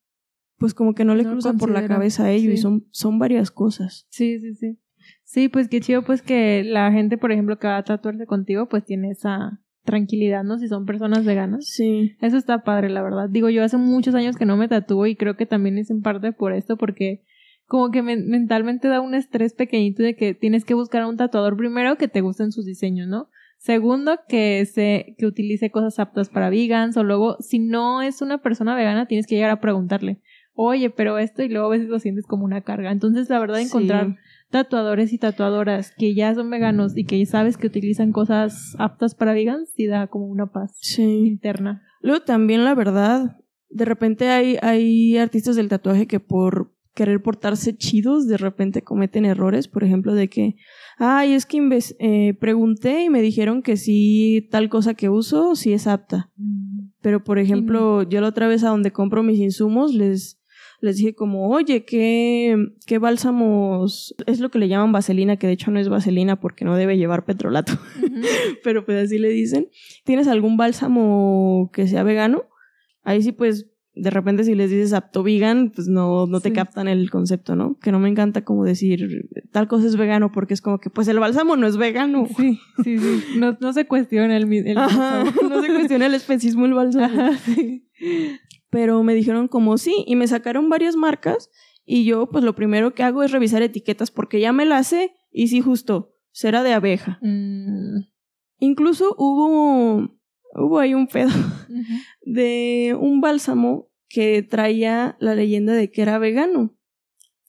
pues 0.58 0.74
como 0.74 0.93
que 0.93 1.03
no 1.03 1.16
le 1.16 1.24
No 1.24 1.32
cruza 1.32 1.53
por 1.53 1.72
la 1.72 1.88
cabeza 1.88 2.26
a 2.26 2.32
ello 2.32 2.51
y 2.51 2.58
son, 2.58 2.88
son 2.91 3.20
varias 3.20 3.51
cosas. 3.51 4.05
Sí, 4.10 4.39
sí, 4.39 4.53
sí. 4.53 4.80
Sí, 5.24 5.49
pues 5.49 5.68
qué 5.68 5.80
chido, 5.80 6.03
pues 6.03 6.22
que 6.22 6.64
la 6.64 6.91
gente, 6.91 7.18
por 7.18 7.32
ejemplo, 7.32 7.60
que 7.60 7.68
va 7.68 7.78
a 7.78 7.84
tatuarse 7.84 8.26
contigo, 8.26 8.68
pues 8.68 8.86
tiene 8.86 9.12
esa 9.12 9.62
tranquilidad, 9.88 10.44
¿no? 10.44 10.60
Si 10.60 10.68
son 10.68 10.86
personas 10.86 11.26
veganas. 11.26 11.66
Sí. 11.66 12.16
Eso 12.22 12.38
está 12.38 12.60
padre, 12.64 12.90
la 12.90 13.02
verdad. 13.02 13.28
Digo, 13.30 13.50
yo 13.50 13.64
hace 13.64 13.78
muchos 13.78 14.14
años 14.14 14.36
que 14.36 14.46
no 14.46 14.58
me 14.58 14.68
tatúo 14.68 15.08
y 15.08 15.16
creo 15.16 15.36
que 15.36 15.48
también 15.48 15.80
es 15.80 15.90
en 15.90 16.02
parte 16.02 16.32
por 16.34 16.54
esto, 16.54 16.78
porque 16.78 17.24
como 17.66 17.90
que 17.90 18.02
men- 18.04 18.28
mentalmente 18.28 18.88
da 18.90 19.02
un 19.02 19.16
estrés 19.16 19.54
pequeñito 19.54 20.04
de 20.04 20.16
que 20.16 20.34
tienes 20.36 20.64
que 20.66 20.74
buscar 20.76 21.02
a 21.02 21.08
un 21.08 21.18
tatuador 21.18 21.58
primero 21.58 21.96
que 21.98 22.08
te 22.08 22.22
gusten 22.22 22.52
sus 22.52 22.66
diseños, 22.66 23.08
¿no? 23.08 23.30
Segundo, 23.58 24.20
que 24.30 24.66
se, 24.66 25.16
que 25.18 25.26
utilice 25.26 25.72
cosas 25.72 25.98
aptas 26.00 26.30
para 26.30 26.50
vegans, 26.52 26.96
o 26.98 27.04
luego, 27.04 27.38
si 27.40 27.58
no 27.58 28.02
es 28.04 28.22
una 28.22 28.38
persona 28.38 28.76
vegana, 28.76 29.08
tienes 29.08 29.26
que 29.26 29.36
llegar 29.36 29.50
a 29.50 29.60
preguntarle, 29.62 30.22
oye, 30.54 30.90
pero 30.92 31.18
esto, 31.18 31.44
y 31.44 31.50
luego 31.50 31.66
a 31.68 31.72
veces 31.72 31.88
lo 31.88 32.00
sientes 32.00 32.26
como 32.28 32.46
una 32.46 32.62
carga. 32.62 32.92
Entonces, 32.92 33.30
la 33.30 33.40
verdad, 33.40 33.60
encontrar 33.60 34.08
Sí. 34.08 34.16
Tatuadores 34.50 35.14
y 35.14 35.18
tatuadoras 35.18 35.91
que 35.98 36.14
ya 36.14 36.34
son 36.34 36.50
veganos 36.50 36.95
y 36.98 37.04
que 37.04 37.26
sabes 37.26 37.58
que 37.58 37.68
utilizan 37.68 38.12
cosas 38.12 38.76
aptas 38.80 39.16
para 39.16 39.34
vegans, 39.34 39.70
sí 39.76 39.86
da 39.88 40.08
como 40.08 40.28
una 40.28 40.48
paz 40.52 40.78
Sí. 40.82 41.04
interna. 41.04 41.84
Luego 42.02 42.22
también 42.24 42.64
la 42.64 42.76
verdad, 42.76 43.38
de 43.70 43.86
repente 43.86 44.30
hay, 44.30 44.58
hay 44.62 45.18
artistas 45.18 45.56
del 45.56 45.68
tatuaje 45.70 46.08
que 46.08 46.20
por 46.20 46.74
querer 46.93 47.22
portarse 47.22 47.76
chidos, 47.78 48.28
de 48.28 48.38
repente 48.38 48.82
cometen 48.82 49.24
errores, 49.26 49.68
por 49.68 49.84
ejemplo, 49.84 50.16
de 50.16 50.30
que, 50.30 50.56
ay, 50.98 51.34
es 51.34 51.45
que 51.45 51.60
eh, 52.00 52.34
pregunté 52.39 53.04
y 53.04 53.10
me 53.12 53.22
dijeron 53.22 53.62
que 53.62 53.78
sí, 53.78 54.48
tal 54.50 54.68
cosa 54.70 54.95
que 54.95 55.08
uso, 55.08 55.56
sí 55.56 55.74
es 55.74 55.86
apta. 55.86 56.32
Pero, 57.02 57.24
por 57.24 57.38
ejemplo, 57.38 58.02
yo 58.02 58.20
la 58.20 58.30
otra 58.30 58.48
vez 58.48 58.64
a 58.64 58.70
donde 58.70 58.91
compro 58.91 59.22
mis 59.22 59.38
insumos, 59.39 59.93
les, 59.93 60.37
les 60.80 60.98
dije 60.98 61.16
como, 61.16 61.50
oye, 61.50 61.86
¿qué, 61.86 62.56
¿qué 62.86 62.98
bálsamos? 63.00 64.16
Es 64.28 64.40
lo 64.40 64.50
que 64.52 64.60
le 64.60 64.68
llaman 64.68 64.92
vaselina, 64.92 65.38
que 65.38 65.48
de 65.48 65.54
hecho 65.54 65.72
no 65.72 65.80
es 65.80 65.90
vaselina 65.90 66.40
porque 66.40 66.66
no 66.66 66.76
debe 66.76 66.98
llevar 66.98 67.26
petrolato 67.26 67.74
pero 68.64 68.86
pues 68.86 69.06
así 69.06 69.18
le 69.18 69.30
dicen. 69.30 69.70
¿Tienes 70.04 70.28
algún 70.28 70.56
bálsamo 70.58 71.70
que 71.74 71.88
sea 71.88 72.04
vegano? 72.04 72.44
Ahí 73.04 73.22
sí, 73.24 73.32
pues, 73.32 73.72
de 73.96 74.12
repente 74.12 74.44
si 74.44 74.54
les 74.54 74.70
dices 74.70 74.94
apto 74.94 75.24
vegan, 75.24 75.72
pues 75.74 75.88
no, 75.88 76.28
no 76.28 76.40
te 76.42 76.50
Sí. 76.50 76.56
captan 76.56 76.88
el 76.88 77.10
concepto, 77.10 77.56
¿no? 77.56 77.80
Que 77.80 77.92
no 77.92 78.00
me 78.00 78.10
encanta 78.10 78.44
como 78.44 78.64
decir 78.64 79.28
tal 79.52 79.68
cosa 79.68 79.88
es 79.88 79.96
vegano, 79.98 80.32
porque 80.32 80.54
es 80.54 80.62
como 80.62 80.78
que, 80.80 80.92
pues 80.92 81.08
el 81.08 81.18
bálsamo 81.20 81.56
no 81.56 81.66
es 81.66 81.78
vegano. 81.78 82.28
Sí, 82.38 82.60
sí, 82.84 83.00
sí. 83.00 83.24
No, 83.40 83.58
no 83.60 83.74
se 83.74 83.88
cuestiona 83.88 84.38
el, 84.38 84.52
el 84.54 84.78
Ajá, 84.78 85.24
bálsamo. 85.24 85.50
no 85.50 85.62
se 85.64 85.74
cuestiona 85.74 86.06
el 86.06 86.14
especismo 86.14 86.64
del 86.64 86.74
bálsamo. 86.76 87.06
Ajá, 87.06 87.38
sí. 87.38 87.86
Pero 88.70 89.03
me 89.03 89.15
dijeron 89.15 89.47
como 89.47 89.78
sí, 89.78 90.03
y 90.07 90.15
me 90.15 90.28
sacaron 90.28 90.70
varias 90.70 90.95
marcas, 90.95 91.49
y 91.86 92.03
yo, 92.03 92.30
pues 92.30 92.43
lo 92.43 92.55
primero 92.55 92.93
que 92.93 93.03
hago 93.03 93.24
es 93.24 93.32
revisar 93.32 93.61
etiquetas, 93.61 94.11
porque 94.11 94.39
ya 94.39 94.51
me 94.51 94.65
las 94.65 94.88
sé, 94.88 95.15
y 95.32 95.47
sí, 95.47 95.61
justo, 95.61 96.15
cera 96.32 96.63
de 96.63 96.74
abeja. 96.74 97.20
Mm, 97.22 98.01
Incluso 98.59 99.15
hubo, 99.18 100.09
hubo 100.55 100.80
ahí 100.80 100.93
un 100.93 101.07
pedo. 101.07 101.30
de 102.22 102.97
un 102.99 103.22
bálsamo 103.22 103.89
que 104.09 104.41
traía 104.43 105.15
la 105.20 105.36
leyenda 105.36 105.74
de 105.74 105.91
que 105.91 106.01
era 106.01 106.18
vegano. 106.18 106.74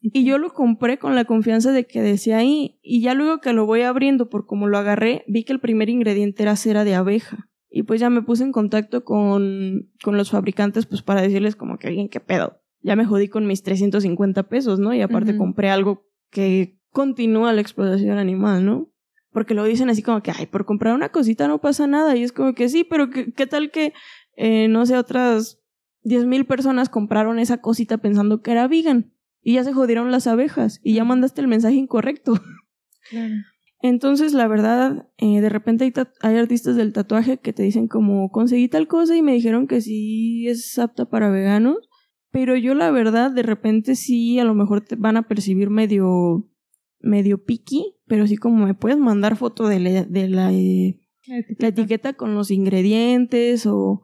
Y 0.00 0.24
yo 0.24 0.38
lo 0.38 0.52
compré 0.52 0.98
con 0.98 1.16
la 1.16 1.24
confianza 1.24 1.72
de 1.72 1.86
que 1.86 2.02
decía 2.02 2.38
ahí. 2.38 2.78
Y 2.82 3.00
ya 3.00 3.14
luego 3.14 3.40
que 3.40 3.52
lo 3.52 3.66
voy 3.66 3.82
abriendo, 3.82 4.28
por 4.28 4.46
como 4.46 4.68
lo 4.68 4.78
agarré, 4.78 5.24
vi 5.26 5.44
que 5.44 5.52
el 5.52 5.60
primer 5.60 5.88
ingrediente 5.88 6.42
era 6.42 6.56
cera 6.56 6.84
de 6.84 6.94
abeja. 6.94 7.48
Y 7.70 7.82
pues 7.82 8.00
ya 8.00 8.10
me 8.10 8.22
puse 8.22 8.44
en 8.44 8.52
contacto 8.52 9.04
con, 9.04 9.90
con 10.02 10.16
los 10.16 10.30
fabricantes, 10.30 10.86
pues 10.86 11.02
para 11.02 11.20
decirles 11.20 11.56
como 11.56 11.78
que 11.78 11.88
alguien 11.88 12.08
qué 12.08 12.20
pedo. 12.20 12.60
Ya 12.80 12.96
me 12.96 13.04
jodí 13.04 13.28
con 13.28 13.46
mis 13.46 13.62
350 13.62 14.48
pesos, 14.48 14.78
¿no? 14.78 14.94
Y 14.94 15.02
aparte 15.02 15.36
compré 15.36 15.70
algo 15.70 16.06
que 16.30 16.78
continúa 16.90 17.52
la 17.52 17.60
explotación 17.60 18.18
animal, 18.18 18.64
¿no? 18.64 18.90
Porque 19.32 19.54
lo 19.54 19.64
dicen 19.64 19.90
así 19.90 20.02
como 20.02 20.22
que, 20.22 20.30
ay, 20.30 20.46
por 20.46 20.64
comprar 20.64 20.94
una 20.94 21.10
cosita 21.10 21.48
no 21.48 21.60
pasa 21.60 21.86
nada. 21.86 22.16
Y 22.16 22.22
es 22.22 22.32
como 22.32 22.54
que 22.54 22.68
sí, 22.68 22.84
pero 22.84 23.10
¿qué, 23.10 23.32
qué 23.32 23.46
tal 23.46 23.70
que, 23.70 23.92
eh, 24.36 24.68
no 24.68 24.86
sé, 24.86 24.96
otras 24.96 25.60
10.000 26.04 26.46
personas 26.46 26.88
compraron 26.88 27.38
esa 27.38 27.60
cosita 27.60 27.98
pensando 27.98 28.40
que 28.40 28.52
era 28.52 28.68
vegan? 28.68 29.12
Y 29.42 29.54
ya 29.54 29.64
se 29.64 29.72
jodieron 29.72 30.10
las 30.10 30.26
abejas 30.26 30.80
y 30.82 30.94
ya 30.94 31.04
mandaste 31.04 31.40
el 31.40 31.48
mensaje 31.48 31.76
incorrecto. 31.76 32.34
Claro. 33.10 33.34
Entonces, 33.80 34.32
la 34.32 34.48
verdad, 34.48 35.08
eh, 35.18 35.40
de 35.40 35.48
repente 35.48 35.92
hay, 36.20 36.36
artistas 36.36 36.74
del 36.76 36.92
tatuaje 36.92 37.38
que 37.38 37.52
te 37.52 37.62
dicen 37.62 37.86
como 37.86 38.30
conseguí 38.30 38.68
tal 38.68 38.88
cosa 38.88 39.16
y 39.16 39.22
me 39.22 39.32
dijeron 39.32 39.66
que 39.68 39.80
sí 39.80 40.48
es 40.48 40.78
apta 40.78 41.08
para 41.08 41.30
veganos, 41.30 41.88
pero 42.30 42.56
yo 42.56 42.74
la 42.74 42.90
verdad, 42.90 43.30
de 43.30 43.42
repente 43.44 43.94
sí, 43.94 44.38
a 44.40 44.44
lo 44.44 44.54
mejor 44.54 44.80
te 44.80 44.96
van 44.96 45.16
a 45.16 45.28
percibir 45.28 45.70
medio, 45.70 46.48
medio 47.00 47.44
picky, 47.44 47.94
pero 48.06 48.26
sí 48.26 48.36
como 48.36 48.66
me 48.66 48.74
puedes 48.74 48.98
mandar 48.98 49.36
foto 49.36 49.68
de, 49.68 49.78
la- 49.80 50.04
de 50.04 50.28
la, 50.28 50.52
eh, 50.52 50.98
la 51.58 51.68
etiqueta 51.68 52.14
con 52.14 52.34
los 52.34 52.50
ingredientes 52.50 53.64
o, 53.66 54.02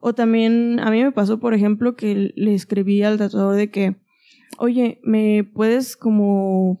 o 0.00 0.14
también 0.14 0.80
a 0.80 0.90
mí 0.90 1.02
me 1.04 1.12
pasó, 1.12 1.38
por 1.38 1.54
ejemplo, 1.54 1.94
que 1.94 2.32
le 2.34 2.54
escribí 2.54 3.02
al 3.02 3.18
tatuador 3.18 3.54
de 3.54 3.70
que, 3.70 3.96
oye, 4.58 4.98
¿me 5.04 5.44
puedes 5.44 5.96
como... 5.96 6.80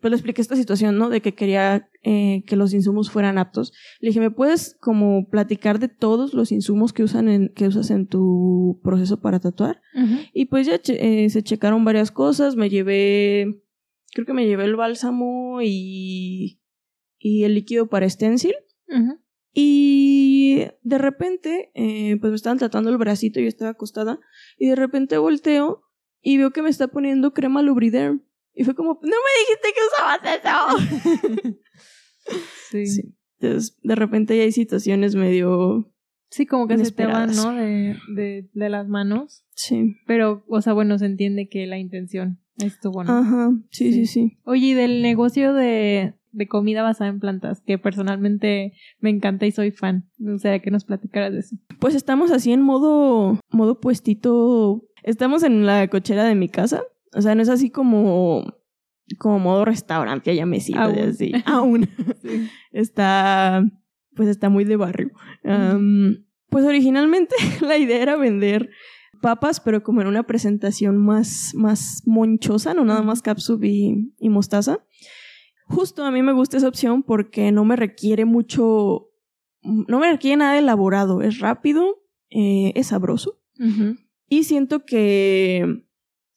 Pues 0.00 0.10
le 0.12 0.16
expliqué 0.16 0.40
esta 0.40 0.54
situación, 0.56 0.96
¿no? 0.96 1.08
De 1.08 1.20
que 1.20 1.34
quería 1.34 1.88
eh, 2.04 2.44
que 2.46 2.54
los 2.56 2.72
insumos 2.72 3.10
fueran 3.10 3.36
aptos. 3.36 3.72
Le 4.00 4.10
dije, 4.10 4.20
¿me 4.20 4.30
puedes 4.30 4.76
como 4.80 5.28
platicar 5.28 5.78
de 5.80 5.88
todos 5.88 6.34
los 6.34 6.52
insumos 6.52 6.92
que, 6.92 7.02
usan 7.02 7.28
en, 7.28 7.48
que 7.54 7.66
usas 7.66 7.90
en 7.90 8.06
tu 8.06 8.80
proceso 8.84 9.20
para 9.20 9.40
tatuar? 9.40 9.80
Y 10.32 10.44
pues 10.46 10.66
ya 10.68 10.78
che- 10.80 11.24
eh, 11.24 11.30
se 11.30 11.42
checaron 11.42 11.84
varias 11.84 12.12
cosas, 12.12 12.54
me 12.54 12.70
llevé, 12.70 13.60
creo 14.12 14.24
que 14.24 14.32
me 14.34 14.46
llevé 14.46 14.64
el 14.66 14.76
bálsamo 14.76 15.60
y, 15.62 16.60
y 17.18 17.42
el 17.42 17.54
líquido 17.54 17.88
para 17.88 18.08
stencil. 18.08 18.54
Y 19.52 20.66
de 20.82 20.98
repente, 20.98 21.70
eh, 21.74 22.16
pues 22.20 22.30
me 22.30 22.36
estaban 22.36 22.58
tratando 22.58 22.90
el 22.90 22.96
bracito, 22.98 23.40
yo 23.40 23.48
estaba 23.48 23.72
acostada, 23.72 24.20
y 24.56 24.68
de 24.68 24.76
repente 24.76 25.18
volteo 25.18 25.82
y 26.22 26.36
veo 26.38 26.52
que 26.52 26.62
me 26.62 26.70
está 26.70 26.86
poniendo 26.88 27.32
crema 27.32 27.62
Lubriderm. 27.62 28.22
Y 28.54 28.64
fue 28.64 28.74
como, 28.74 28.98
no 29.02 29.08
me 29.08 29.32
dijiste 29.40 29.68
que 29.74 29.80
usabas 29.92 31.40
eso. 31.44 31.58
Sí. 32.70 32.70
sí. 32.70 32.86
Sí. 32.86 33.14
Entonces, 33.40 33.78
de 33.82 33.94
repente 33.94 34.36
ya 34.36 34.42
hay 34.42 34.52
situaciones 34.52 35.14
medio... 35.14 35.92
como 36.48 36.66
que 36.66 36.76
se 36.84 36.90
te 36.90 37.06
van. 37.06 37.34
¿no? 37.36 37.54
De, 37.54 37.96
de, 38.14 38.48
de 38.52 38.68
las 38.68 38.88
manos. 38.88 39.44
Sí. 39.54 39.94
Pero, 40.06 40.44
o 40.48 40.60
sea, 40.60 40.72
bueno, 40.72 40.98
se 40.98 41.06
entiende 41.06 41.48
que 41.48 41.66
la 41.66 41.78
intención 41.78 42.40
estuvo, 42.56 43.04
¿no? 43.04 43.16
Ajá, 43.18 43.50
sí, 43.70 43.92
sí, 43.92 44.06
Sí. 44.06 44.06
sí. 44.06 44.38
Oye, 44.44 44.66
y 44.66 44.74
del 44.74 45.02
negocio 45.02 45.54
de, 45.54 46.14
de 46.32 46.48
comida 46.48 46.82
basada 46.82 47.10
en 47.10 47.20
plantas, 47.20 47.62
que 47.64 47.78
personalmente 47.78 48.72
me 48.98 49.10
encanta 49.10 49.46
y 49.46 49.52
soy 49.52 49.70
fan. 49.70 50.10
Me 50.18 50.32
gustaría 50.32 50.58
que 50.60 50.72
nos 50.72 50.84
platicaras 50.84 51.32
de 51.32 51.38
eso. 51.38 51.56
Pues 51.78 51.94
estamos 51.94 52.32
así 52.32 52.52
en 52.52 52.62
modo, 52.62 53.38
modo 53.50 53.78
puestito. 53.80 54.82
Estamos 55.04 55.44
en 55.44 55.64
la 55.64 55.86
cochera 55.86 56.24
de 56.24 56.34
mi 56.34 56.48
casa. 56.48 56.82
O 57.14 57.22
sea, 57.22 57.34
no 57.34 57.42
es 57.42 57.48
así 57.48 57.70
como, 57.70 58.54
como 59.18 59.38
modo 59.38 59.64
restaurante, 59.64 60.34
ya 60.34 60.46
me 60.46 60.60
sirve 60.60 60.80
Aún. 60.80 60.98
así. 60.98 61.32
Aún. 61.46 61.88
Sí. 62.22 62.48
está, 62.72 63.64
pues 64.14 64.28
está 64.28 64.48
muy 64.48 64.64
de 64.64 64.76
barrio. 64.76 65.10
Pues 66.50 66.64
originalmente 66.64 67.34
la 67.60 67.76
idea 67.76 68.02
era 68.02 68.16
vender 68.16 68.70
papas, 69.20 69.60
pero 69.60 69.82
como 69.82 70.00
en 70.00 70.06
una 70.06 70.24
presentación 70.24 70.96
más, 70.96 71.52
más 71.54 72.02
monchosa, 72.06 72.74
no 72.74 72.84
nada 72.84 73.02
más 73.02 73.22
capsup 73.22 73.64
y, 73.64 74.14
y 74.18 74.28
mostaza. 74.28 74.84
Justo 75.66 76.04
a 76.04 76.10
mí 76.10 76.22
me 76.22 76.32
gusta 76.32 76.56
esa 76.56 76.68
opción 76.68 77.02
porque 77.02 77.52
no 77.52 77.64
me 77.64 77.76
requiere 77.76 78.24
mucho, 78.24 79.10
no 79.62 79.98
me 79.98 80.10
requiere 80.10 80.38
nada 80.38 80.58
elaborado, 80.58 81.20
es 81.20 81.40
rápido, 81.40 82.02
eh, 82.30 82.72
es 82.74 82.88
sabroso 82.88 83.38
y 84.28 84.44
siento 84.44 84.84
que, 84.84 85.84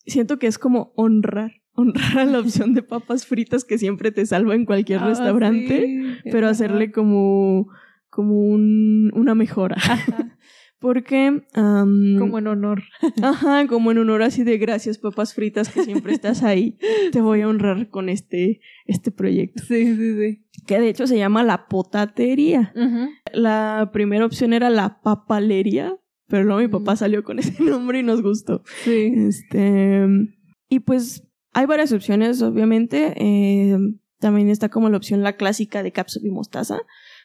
siento 0.06 0.40
que 0.40 0.48
es 0.48 0.58
como 0.58 0.92
honrar, 0.96 1.52
honrar 1.74 2.20
a 2.20 2.26
la 2.26 2.40
opción 2.42 2.74
de 2.74 2.84
papas 2.84 3.26
fritas 3.26 3.64
que 3.66 3.78
siempre 3.78 4.12
te 4.12 4.26
salva 4.26 4.56
en 4.56 4.66
cualquier 4.66 5.00
Ah, 5.00 5.08
restaurante 5.08 5.86
sí, 5.86 6.30
pero 6.32 6.48
hacerle 6.48 6.92
como, 6.92 7.70
como 8.10 8.36
un, 8.48 9.12
una 9.14 9.36
mejora. 9.36 9.76
Ajá, 9.78 10.38
Porque, 10.80 11.44
am, 11.54 12.18
como 12.18 12.40
en 12.40 12.48
honor. 12.48 12.82
ajá, 13.22 13.68
como 13.68 13.92
en 13.92 14.00
honor 14.00 14.24
así 14.24 14.44
de 14.44 14.58
gracias, 14.58 14.98
papas 14.98 15.36
fritas, 15.36 15.70
que 15.70 15.84
siempre 15.84 16.12
estás 16.12 16.42
ahí, 16.42 16.80
te 17.12 17.22
voy 17.22 17.42
a 17.42 17.48
honrar 17.48 17.90
con 17.90 18.10
este, 18.10 18.62
este 18.88 19.12
proyecto. 19.12 19.62
Sí, 19.64 19.96
sí, 19.96 20.16
sí. 20.18 20.44
Que 20.66 20.80
de 20.80 20.90
hecho 20.90 21.06
se 21.06 21.20
llama 21.20 21.44
la 21.44 21.68
potatería. 21.68 22.74
La 23.32 23.92
primera 23.94 24.26
opción 24.26 24.54
era 24.54 24.72
la 24.72 25.02
papalería, 25.04 25.96
pero 26.32 26.46
luego 26.46 26.62
mi 26.62 26.70
papá 26.70 26.96
salió 26.96 27.24
con 27.24 27.38
ese 27.40 27.62
nombre 27.62 28.00
y 28.00 28.04
nos 28.04 28.24
gustó. 28.24 28.64
Sí. 28.84 29.12
Este, 29.16 30.08
y 30.70 30.80
pues 30.80 31.28
hay 31.54 31.66
varias 31.66 31.92
opciones, 31.92 32.42
obviamente. 32.42 33.14
Eh, 33.18 33.78
también 34.20 34.50
está 34.50 34.70
como 34.70 34.90
la 34.90 34.98
opción 34.98 35.22
la 35.22 35.36
clásica 35.36 35.84
de 35.84 35.92
capsup 35.92 36.26
y 36.26 36.32
mostaza. 36.32 36.80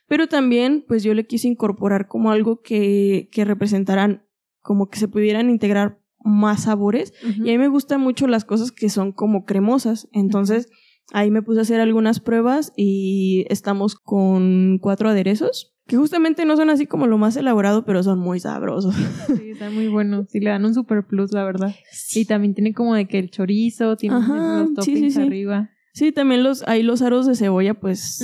Pero 0.08 0.26
también, 0.26 0.84
pues 0.86 1.04
yo 1.04 1.14
le 1.14 1.26
quise 1.26 1.46
incorporar 1.46 2.08
como 2.08 2.32
algo 2.32 2.60
que, 2.60 3.28
que 3.30 3.44
representaran, 3.44 4.26
como 4.60 4.88
que 4.88 4.98
se 4.98 5.08
pudieran 5.08 5.50
integrar 5.50 6.00
más 6.24 6.64
sabores. 6.64 7.12
Y 7.22 7.50
a 7.50 7.52
mí 7.52 7.58
me 7.58 7.68
gustan 7.68 8.00
mucho 8.00 8.26
las 8.26 8.44
cosas 8.44 8.72
que 8.72 8.88
son 8.88 9.12
como 9.12 9.44
cremosas. 9.44 10.08
Entonces, 10.12 10.68
ahí 11.12 11.30
me 11.30 11.42
puse 11.42 11.60
a 11.60 11.62
hacer 11.62 11.80
algunas 11.80 12.18
pruebas 12.18 12.72
y 12.76 13.46
estamos 13.50 13.94
con 13.94 14.78
cuatro 14.80 15.08
aderezos. 15.08 15.75
Que 15.86 15.96
justamente 15.96 16.44
no 16.44 16.56
son 16.56 16.70
así 16.70 16.86
como 16.86 17.06
lo 17.06 17.16
más 17.16 17.36
elaborado, 17.36 17.84
pero 17.84 18.02
son 18.02 18.18
muy 18.18 18.40
sabrosos. 18.40 18.94
Sí, 19.26 19.50
está 19.50 19.70
muy 19.70 19.86
bueno. 19.86 20.26
Sí, 20.28 20.40
le 20.40 20.50
dan 20.50 20.64
un 20.64 20.74
super 20.74 21.06
plus, 21.06 21.32
la 21.32 21.44
verdad. 21.44 21.74
Y 22.14 22.24
también 22.24 22.54
tiene 22.54 22.74
como 22.74 22.94
de 22.94 23.06
que 23.06 23.18
el 23.18 23.30
chorizo, 23.30 23.96
tiene 23.96 24.16
Ajá, 24.16 24.60
los 24.60 24.68
sí, 24.68 24.74
toppings 24.74 25.00
sí, 25.00 25.10
sí. 25.12 25.20
arriba. 25.22 25.70
Sí, 25.92 26.12
también 26.12 26.42
los, 26.42 26.66
hay 26.66 26.82
los 26.82 27.02
aros 27.02 27.26
de 27.26 27.36
cebolla, 27.36 27.74
pues 27.74 28.20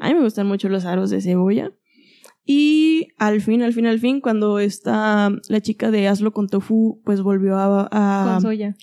a 0.00 0.08
mí 0.08 0.14
me 0.14 0.22
gustan 0.22 0.46
mucho 0.46 0.68
los 0.68 0.84
aros 0.84 1.10
de 1.10 1.20
cebolla. 1.20 1.72
Y 2.44 3.08
al 3.18 3.40
fin, 3.40 3.62
al 3.62 3.72
fin, 3.72 3.86
al 3.86 3.98
fin, 3.98 4.20
cuando 4.20 4.60
está 4.60 5.32
la 5.48 5.60
chica 5.60 5.90
de 5.90 6.06
Hazlo 6.06 6.32
con 6.32 6.46
Tofu, 6.46 7.02
pues 7.04 7.22
volvió 7.22 7.56
a... 7.56 7.88
a 7.90 8.32
Con 8.34 8.42
soya. 8.42 8.76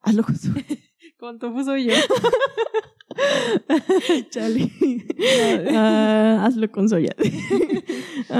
Hazlo 0.00 0.22
con 0.22 0.36
Tofu. 0.38 0.58
Con 1.18 1.38
tofu 1.38 1.62
soy 1.62 1.84
yo. 1.84 1.92
Chale. 4.30 4.70
Ah, 5.74 6.42
hazlo 6.44 6.70
con 6.70 6.88
soya. 6.88 7.14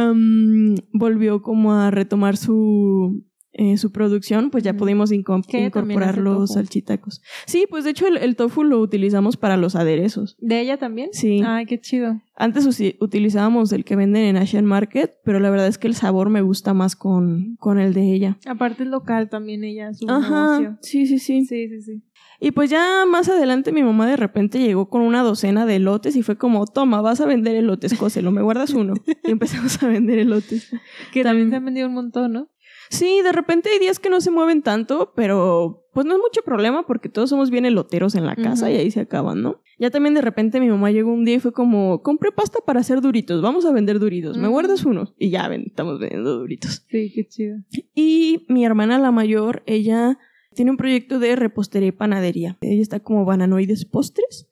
Volvió 0.92 1.42
como 1.42 1.72
a 1.74 1.90
retomar 1.90 2.36
su, 2.36 3.24
eh, 3.52 3.76
su 3.78 3.90
producción, 3.92 4.50
pues 4.50 4.62
ya 4.64 4.74
pudimos 4.76 5.10
inco- 5.12 5.42
incorporar 5.58 6.18
los 6.18 6.52
salchitacos. 6.54 7.20
Sí, 7.46 7.66
pues 7.68 7.84
de 7.84 7.90
hecho 7.90 8.06
el, 8.06 8.16
el 8.18 8.36
tofu 8.36 8.64
lo 8.64 8.80
utilizamos 8.80 9.36
para 9.36 9.56
los 9.56 9.74
aderezos. 9.76 10.36
¿De 10.40 10.60
ella 10.60 10.76
también? 10.78 11.10
Sí. 11.12 11.42
Ay, 11.44 11.66
qué 11.66 11.80
chido. 11.80 12.20
Antes 12.36 12.64
utilizábamos 13.00 13.70
el 13.72 13.84
que 13.84 13.96
venden 13.96 14.22
en 14.24 14.36
Asian 14.38 14.64
Market, 14.64 15.10
pero 15.24 15.40
la 15.40 15.50
verdad 15.50 15.66
es 15.66 15.76
que 15.76 15.88
el 15.88 15.94
sabor 15.94 16.30
me 16.30 16.40
gusta 16.40 16.72
más 16.72 16.96
con, 16.96 17.56
con 17.58 17.78
el 17.78 17.92
de 17.92 18.14
ella. 18.14 18.38
Aparte 18.46 18.84
es 18.84 18.88
local 18.88 19.28
también 19.28 19.62
ella, 19.64 19.92
su 19.92 20.08
Ajá, 20.08 20.58
negocio. 20.60 20.78
sí, 20.80 21.06
sí, 21.06 21.18
sí. 21.18 21.44
Sí, 21.44 21.68
sí, 21.68 21.82
sí. 21.82 22.02
Y 22.40 22.52
pues 22.52 22.70
ya 22.70 23.04
más 23.06 23.28
adelante 23.28 23.70
mi 23.70 23.82
mamá 23.82 24.06
de 24.08 24.16
repente 24.16 24.58
llegó 24.58 24.88
con 24.88 25.02
una 25.02 25.22
docena 25.22 25.66
de 25.66 25.76
elotes 25.76 26.16
y 26.16 26.22
fue 26.22 26.36
como, 26.38 26.66
toma, 26.66 27.02
vas 27.02 27.20
a 27.20 27.26
vender 27.26 27.54
elotes, 27.54 27.94
cóselo, 27.98 28.30
me 28.32 28.40
guardas 28.42 28.70
uno. 28.72 28.94
Y 29.24 29.30
empezamos 29.30 29.82
a 29.82 29.88
vender 29.88 30.18
elotes. 30.18 30.70
Que 31.12 31.20
Tam- 31.20 31.24
también 31.24 31.50
se 31.50 31.56
han 31.56 31.64
vendido 31.66 31.88
un 31.88 31.94
montón, 31.94 32.32
¿no? 32.32 32.48
Sí, 32.88 33.20
de 33.22 33.30
repente 33.30 33.68
hay 33.70 33.78
días 33.78 34.00
que 34.00 34.10
no 34.10 34.20
se 34.20 34.32
mueven 34.32 34.62
tanto, 34.62 35.12
pero 35.14 35.84
pues 35.92 36.06
no 36.06 36.14
es 36.14 36.18
mucho 36.18 36.42
problema 36.42 36.84
porque 36.86 37.08
todos 37.08 37.30
somos 37.30 37.48
bien 37.50 37.64
eloteros 37.64 38.16
en 38.16 38.26
la 38.26 38.34
casa 38.34 38.68
y 38.68 38.76
ahí 38.76 38.90
se 38.90 38.98
acaban, 39.00 39.42
¿no? 39.42 39.60
Ya 39.78 39.90
también 39.90 40.14
de 40.14 40.20
repente 40.22 40.58
mi 40.58 40.68
mamá 40.68 40.90
llegó 40.90 41.12
un 41.12 41.24
día 41.24 41.36
y 41.36 41.38
fue 41.40 41.52
como, 41.52 42.02
compré 42.02 42.32
pasta 42.32 42.58
para 42.66 42.80
hacer 42.80 43.00
duritos, 43.00 43.42
vamos 43.42 43.64
a 43.64 43.70
vender 43.72 44.00
duritos, 44.00 44.36
¿me 44.38 44.48
guardas 44.48 44.84
unos? 44.84 45.14
Y 45.18 45.30
ya 45.30 45.46
ven, 45.46 45.64
estamos 45.66 46.00
vendiendo 46.00 46.36
duritos. 46.38 46.84
Sí, 46.90 47.12
qué 47.14 47.28
chido. 47.28 47.58
Y 47.94 48.44
mi 48.48 48.64
hermana, 48.64 48.98
la 48.98 49.12
mayor, 49.12 49.62
ella 49.66 50.18
tiene 50.54 50.70
un 50.70 50.76
proyecto 50.76 51.18
de 51.18 51.36
repostería 51.36 51.88
y 51.88 51.92
panadería. 51.92 52.58
Ella 52.60 52.82
está 52.82 53.00
como 53.00 53.24
bananoides 53.24 53.84
postres. 53.84 54.48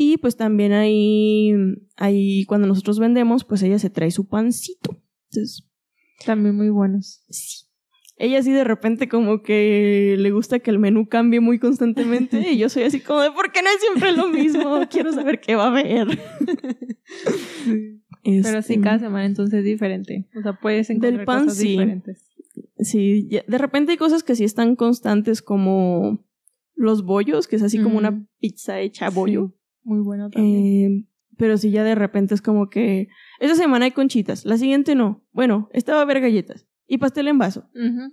Y 0.00 0.18
pues 0.18 0.36
también 0.36 0.72
ahí, 0.72 1.52
ahí 1.96 2.44
cuando 2.44 2.68
nosotros 2.68 2.98
vendemos, 3.00 3.44
pues 3.44 3.62
ella 3.62 3.78
se 3.78 3.90
trae 3.90 4.10
su 4.12 4.28
pancito. 4.28 5.02
Entonces, 5.30 5.64
También 6.24 6.56
muy 6.56 6.70
buenos. 6.70 7.22
sí. 7.28 7.64
Ella 8.20 8.42
sí 8.42 8.50
de 8.50 8.64
repente 8.64 9.08
como 9.08 9.42
que 9.44 10.16
le 10.18 10.32
gusta 10.32 10.58
que 10.58 10.72
el 10.72 10.80
menú 10.80 11.08
cambie 11.08 11.38
muy 11.38 11.60
constantemente 11.60 12.40
y 12.52 12.58
yo 12.58 12.68
soy 12.68 12.82
así 12.82 12.98
como 12.98 13.20
de, 13.20 13.30
¿por 13.30 13.52
qué 13.52 13.62
no 13.62 13.68
es 13.70 13.80
siempre 13.80 14.10
lo 14.10 14.26
mismo? 14.26 14.80
Quiero 14.90 15.12
saber 15.12 15.40
qué 15.40 15.54
va 15.54 15.66
a 15.66 15.68
haber. 15.68 16.08
Pero 18.24 18.62
sí, 18.62 18.72
Este, 18.74 18.80
cada 18.80 18.98
semana 18.98 19.24
entonces 19.24 19.60
es 19.60 19.64
diferente. 19.64 20.26
O 20.36 20.42
sea, 20.42 20.54
puedes 20.54 20.90
encontrar 20.90 21.12
Del 21.18 21.24
pan, 21.24 21.44
cosas 21.44 21.58
sí. 21.58 21.68
diferentes. 21.68 22.27
Sí, 22.80 23.28
de 23.46 23.58
repente 23.58 23.92
hay 23.92 23.98
cosas 23.98 24.22
que 24.22 24.34
sí 24.36 24.44
están 24.44 24.76
constantes 24.76 25.42
como 25.42 26.24
los 26.74 27.04
bollos, 27.04 27.48
que 27.48 27.56
es 27.56 27.62
así 27.62 27.78
como 27.78 27.96
Mm. 27.96 27.98
una 27.98 28.26
pizza 28.40 28.80
hecha 28.80 29.06
a 29.06 29.10
bollo. 29.10 29.52
Sí, 29.54 29.80
muy 29.84 30.00
bueno 30.00 30.30
también. 30.30 30.56
Eh, 31.02 31.04
pero 31.36 31.56
sí, 31.58 31.70
ya 31.70 31.82
de 31.84 31.94
repente 31.94 32.34
es 32.34 32.42
como 32.42 32.68
que 32.68 33.08
esta 33.40 33.54
semana 33.56 33.84
hay 33.86 33.90
conchitas, 33.92 34.44
la 34.44 34.58
siguiente 34.58 34.94
no. 34.94 35.24
Bueno, 35.32 35.68
esta 35.72 35.92
va 35.94 36.00
a 36.00 36.02
haber 36.02 36.20
galletas 36.20 36.66
y 36.86 36.98
pastel 36.98 37.28
en 37.28 37.38
vaso, 37.38 37.68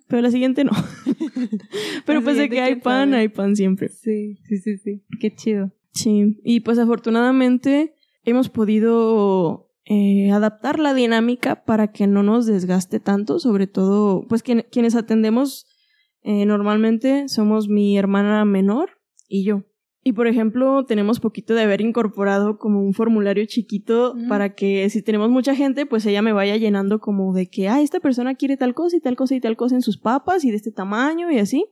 pero 0.08 0.22
la 0.22 0.32
siguiente 0.32 0.64
no. 0.64 0.72
pero 2.06 2.22
pues 2.24 2.38
de 2.38 2.50
que 2.50 2.62
hay 2.62 2.74
¿quién 2.74 2.82
pan, 2.82 3.10
sabe? 3.10 3.22
hay 3.22 3.30
pan 3.30 3.56
siempre. 3.56 3.90
Sí, 3.90 4.36
sí, 4.48 4.58
sí, 4.58 4.78
sí. 4.78 5.04
Qué 5.20 5.34
chido. 5.36 5.72
Sí, 5.94 6.40
y 6.44 6.60
pues 6.62 6.78
afortunadamente 6.78 7.96
hemos 8.24 8.50
podido 8.50 9.72
eh, 9.86 10.32
adaptar 10.32 10.80
la 10.80 10.94
dinámica 10.94 11.64
para 11.64 11.92
que 11.92 12.08
no 12.08 12.24
nos 12.24 12.46
desgaste 12.46 13.00
tanto, 13.00 13.40
sobre 13.40 13.68
todo, 13.68 14.26
pues 14.28 14.42
quien- 14.44 14.66
quienes 14.72 14.96
atendemos 14.96 15.66
eh, 16.28 16.46
normalmente 16.48 17.28
somos 17.30 17.68
mi 17.70 17.98
hermana 17.98 18.46
menor 18.46 18.90
y 19.28 19.44
yo. 19.46 19.64
Y 20.04 20.14
por 20.14 20.28
ejemplo, 20.28 20.84
tenemos 20.86 21.20
poquito 21.20 21.54
de 21.56 21.62
haber 21.64 21.82
incorporado 21.82 22.58
como 22.58 22.82
un 22.82 22.94
formulario 22.94 23.44
chiquito 23.46 24.14
Mm. 24.16 24.28
para 24.28 24.54
que 24.56 24.88
si 24.90 25.02
tenemos 25.04 25.30
mucha 25.30 25.56
gente, 25.56 25.86
pues 25.86 26.06
ella 26.08 26.22
me 26.24 26.34
vaya 26.34 26.58
llenando 26.58 27.00
como 27.00 27.34
de 27.34 27.48
que, 27.48 27.68
ah, 27.70 27.82
esta 27.82 28.00
persona 28.00 28.34
quiere 28.36 28.58
tal 28.58 28.74
cosa 28.74 28.98
y 28.98 29.02
tal 29.02 29.16
cosa 29.16 29.36
y 29.36 29.40
tal 29.40 29.56
cosa 29.56 29.76
en 29.76 29.82
sus 29.82 29.98
papas 30.00 30.44
y 30.46 30.50
de 30.52 30.58
este 30.58 30.72
tamaño 30.72 31.32
y 31.32 31.38
así. 31.40 31.66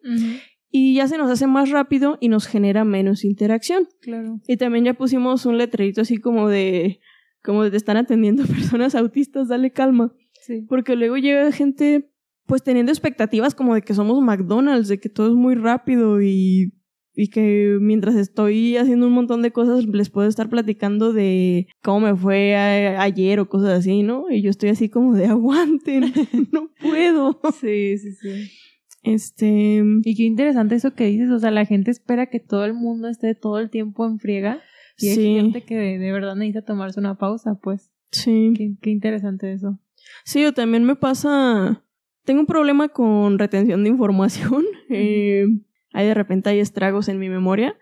Y 0.72 0.96
ya 0.96 1.08
se 1.08 1.20
nos 1.20 1.30
hace 1.30 1.46
más 1.46 1.70
rápido 1.70 2.18
y 2.20 2.30
nos 2.30 2.48
genera 2.48 2.84
menos 2.84 3.24
interacción. 3.24 3.88
Claro. 4.02 4.40
Y 4.48 4.58
también 4.58 4.86
ya 4.86 4.94
pusimos 4.96 5.46
un 5.46 5.60
letrerito 5.60 6.02
así 6.02 6.18
como 6.18 6.48
de, 6.50 7.00
como 7.44 7.70
te 7.70 7.78
están 7.78 7.98
atendiendo 7.98 8.44
personas 8.48 8.96
autistas, 8.96 9.48
dale 9.50 9.72
calma. 9.72 10.14
Sí. 10.42 10.66
Porque 10.68 10.96
luego 10.96 11.18
llega 11.18 11.52
gente, 11.52 12.10
pues 12.46 12.64
teniendo 12.64 12.92
expectativas 12.92 13.56
como 13.56 13.76
de 13.76 13.82
que 13.82 13.94
somos 13.94 14.22
McDonald's, 14.22 14.88
de 14.90 15.00
que 15.00 15.10
todo 15.10 15.28
es 15.30 15.34
muy 15.36 15.56
rápido 15.56 16.22
y, 16.22 16.74
y 17.16 17.30
que 17.30 17.78
mientras 17.80 18.16
estoy 18.16 18.76
haciendo 18.78 19.08
un 19.08 19.14
montón 19.14 19.42
de 19.42 19.52
cosas 19.52 19.86
les 19.86 20.10
puedo 20.10 20.28
estar 20.28 20.50
platicando 20.50 21.14
de 21.14 21.68
cómo 21.82 22.02
me 22.08 22.16
fue 22.16 22.56
a- 22.56 23.02
ayer 23.02 23.40
o 23.40 23.48
cosas 23.48 23.80
así, 23.80 24.04
¿no? 24.04 24.30
Y 24.30 24.42
yo 24.42 24.50
estoy 24.50 24.70
así 24.70 24.90
como 24.90 25.16
de 25.16 25.26
aguanten, 25.28 26.12
no 26.52 26.70
puedo. 26.82 27.40
Sí, 27.62 27.98
sí, 27.98 28.12
sí. 28.14 28.50
Este, 29.04 29.84
Y 30.06 30.16
qué 30.16 30.24
interesante 30.24 30.76
eso 30.76 30.94
que 30.94 31.06
dices. 31.08 31.30
O 31.30 31.40
sea, 31.40 31.52
la 31.52 31.66
gente 31.66 31.92
espera 31.92 32.28
que 32.28 32.40
todo 32.40 32.64
el 32.66 32.74
mundo 32.74 33.10
esté 33.10 33.36
todo 33.36 33.60
el 33.60 33.70
tiempo 33.70 34.06
en 34.06 34.18
friega. 34.20 34.60
Y 34.98 35.10
hay 35.10 35.16
sí, 35.16 35.36
gente 35.36 35.64
que 35.64 35.76
de, 35.76 35.98
de 35.98 36.12
verdad 36.12 36.36
necesita 36.36 36.64
tomarse 36.64 37.00
una 37.00 37.18
pausa, 37.18 37.56
pues. 37.56 37.92
sí. 38.12 38.54
Qué, 38.56 38.76
qué 38.82 38.90
interesante 38.90 39.52
eso. 39.54 39.80
Sí, 40.26 40.46
o 40.46 40.54
también 40.54 40.84
me 40.84 40.96
pasa. 40.96 41.84
Tengo 42.26 42.42
un 42.42 42.46
problema 42.46 42.90
con 42.90 43.40
retención 43.40 43.84
de 43.84 43.90
información. 43.90 44.64
Eh, 44.96 45.48
hay 45.92 46.06
de 46.06 46.14
repente 46.14 46.52
hay 46.52 46.60
estragos 46.60 47.08
en 47.10 47.18
mi 47.18 47.28
memoria. 47.28 47.76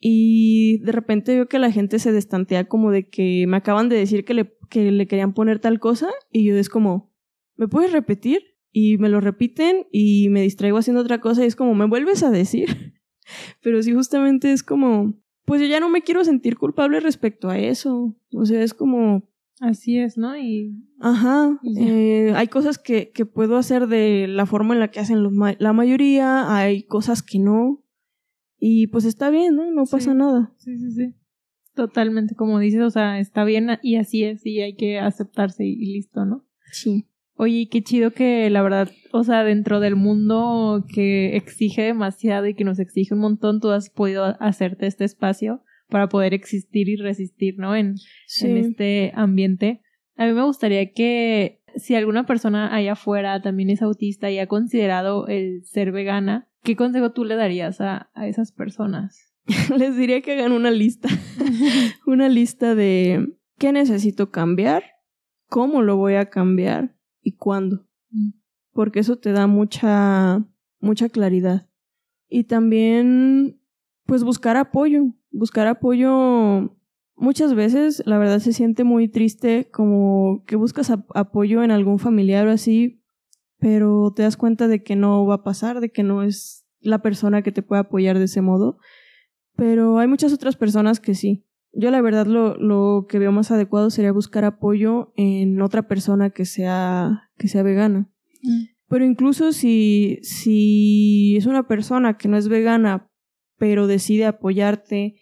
Y 0.00 0.78
de 0.78 0.90
repente 0.90 1.34
veo 1.34 1.46
que 1.46 1.60
la 1.60 1.70
gente 1.70 2.00
se 2.00 2.10
destantea 2.10 2.66
como 2.66 2.90
de 2.90 3.08
que 3.08 3.46
me 3.46 3.56
acaban 3.56 3.88
de 3.88 3.96
decir 3.96 4.24
que 4.24 4.34
le, 4.34 4.56
que 4.68 4.90
le 4.90 5.06
querían 5.06 5.32
poner 5.32 5.60
tal 5.60 5.78
cosa. 5.78 6.08
Y 6.32 6.44
yo 6.44 6.56
es 6.56 6.68
como, 6.68 7.14
¿me 7.54 7.68
puedes 7.68 7.92
repetir? 7.92 8.42
Y 8.72 8.98
me 8.98 9.08
lo 9.08 9.20
repiten 9.20 9.86
y 9.92 10.28
me 10.30 10.42
distraigo 10.42 10.78
haciendo 10.78 11.02
otra 11.02 11.20
cosa. 11.20 11.44
Y 11.44 11.46
es 11.46 11.54
como, 11.54 11.74
¿me 11.74 11.86
vuelves 11.86 12.24
a 12.24 12.30
decir? 12.30 12.94
Pero 13.62 13.80
sí, 13.82 13.92
justamente 13.92 14.50
es 14.50 14.64
como, 14.64 15.14
pues 15.46 15.60
yo 15.60 15.66
ya 15.68 15.80
no 15.80 15.88
me 15.88 16.02
quiero 16.02 16.24
sentir 16.24 16.58
culpable 16.58 17.00
respecto 17.00 17.48
a 17.48 17.58
eso. 17.58 18.14
O 18.32 18.44
sea, 18.44 18.62
es 18.62 18.74
como... 18.74 19.30
Así 19.60 19.98
es, 19.98 20.18
¿no? 20.18 20.36
Y... 20.36 20.74
Ajá. 21.00 21.58
Eh, 21.78 22.32
hay 22.34 22.48
cosas 22.48 22.76
que, 22.78 23.10
que 23.10 23.24
puedo 23.24 23.56
hacer 23.56 23.86
de 23.86 24.26
la 24.28 24.44
forma 24.44 24.74
en 24.74 24.80
la 24.80 24.90
que 24.90 25.00
hacen 25.00 25.22
los 25.22 25.32
la 25.58 25.72
mayoría, 25.72 26.54
hay 26.54 26.82
cosas 26.82 27.22
que 27.22 27.38
no. 27.38 27.82
Y 28.58 28.88
pues 28.88 29.04
está 29.04 29.30
bien, 29.30 29.54
¿no? 29.54 29.70
No 29.70 29.84
pasa 29.86 30.12
nada. 30.12 30.52
Sí, 30.58 30.76
sí, 30.76 30.90
sí. 30.90 31.14
Totalmente, 31.74 32.34
como 32.34 32.58
dices, 32.58 32.82
o 32.82 32.90
sea, 32.90 33.20
está 33.20 33.44
bien 33.44 33.68
y 33.82 33.96
así 33.96 34.24
es 34.24 34.44
y 34.44 34.60
hay 34.60 34.74
que 34.74 34.98
aceptarse 34.98 35.64
y 35.64 35.92
listo, 35.94 36.24
¿no? 36.24 36.44
Sí. 36.72 37.06
Oye, 37.38 37.68
qué 37.70 37.82
chido 37.82 38.12
que 38.12 38.48
la 38.48 38.62
verdad, 38.62 38.90
o 39.12 39.22
sea, 39.22 39.44
dentro 39.44 39.78
del 39.78 39.94
mundo 39.94 40.86
que 40.92 41.36
exige 41.36 41.82
demasiado 41.82 42.46
y 42.46 42.54
que 42.54 42.64
nos 42.64 42.78
exige 42.78 43.12
un 43.12 43.20
montón, 43.20 43.60
tú 43.60 43.70
has 43.70 43.90
podido 43.90 44.36
hacerte 44.40 44.86
este 44.86 45.04
espacio 45.04 45.62
para 45.90 46.08
poder 46.08 46.32
existir 46.32 46.88
y 46.88 46.96
resistir, 46.96 47.58
¿no? 47.58 47.76
En, 47.76 47.96
en 48.40 48.56
este 48.56 49.12
ambiente. 49.14 49.82
A 50.16 50.24
mí 50.24 50.32
me 50.32 50.44
gustaría 50.44 50.92
que 50.92 51.60
si 51.76 51.94
alguna 51.94 52.24
persona 52.24 52.74
allá 52.74 52.92
afuera 52.92 53.42
también 53.42 53.68
es 53.68 53.82
autista 53.82 54.30
y 54.30 54.38
ha 54.38 54.46
considerado 54.46 55.26
el 55.28 55.62
ser 55.64 55.92
vegana, 55.92 56.48
¿qué 56.62 56.74
consejo 56.74 57.12
tú 57.12 57.24
le 57.24 57.36
darías 57.36 57.82
a, 57.82 58.08
a 58.14 58.26
esas 58.26 58.50
personas? 58.50 59.34
Les 59.76 59.94
diría 59.94 60.22
que 60.22 60.32
hagan 60.32 60.52
una 60.52 60.70
lista, 60.70 61.10
una 62.06 62.30
lista 62.30 62.74
de 62.74 63.34
qué 63.58 63.72
necesito 63.72 64.30
cambiar, 64.30 64.84
cómo 65.48 65.82
lo 65.82 65.96
voy 65.96 66.14
a 66.14 66.30
cambiar 66.30 66.95
y 67.26 67.32
cuándo. 67.32 67.84
Mm. 68.10 68.30
Porque 68.72 69.00
eso 69.00 69.16
te 69.16 69.32
da 69.32 69.48
mucha, 69.48 70.46
mucha 70.78 71.08
claridad. 71.08 71.68
Y 72.28 72.44
también, 72.44 73.60
pues 74.04 74.22
buscar 74.22 74.56
apoyo. 74.56 75.06
Buscar 75.32 75.66
apoyo 75.66 76.78
muchas 77.16 77.54
veces, 77.54 78.02
la 78.06 78.18
verdad 78.18 78.38
se 78.38 78.52
siente 78.52 78.84
muy 78.84 79.08
triste 79.08 79.68
como 79.72 80.44
que 80.46 80.54
buscas 80.54 80.90
apoyo 80.90 81.64
en 81.64 81.72
algún 81.72 81.98
familiar 81.98 82.46
o 82.46 82.52
así, 82.52 83.02
pero 83.58 84.12
te 84.14 84.22
das 84.22 84.36
cuenta 84.36 84.68
de 84.68 84.84
que 84.84 84.94
no 84.94 85.26
va 85.26 85.36
a 85.36 85.42
pasar, 85.42 85.80
de 85.80 85.90
que 85.90 86.04
no 86.04 86.22
es 86.22 86.64
la 86.78 87.02
persona 87.02 87.42
que 87.42 87.50
te 87.50 87.62
puede 87.62 87.80
apoyar 87.80 88.18
de 88.18 88.26
ese 88.26 88.40
modo. 88.40 88.78
Pero 89.56 89.98
hay 89.98 90.06
muchas 90.06 90.32
otras 90.32 90.56
personas 90.56 91.00
que 91.00 91.16
sí. 91.16 91.44
Yo 91.78 91.90
la 91.90 92.00
verdad 92.00 92.26
lo, 92.26 92.56
lo 92.56 93.06
que 93.08 93.18
veo 93.18 93.32
más 93.32 93.50
adecuado 93.50 93.90
sería 93.90 94.10
buscar 94.10 94.44
apoyo 94.44 95.12
en 95.16 95.60
otra 95.60 95.86
persona 95.86 96.30
que 96.30 96.46
sea, 96.46 97.30
que 97.36 97.48
sea 97.48 97.62
vegana. 97.62 98.10
Mm. 98.42 98.64
Pero 98.88 99.04
incluso 99.04 99.52
si, 99.52 100.18
si 100.22 101.36
es 101.36 101.46
una 101.46 101.66
persona 101.66 102.16
que 102.16 102.28
no 102.28 102.36
es 102.36 102.48
vegana, 102.48 103.10
pero 103.58 103.86
decide 103.86 104.24
apoyarte 104.24 105.16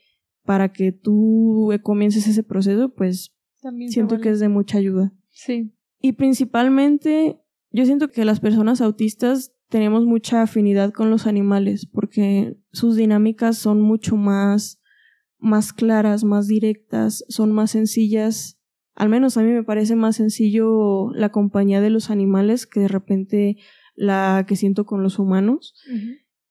para 0.45 0.73
que 0.73 0.93
tú 0.93 1.73
comiences 1.83 2.27
ese 2.29 2.43
proceso, 2.43 2.93
pues 2.95 3.35
También 3.63 3.91
siento 3.91 4.19
que 4.21 4.31
es 4.31 4.41
de 4.41 4.49
mucha 4.49 4.79
ayuda. 4.79 5.13
Sí. 5.31 5.75
Y 6.01 6.13
principalmente, 6.13 7.41
yo 7.71 7.87
siento 7.87 8.11
que 8.11 8.25
las 8.25 8.41
personas 8.41 8.81
autistas 8.81 9.55
tenemos 9.71 10.05
mucha 10.05 10.43
afinidad 10.43 10.93
con 10.93 11.11
los 11.11 11.27
animales 11.27 11.87
porque 11.87 12.57
sus 12.71 12.97
dinámicas 12.97 13.59
son 13.59 13.81
mucho 13.81 14.17
más 14.17 14.81
más 15.45 15.73
claras, 15.73 16.25
más 16.25 16.49
directas, 16.49 17.25
son 17.29 17.53
más 17.53 17.73
sencillas. 17.73 18.59
Al 18.95 19.11
menos 19.11 19.37
a 19.37 19.43
mí 19.43 19.51
me 19.51 19.63
parece 19.63 19.95
más 19.95 20.17
sencillo 20.17 21.11
la 21.13 21.29
compañía 21.31 21.81
de 21.81 21.91
los 21.91 22.11
animales 22.11 22.67
que 22.67 22.81
de 22.81 22.89
repente 22.89 23.57
la 23.95 24.45
que 24.49 24.57
siento 24.57 24.87
con 24.87 25.03
los 25.03 25.19
humanos. 25.19 25.75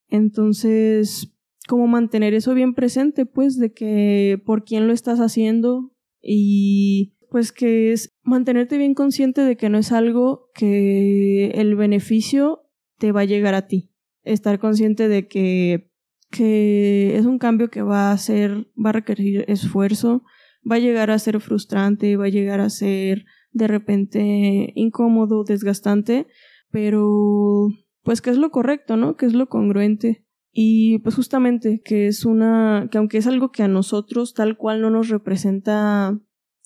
Entonces, 0.08 1.34
¿cómo 1.68 1.88
mantener 1.88 2.36
eso 2.36 2.54
bien 2.54 2.76
presente? 2.76 3.26
Pues 3.26 3.58
de 3.58 3.74
que 3.74 4.41
por 4.46 4.64
quién 4.64 4.86
lo 4.88 4.94
estás 4.94 5.20
haciendo 5.20 5.91
y 6.22 7.16
pues 7.32 7.52
que 7.52 7.94
es 7.94 8.14
mantenerte 8.22 8.78
bien 8.78 8.94
consciente 8.94 9.41
de 9.41 9.58
que 9.58 9.70
no 9.70 9.80
es 9.80 9.91
algo 9.91 10.52
que 10.54 11.48
el 11.56 11.76
beneficio 11.76 12.70
te 13.00 13.12
va 13.12 13.22
a 13.22 13.26
llegar 13.26 13.56
a 13.56 13.68
ti. 13.68 13.89
Estar 14.22 14.60
consciente 14.60 15.08
de 15.08 15.28
que 15.28 15.91
que 16.34 17.16
es 17.16 17.28
un 17.28 17.38
cambio 17.38 17.70
que 17.70 17.84
va 17.84 18.12
a 18.12 18.18
ser, 18.18 18.68
va 18.84 18.90
a 18.90 18.94
requerir 18.94 19.46
esfuerzo, 19.48 20.24
va 20.70 20.78
a 20.78 20.80
llegar 20.80 21.12
a 21.12 21.20
ser 21.20 21.40
frustrante, 21.40 22.18
va 22.18 22.26
a 22.26 22.30
llegar 22.30 22.60
a 22.60 22.72
ser 22.72 23.26
de 23.52 23.68
repente 23.68 24.74
incómodo, 24.76 25.44
desgastante, 25.44 26.26
pero 26.72 27.68
pues 28.02 28.22
que 28.22 28.32
es 28.32 28.38
lo 28.38 28.50
correcto, 28.50 28.98
¿no? 28.98 29.16
Que 29.16 29.28
es 29.28 29.34
lo 29.34 29.48
congruente. 29.48 30.26
Y 30.52 30.98
pues 31.00 31.16
justamente 31.16 31.82
que 31.86 32.08
es 32.08 32.26
una, 32.26 32.88
que 32.92 32.98
aunque 32.98 33.20
es 33.20 33.28
algo 33.28 33.52
que 33.52 33.62
a 33.62 33.68
nosotros 33.68 34.34
tal 34.34 34.58
cual 34.58 34.82
no 34.82 34.90
nos 34.90 35.10
representa 35.10 36.20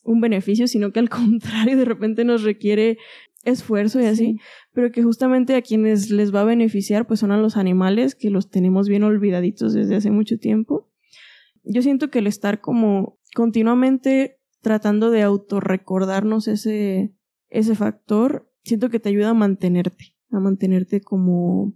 un 0.06 0.22
beneficio, 0.22 0.68
sino 0.70 0.94
que 0.94 1.00
al 1.00 1.10
contrario 1.10 1.76
de 1.76 1.86
repente 1.86 2.24
nos 2.24 2.44
requiere 2.44 2.98
esfuerzo 3.48 4.00
y 4.02 4.06
así, 4.06 4.40
pero 4.74 4.92
que 4.92 5.04
justamente 5.04 5.56
a 5.56 5.62
quienes 5.62 6.12
les 6.12 6.34
va 6.34 6.42
a 6.42 6.46
beneficiar 6.46 7.08
pues 7.08 7.20
son 7.20 7.32
a 7.32 7.38
los 7.38 7.58
animales 7.58 8.16
que 8.16 8.30
los 8.30 8.50
tenemos 8.50 8.90
bien 8.90 9.04
olvidaditos 9.04 9.74
desde 9.74 9.96
hace 9.96 10.12
mucho 10.12 10.38
tiempo. 10.38 10.90
Yo 11.64 11.82
siento 11.82 12.10
que 12.10 12.20
el 12.20 12.28
estar 12.28 12.62
como 12.62 13.20
continuamente 13.34 14.40
tratando 14.62 15.12
de 15.12 15.22
autorrecordarnos 15.22 16.48
ese, 16.48 17.14
ese 17.50 17.76
factor, 17.76 18.52
siento 18.64 18.90
que 18.90 19.00
te 19.00 19.10
ayuda 19.10 19.30
a 19.30 19.34
mantenerte, 19.34 20.16
a 20.32 20.40
mantenerte 20.40 21.02
como 21.02 21.74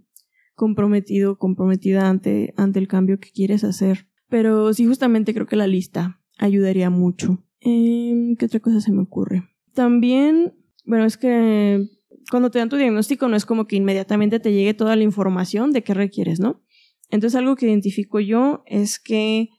comprometido, 0.54 1.38
comprometida 1.38 2.08
ante, 2.08 2.52
ante 2.56 2.78
el 2.78 2.88
cambio 2.88 3.18
que 3.18 3.30
quieres 3.30 3.64
hacer. 3.64 4.08
Pero 4.28 4.72
sí, 4.74 4.86
justamente 4.86 5.34
creo 5.34 5.46
que 5.46 5.56
la 5.56 5.66
lista 5.66 6.20
ayudaría 6.38 6.90
mucho. 6.90 7.44
Em, 7.60 8.36
¿Qué 8.36 8.46
otra 8.46 8.60
cosa 8.60 8.80
se 8.80 8.92
me 8.92 9.02
ocurre? 9.02 9.42
También 9.74 10.54
bueno, 10.84 11.04
es 11.04 11.16
que 11.16 11.86
cuando 12.30 12.50
te 12.50 12.58
dan 12.58 12.68
tu 12.68 12.76
diagnóstico 12.76 13.28
no 13.28 13.36
es 13.36 13.46
como 13.46 13.66
que 13.66 13.76
inmediatamente 13.76 14.40
te 14.40 14.52
llegue 14.52 14.74
toda 14.74 14.96
la 14.96 15.02
información 15.02 15.72
de 15.72 15.82
qué 15.82 15.94
requieres, 15.94 16.40
¿no? 16.40 16.62
Entonces 17.10 17.38
algo 17.38 17.56
que 17.56 17.66
identifico 17.66 18.20
yo 18.20 18.62
es 18.66 18.98
que 18.98 19.50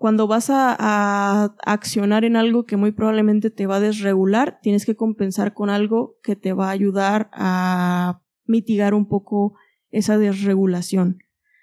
cuando 0.00 0.26
vas 0.26 0.48
a, 0.48 1.54
accionar 1.66 2.24
en 2.24 2.36
algo 2.36 2.64
que 2.64 2.78
muy 2.78 2.90
probablemente 2.90 3.50
te 3.50 3.66
va 3.66 3.76
a 3.76 3.80
desregular, 3.80 4.58
tienes 4.62 4.86
que 4.86 4.96
compensar 4.96 5.52
con 5.52 5.68
algo 5.68 6.16
que 6.22 6.36
te 6.36 6.54
va 6.54 6.68
a 6.68 6.70
ayudar 6.70 7.28
a 7.34 8.22
mitigar 8.46 8.94
un 8.94 9.06
poco 9.06 9.58
esa 9.90 10.16
desregulación. 10.16 11.18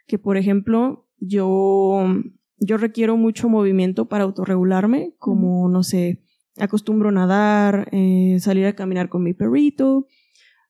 Que 0.05 0.19
por 0.19 0.37
ejemplo, 0.37 1.07
yo, 1.17 2.05
yo 2.57 2.77
requiero 2.77 3.17
mucho 3.17 3.49
movimiento 3.49 4.07
para 4.07 4.25
autorregularme, 4.25 5.15
como, 5.17 5.67
no 5.67 5.81
sé, 5.81 6.21
acostumbro 6.59 7.09
a 7.09 7.11
nadar, 7.11 7.89
eh, 7.91 8.37
salir 8.39 8.65
a 8.65 8.73
caminar 8.73 9.09
con 9.09 9.23
mi 9.23 9.33
perrito 9.33 10.07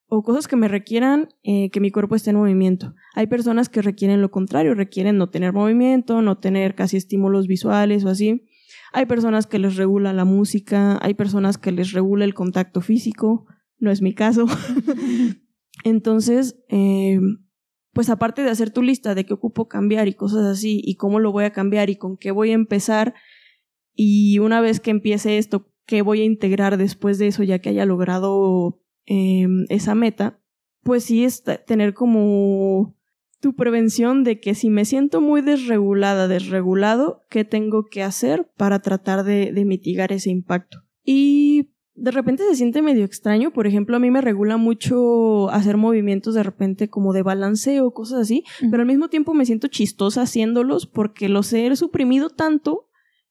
o 0.10 0.24
cosas 0.24 0.48
que 0.48 0.56
me 0.56 0.68
requieran 0.68 1.30
eh, 1.44 1.70
que 1.70 1.80
mi 1.80 1.92
cuerpo 1.92 2.16
esté 2.16 2.30
en 2.30 2.38
movimiento. 2.38 2.96
Hay 3.14 3.28
personas 3.28 3.68
que 3.70 3.82
requieren 3.82 4.22
lo 4.22 4.32
contrario, 4.32 4.74
requieren 4.74 5.18
no 5.18 5.30
tener 5.30 5.54
movimiento, 5.54 6.22
no 6.22 6.38
tener 6.38 6.76
casi 6.76 6.98
estímulos 6.98 7.48
visuales 7.48 8.06
o 8.06 8.10
así. 8.10 8.46
Hay 8.94 9.06
personas 9.06 9.48
que 9.48 9.60
les 9.60 9.76
regula 9.76 10.14
la 10.14 10.26
música, 10.26 10.98
hay 11.02 11.14
personas 11.14 11.58
que 11.58 11.72
les 11.72 11.92
regula 11.92 12.24
el 12.24 12.34
contacto 12.34 12.82
físico, 12.82 13.46
no 13.80 13.92
es 13.92 14.02
mi 14.02 14.14
caso. 14.14 14.46
Entonces, 15.84 16.58
eh, 16.70 17.20
pues 17.92 18.10
aparte 18.10 18.44
de 18.44 18.50
hacer 18.50 18.72
tu 18.72 18.82
lista 18.82 19.14
de 19.14 19.26
qué 19.26 19.34
ocupo 19.34 19.68
cambiar 19.68 20.08
y 20.08 20.14
cosas 20.14 20.46
así, 20.46 20.82
y 20.84 20.96
cómo 20.96 21.20
lo 21.20 21.32
voy 21.32 21.44
a 21.44 21.52
cambiar 21.52 21.90
y 21.90 21.98
con 21.98 22.16
qué 22.18 22.32
voy 22.32 22.52
a 22.52 22.56
empezar, 22.56 23.14
y 23.94 24.40
una 24.40 24.62
vez 24.62 24.80
que 24.80 24.92
empiece 24.92 25.38
esto, 25.38 25.74
que 25.88 26.04
voy 26.04 26.22
a 26.22 26.26
integrar 26.26 26.78
después 26.78 27.18
de 27.18 27.28
eso, 27.28 27.42
ya 27.42 27.60
que 27.60 27.70
haya 27.70 27.86
logrado 27.86 28.80
em, 29.06 29.66
esa 29.70 29.96
meta, 29.96 30.40
pues 30.84 31.06
sí 31.06 31.24
es 31.24 31.44
tener 31.66 31.94
como 31.96 32.96
tu 33.40 33.56
prevención 33.56 34.24
de 34.24 34.40
que 34.40 34.54
si 34.54 34.70
me 34.70 34.86
siento 34.86 35.22
muy 35.22 35.42
desregulada, 35.42 36.28
desregulado, 36.28 37.24
¿qué 37.30 37.46
tengo 37.46 37.86
que 37.86 38.04
hacer 38.04 38.52
para 38.58 38.80
tratar 38.80 39.24
de, 39.24 39.52
mitigar 39.66 40.12
ese 40.12 40.30
impacto? 40.30 40.80
Y 41.04 41.70
de 41.94 42.12
repente 42.12 42.44
se 42.44 42.56
siente 42.56 42.82
medio 42.82 43.06
extraño, 43.06 43.52
por 43.52 43.66
ejemplo, 43.66 43.96
a 43.96 44.00
mí 44.00 44.12
me 44.12 44.22
regula 44.22 44.58
mucho 44.58 45.50
hacer 45.52 45.78
movimientos 45.78 46.34
de 46.34 46.44
repente 46.44 46.90
como 46.90 47.14
de 47.14 47.24
balanceo, 47.24 47.92
cosas 47.92 48.22
así, 48.22 48.44
pero 48.72 48.82
al 48.82 48.88
mismo 48.88 49.08
tiempo 49.08 49.34
me 49.34 49.46
siento 49.46 49.68
chistosa 49.68 50.24
haciéndolos 50.24 50.86
porque 50.86 51.30
los 51.30 51.54
he 51.54 51.74
suprimido 51.76 52.30
tanto 52.30 52.87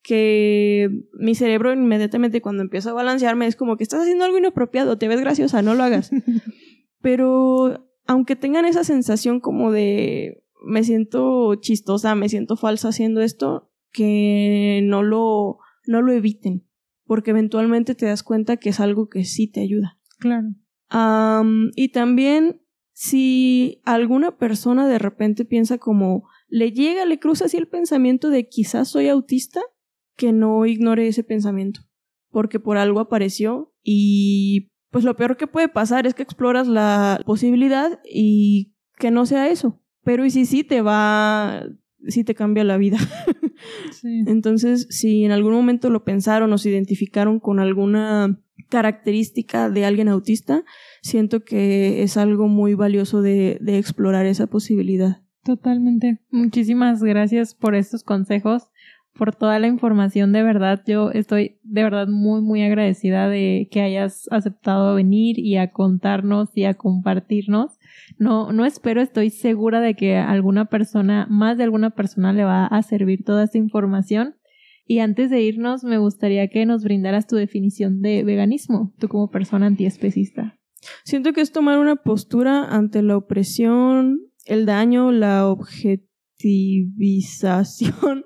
que 0.07 0.89
mi 1.15 1.35
cerebro 1.35 1.73
inmediatamente 1.73 2.41
cuando 2.41 2.63
empiezo 2.63 2.91
a 2.91 2.93
balancearme 2.93 3.49
es 3.49 3.57
como 3.57 3.77
que 3.77 3.83
estás 3.83 4.03
haciendo 4.03 4.25
algo 4.25 4.39
inapropiado, 4.39 4.99
te 4.99 5.09
ves 5.09 5.21
graciosa, 5.21 5.63
no 5.63 5.75
lo 5.75 5.83
hagas. 5.83 6.13
Pero 7.03 7.91
aunque 8.07 8.37
tengan 8.37 8.67
esa 8.67 8.85
sensación 8.85 9.41
como 9.41 9.73
de 9.73 10.45
me 10.65 10.85
siento 10.85 11.57
chistosa, 11.57 12.15
me 12.15 12.29
siento 12.29 12.57
falsa 12.57 12.91
haciendo 12.91 13.21
esto, 13.21 13.73
que 13.91 14.81
no 14.85 15.03
lo, 15.03 15.59
no 15.89 16.03
lo 16.03 16.13
eviten, 16.13 16.69
porque 17.05 17.33
eventualmente 17.33 17.97
te 17.97 18.07
das 18.07 18.23
cuenta 18.23 18.59
que 18.59 18.69
es 18.69 18.79
algo 18.79 19.09
que 19.09 19.25
sí 19.25 19.51
te 19.51 19.61
ayuda. 19.61 19.99
Claro. 20.21 20.55
y 21.75 21.89
también 21.89 22.63
si 22.93 23.83
alguna 23.85 24.39
persona 24.39 24.87
de 24.87 25.01
repente 25.01 25.45
piensa 25.45 25.79
como 25.79 26.29
le 26.47 26.71
llega, 26.71 27.05
le 27.07 27.19
cruza 27.19 27.47
así 27.47 27.57
el 27.57 27.67
pensamiento 27.67 28.31
de 28.31 28.49
quizás 28.49 28.89
soy 28.89 29.09
autista, 29.09 29.61
que 30.17 30.33
no 30.33 30.67
ignore 30.67 31.07
ese 31.07 31.23
pensamiento, 31.23 31.81
porque 32.31 32.59
por 32.61 32.77
algo 32.77 33.01
apareció 33.01 33.73
y 33.83 34.71
pues 34.91 35.05
lo 35.05 35.17
peor 35.17 35.37
que 35.37 35.47
puede 35.47 35.69
pasar 35.69 36.07
es 36.07 36.15
que 36.15 36.23
exploras 36.23 36.69
la 36.69 37.21
posibilidad 37.27 38.01
y 38.05 38.75
que 38.99 39.11
no 39.11 39.27
sea 39.27 39.49
eso. 39.49 39.83
Pero 40.03 40.25
y 40.25 40.31
si 40.31 40.47
sí 40.47 40.65
te 40.65 40.81
va, 40.81 41.65
sí 42.07 42.25
te 42.25 42.35
cambia 42.35 42.65
la 42.65 42.79
vida. 42.79 42.99
Entonces, 44.27 44.87
si 44.91 45.25
en 45.25 45.33
algún 45.33 45.53
momento 45.53 45.91
lo 45.91 46.05
pensaron 46.05 46.53
o 46.53 46.59
se 46.59 46.71
identificaron 46.71 47.41
con 47.41 47.59
alguna 47.59 48.41
característica 48.69 49.69
de 49.69 49.85
alguien 49.85 50.09
autista, 50.09 50.65
siento 51.03 51.45
que 51.45 52.03
es 52.03 52.17
algo 52.17 52.49
muy 52.49 52.75
valioso 52.75 53.23
de, 53.23 53.59
de 53.61 53.79
explorar 53.79 54.27
esa 54.27 54.47
posibilidad. 54.47 55.23
Totalmente. 55.45 56.21
Muchísimas 56.31 57.03
gracias 57.03 57.55
por 57.55 57.75
estos 57.75 58.03
consejos 58.03 58.71
por 59.17 59.35
toda 59.35 59.59
la 59.59 59.67
información, 59.67 60.33
de 60.33 60.43
verdad. 60.43 60.83
Yo 60.87 61.11
estoy 61.11 61.59
de 61.63 61.83
verdad 61.83 62.09
muy, 62.09 62.43
muy 62.43 62.63
agradecida 62.63 63.29
de 63.29 63.69
que 63.71 63.81
hayas 63.81 64.29
aceptado 64.31 64.95
venir 64.95 65.39
y 65.39 65.57
a 65.57 65.73
contarnos 65.73 66.51
y 66.55 66.65
a 66.65 66.75
compartirnos. 66.75 67.79
No, 68.19 68.53
no 68.53 68.65
espero, 68.65 69.01
estoy 69.01 69.31
segura 69.31 69.81
de 69.81 69.95
que 69.95 70.17
alguna 70.17 70.67
persona, 70.67 71.27
más 71.31 71.59
de 71.59 71.65
alguna 71.65 71.91
persona 71.91 72.33
le 72.33 72.45
va 72.45 72.67
a 72.67 72.83
servir 72.83 73.25
toda 73.25 73.43
esta 73.45 73.59
información. 73.59 74.37
Y 74.87 75.01
antes 75.01 75.31
de 75.31 75.43
irnos, 75.43 75.83
me 75.83 75.99
gustaría 75.99 76.47
que 76.49 76.65
nos 76.65 76.85
brindaras 76.85 77.27
tu 77.27 77.35
definición 77.37 78.03
de 78.03 78.23
veganismo, 78.23 78.95
tú 78.99 79.09
como 79.09 79.31
persona 79.31 79.67
antiespecista. 79.67 80.57
Siento 81.05 81.33
que 81.33 81.41
es 81.41 81.51
tomar 81.51 81.79
una 81.79 81.97
postura 81.97 82.63
ante 82.65 83.03
la 83.03 83.17
opresión, 83.17 84.21
el 84.45 84.67
daño, 84.67 85.11
la 85.11 85.49
objetivización 85.49 88.23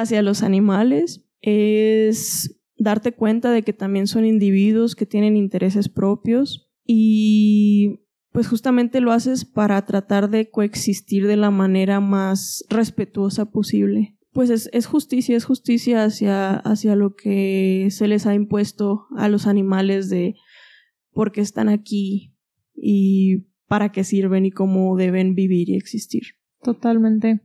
hacia 0.00 0.22
los 0.22 0.42
animales, 0.42 1.24
es 1.40 2.60
darte 2.76 3.12
cuenta 3.12 3.50
de 3.50 3.62
que 3.62 3.72
también 3.72 4.06
son 4.06 4.24
individuos 4.24 4.94
que 4.94 5.06
tienen 5.06 5.36
intereses 5.36 5.88
propios 5.88 6.70
y 6.84 8.00
pues 8.32 8.48
justamente 8.48 9.00
lo 9.00 9.12
haces 9.12 9.44
para 9.46 9.84
tratar 9.86 10.28
de 10.28 10.50
coexistir 10.50 11.26
de 11.26 11.36
la 11.36 11.50
manera 11.50 12.00
más 12.00 12.64
respetuosa 12.68 13.50
posible. 13.50 14.18
Pues 14.32 14.50
es, 14.50 14.68
es 14.74 14.84
justicia, 14.84 15.36
es 15.36 15.46
justicia 15.46 16.04
hacia, 16.04 16.56
hacia 16.56 16.94
lo 16.96 17.14
que 17.14 17.88
se 17.90 18.06
les 18.08 18.26
ha 18.26 18.34
impuesto 18.34 19.06
a 19.16 19.30
los 19.30 19.46
animales 19.46 20.10
de 20.10 20.34
por 21.12 21.32
qué 21.32 21.40
están 21.40 21.70
aquí 21.70 22.34
y 22.74 23.46
para 23.66 23.90
qué 23.90 24.04
sirven 24.04 24.44
y 24.44 24.50
cómo 24.50 24.94
deben 24.96 25.34
vivir 25.34 25.70
y 25.70 25.76
existir. 25.76 26.24
Totalmente. 26.62 27.40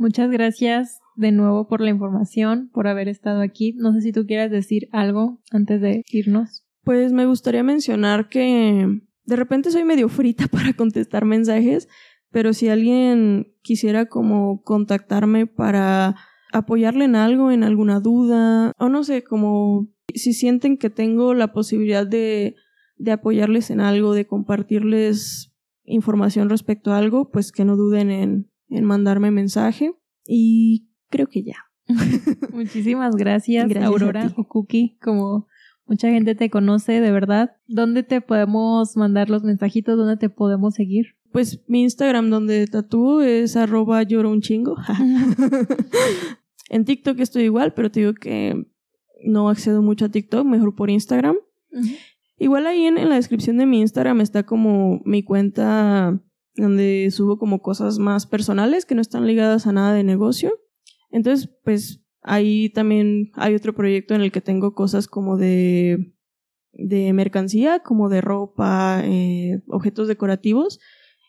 Muchas 0.00 0.30
gracias 0.30 1.02
de 1.14 1.30
nuevo 1.30 1.68
por 1.68 1.82
la 1.82 1.90
información, 1.90 2.70
por 2.72 2.88
haber 2.88 3.06
estado 3.06 3.42
aquí. 3.42 3.74
No 3.76 3.92
sé 3.92 4.00
si 4.00 4.12
tú 4.12 4.24
quieras 4.24 4.50
decir 4.50 4.88
algo 4.92 5.42
antes 5.50 5.82
de 5.82 6.04
irnos. 6.10 6.64
Pues 6.84 7.12
me 7.12 7.26
gustaría 7.26 7.62
mencionar 7.62 8.30
que 8.30 9.02
de 9.24 9.36
repente 9.36 9.70
soy 9.70 9.84
medio 9.84 10.08
frita 10.08 10.46
para 10.50 10.72
contestar 10.72 11.26
mensajes, 11.26 11.86
pero 12.30 12.54
si 12.54 12.70
alguien 12.70 13.52
quisiera 13.60 14.06
como 14.06 14.62
contactarme 14.62 15.46
para 15.46 16.16
apoyarle 16.50 17.04
en 17.04 17.14
algo, 17.14 17.50
en 17.50 17.62
alguna 17.62 18.00
duda, 18.00 18.72
o 18.78 18.88
no 18.88 19.04
sé, 19.04 19.22
como 19.22 19.90
si 20.14 20.32
sienten 20.32 20.78
que 20.78 20.88
tengo 20.88 21.34
la 21.34 21.52
posibilidad 21.52 22.06
de, 22.06 22.56
de 22.96 23.12
apoyarles 23.12 23.68
en 23.68 23.82
algo, 23.82 24.14
de 24.14 24.26
compartirles 24.26 25.52
información 25.84 26.48
respecto 26.48 26.90
a 26.90 26.96
algo, 26.96 27.30
pues 27.30 27.52
que 27.52 27.66
no 27.66 27.76
duden 27.76 28.10
en, 28.10 28.49
en 28.70 28.84
mandarme 28.84 29.30
mensaje. 29.30 29.92
Y 30.26 30.88
creo 31.08 31.26
que 31.26 31.42
ya. 31.42 31.56
Muchísimas 32.52 33.16
gracias, 33.16 33.74
Aurora 33.76 34.32
o 34.36 34.44
Cookie, 34.46 34.96
como 35.02 35.46
mucha 35.86 36.08
gente 36.10 36.34
te 36.34 36.50
conoce, 36.50 37.00
de 37.00 37.10
verdad. 37.10 37.56
¿Dónde 37.66 38.02
te 38.02 38.20
podemos 38.20 38.96
mandar 38.96 39.28
los 39.28 39.42
mensajitos? 39.42 39.96
¿Dónde 39.96 40.16
te 40.16 40.30
podemos 40.30 40.74
seguir? 40.74 41.16
Pues 41.32 41.62
mi 41.68 41.82
Instagram 41.82 42.30
donde 42.30 42.66
tatúo 42.66 43.22
es 43.22 43.56
arroba 43.56 44.02
lloro 44.02 44.30
un 44.30 44.40
chingo. 44.40 44.76
en 46.70 46.84
TikTok 46.84 47.18
estoy 47.20 47.44
igual, 47.44 47.72
pero 47.74 47.90
te 47.90 48.00
digo 48.00 48.14
que 48.14 48.66
no 49.24 49.48
accedo 49.48 49.82
mucho 49.82 50.06
a 50.06 50.08
TikTok, 50.08 50.46
mejor 50.46 50.74
por 50.74 50.90
Instagram. 50.90 51.36
Igual 52.38 52.66
ahí 52.66 52.84
en, 52.84 52.94
la 53.08 53.16
descripción 53.16 53.58
de 53.58 53.66
mi 53.66 53.80
Instagram 53.80 54.20
está 54.20 54.44
como 54.44 55.00
mi 55.04 55.22
cuenta 55.22 56.20
donde 56.54 57.08
subo 57.10 57.38
como 57.38 57.62
cosas 57.62 57.98
más 57.98 58.26
personales 58.26 58.84
que 58.84 58.94
no 58.94 59.00
están 59.00 59.26
ligadas 59.26 59.66
a 59.66 59.72
nada 59.72 59.94
de 59.94 60.04
negocio. 60.04 60.58
Entonces, 61.10 61.50
pues 61.64 62.02
ahí 62.22 62.70
también 62.70 63.30
hay 63.34 63.54
otro 63.54 63.74
proyecto 63.74 64.14
en 64.14 64.20
el 64.20 64.32
que 64.32 64.40
tengo 64.40 64.74
cosas 64.74 65.08
como 65.08 65.36
de, 65.36 66.14
de 66.72 67.12
mercancía, 67.12 67.80
como 67.80 68.08
de 68.08 68.20
ropa, 68.20 69.02
eh, 69.04 69.62
objetos 69.68 70.08
decorativos. 70.08 70.80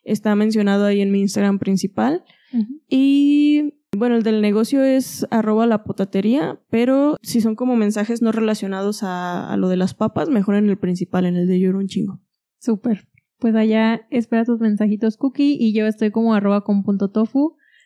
Está 0.04 0.36
mencionado 0.36 0.86
ahí 0.86 1.02
en 1.02 1.12
mi 1.12 1.22
Instagram 1.22 1.60
principal. 1.60 2.24
Y 2.90 3.76
bueno, 3.96 4.16
el 4.16 4.24
del 4.24 4.42
negocio 4.42 4.84
es 4.84 5.26
arroba 5.30 5.68
la 5.68 5.84
potatería, 5.84 6.60
pero 6.70 7.18
si 7.22 7.40
son 7.40 7.56
como 7.56 7.78
mensajes 7.78 8.22
no 8.22 8.32
relacionados 8.34 9.04
a, 9.04 9.50
a 9.52 9.58
lo 9.58 9.70
de 9.70 9.78
las 9.78 9.94
papas, 9.94 10.30
mejor 10.30 10.56
en 10.56 10.70
el 10.70 10.78
principal, 10.78 11.26
en 11.26 11.38
el 11.38 11.48
de 11.48 11.60
lloro 11.60 11.80
un 11.80 11.88
chingo. 11.88 12.20
Súper. 12.60 13.11
Pues 13.42 13.56
allá 13.56 14.02
espera 14.12 14.46
tus 14.46 14.60
mensajitos 14.60 15.18
cookie 15.18 15.58
y 15.60 15.74
yo 15.74 15.88
estoy 15.88 16.12
como 16.12 16.36
arroba 16.36 16.64
con. 16.64 16.84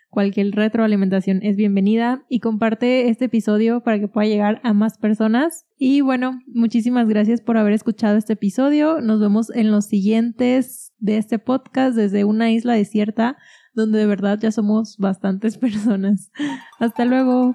Cualquier 0.09 0.51
retroalimentación 0.51 1.39
es 1.43 1.55
bienvenida 1.55 2.25
y 2.27 2.41
comparte 2.41 3.07
este 3.07 3.25
episodio 3.25 3.81
para 3.81 3.97
que 3.97 4.09
pueda 4.09 4.27
llegar 4.27 4.59
a 4.63 4.73
más 4.73 4.97
personas. 4.97 5.65
Y 5.77 6.01
bueno, 6.01 6.41
muchísimas 6.47 7.07
gracias 7.07 7.39
por 7.39 7.57
haber 7.57 7.71
escuchado 7.71 8.17
este 8.17 8.33
episodio. 8.33 8.99
Nos 8.99 9.21
vemos 9.21 9.49
en 9.49 9.71
los 9.71 9.85
siguientes 9.85 10.93
de 10.99 11.17
este 11.17 11.39
podcast 11.39 11.95
desde 11.95 12.25
una 12.25 12.51
isla 12.51 12.73
desierta 12.73 13.37
donde 13.73 13.99
de 13.99 14.07
verdad 14.07 14.37
ya 14.41 14.51
somos 14.51 14.97
bastantes 14.97 15.57
personas. 15.59 16.31
Hasta 16.79 17.05
luego. 17.05 17.53